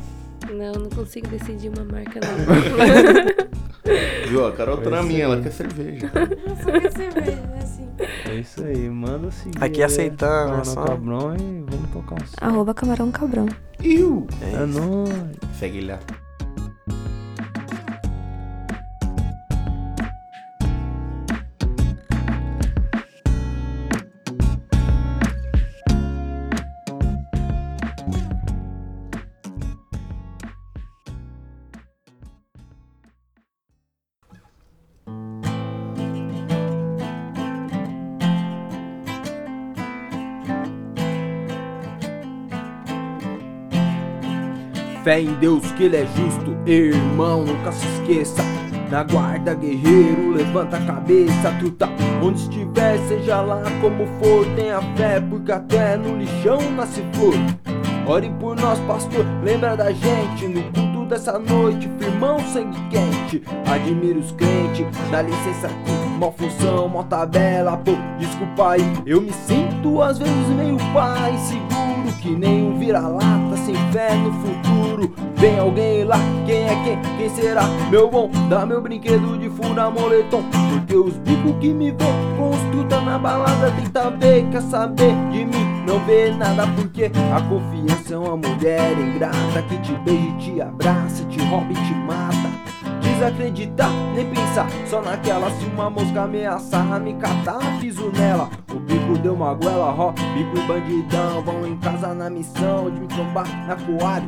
Não, 0.52 0.74
não 0.74 0.90
consigo 0.90 1.28
decidir 1.30 1.70
uma 1.70 1.86
marca 1.86 2.20
não. 2.20 3.49
Viu? 4.30 4.46
A 4.48 4.52
Carol 4.52 4.78
tá 4.78 4.90
na 4.90 5.02
minha, 5.04 5.24
ela 5.26 5.42
quer 5.42 5.52
cerveja. 5.52 6.12
Eu 6.14 6.56
só 6.56 6.72
quero 6.72 6.92
cerveja, 6.92 7.44
assim. 7.62 7.90
É 8.30 8.36
isso 8.36 8.64
aí, 8.64 8.90
manda 8.90 9.32
seguir. 9.32 9.58
Aqui 9.64 9.78
aí, 9.78 9.84
aceitando, 9.84 10.46
Camarão 10.52 10.66
só. 10.66 10.86
Cabrão 10.86 11.36
e 11.36 11.66
vamos 11.70 11.90
tocar 11.92 12.16
um 12.16 12.26
som. 12.26 12.36
Arroba 12.40 12.74
camarão 12.74 13.12
cabrão. 13.12 13.48
Iu! 13.82 14.28
É 14.42 14.54
É 14.54 14.66
nóis. 14.66 15.10
Segue 15.58 15.82
lá. 15.82 16.00
Fé 45.10 45.22
em 45.22 45.34
Deus 45.40 45.72
que 45.72 45.86
ele 45.86 45.96
é 45.96 46.06
justo, 46.06 46.56
irmão, 46.68 47.44
nunca 47.44 47.72
se 47.72 47.84
esqueça. 47.96 48.44
Na 48.92 49.02
guarda, 49.02 49.56
guerreiro, 49.56 50.34
levanta 50.34 50.78
a 50.78 50.86
cabeça, 50.86 51.52
truta. 51.58 51.90
Onde 52.22 52.42
estiver, 52.42 53.00
seja 53.08 53.42
lá 53.42 53.64
como 53.82 54.06
for, 54.20 54.46
tenha 54.56 54.80
fé, 54.96 55.20
porque 55.20 55.52
até 55.52 55.98
no 55.98 56.16
lixão 56.16 56.60
nasce 56.76 57.04
flor. 57.14 57.34
Ore 58.06 58.30
por 58.40 58.56
nós, 58.56 58.78
pastor, 58.82 59.26
lembra 59.44 59.76
da 59.76 59.92
gente 59.92 60.48
no 60.48 60.62
culto 60.66 61.08
dessa 61.08 61.40
noite, 61.40 61.90
firmão, 61.98 62.38
sangue 62.42 62.80
quente. 62.92 63.42
Admiro 63.66 64.20
os 64.20 64.32
crentes, 64.34 64.86
dá 65.10 65.24
licença 65.24 65.70
aqui, 65.70 65.92
mó 66.20 66.32
função, 66.32 66.88
mó 66.88 67.02
tabela, 67.02 67.76
pô, 67.78 67.94
desculpa 68.20 68.74
aí. 68.74 68.94
Eu 69.08 69.22
me 69.22 69.34
sinto 69.34 70.04
às 70.04 70.20
vezes 70.20 70.48
meio 70.50 70.78
pai, 70.94 71.36
seguro 71.40 72.16
que 72.22 72.30
nem 72.30 72.64
um 72.64 72.78
vira-lata, 72.78 73.58
sem 73.66 73.74
fé 73.92 74.14
no 74.14 74.32
futuro. 74.34 74.59
Vem 75.36 75.58
alguém 75.58 76.04
lá, 76.04 76.18
quem 76.46 76.64
é 76.64 76.84
quem? 76.84 77.00
Quem 77.18 77.30
será? 77.30 77.64
Meu 77.90 78.10
bom, 78.10 78.30
dá 78.50 78.66
meu 78.66 78.82
brinquedo 78.82 79.38
de 79.38 79.50
furar 79.50 79.90
moletom. 79.90 80.44
Porque 80.70 80.96
os 80.96 81.18
bicos 81.18 81.56
que 81.60 81.70
me 81.70 81.92
vê 81.92 82.06
construta 82.38 83.00
na 83.02 83.18
balada 83.18 83.72
tenta 83.72 84.10
ver, 84.10 84.46
quer 84.50 84.62
saber 84.62 85.16
de 85.32 85.46
mim, 85.46 85.84
não 85.88 86.00
vê 86.06 86.32
nada 86.32 86.68
porque 86.76 87.06
a 87.06 87.42
confiança 87.42 88.14
é 88.14 88.18
uma 88.18 88.36
mulher 88.36 88.98
ingrata 89.00 89.62
que 89.70 89.78
te 89.80 89.94
beija 90.04 90.30
te 90.40 90.62
abraça, 90.62 91.24
te 91.26 91.40
rouba 91.46 91.72
e 91.72 91.76
te 91.76 91.94
mata. 91.94 92.50
Desacreditar, 93.02 93.92
nem 94.16 94.30
pensar, 94.30 94.68
só 94.86 95.02
naquela 95.02 95.50
se 95.52 95.66
uma 95.66 95.90
mosca 95.90 96.24
ameaçar 96.24 97.00
me 97.00 97.14
catar, 97.16 97.60
piso 97.80 98.12
nela. 98.12 98.50
O 98.72 98.80
bico 98.80 99.18
deu 99.18 99.34
uma 99.34 99.54
goela, 99.54 99.94
ó, 99.98 100.12
bico 100.12 100.58
e 100.58 100.68
bandidão 100.68 101.42
vão 101.44 101.68
em 101.68 101.78
casa 101.78 102.14
na 102.14 102.30
missão 102.30 102.90
de 102.90 103.00
me 103.00 103.08
trombar 103.08 103.48
na 103.68 103.76
coab. 103.76 104.28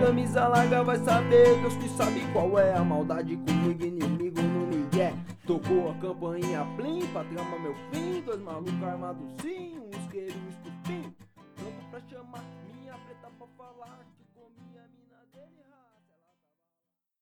Camisa 0.00 0.46
larga 0.46 0.84
vai 0.84 0.96
saber, 0.98 1.60
Deus 1.60 1.74
que 1.76 1.88
sabe 1.88 2.20
qual 2.32 2.56
é 2.58 2.72
a 2.72 2.84
maldade 2.84 3.36
comigo, 3.36 3.84
inimigo 3.84 4.40
no 4.40 4.66
migué. 4.66 5.12
Tocou 5.44 5.90
a 5.90 5.94
campainha 5.94 6.64
plim 6.76 7.04
pra 7.08 7.24
meu 7.58 7.74
fim, 7.90 8.22
dois 8.22 8.40
malucos 8.40 8.82
armados 8.82 9.26
sim, 9.42 9.78
um 9.78 9.90
isqueiro 9.90 10.34
um 10.34 10.48
estupim. 10.50 11.14
Trampo 11.56 11.90
pra 11.90 12.00
chamar 12.08 12.44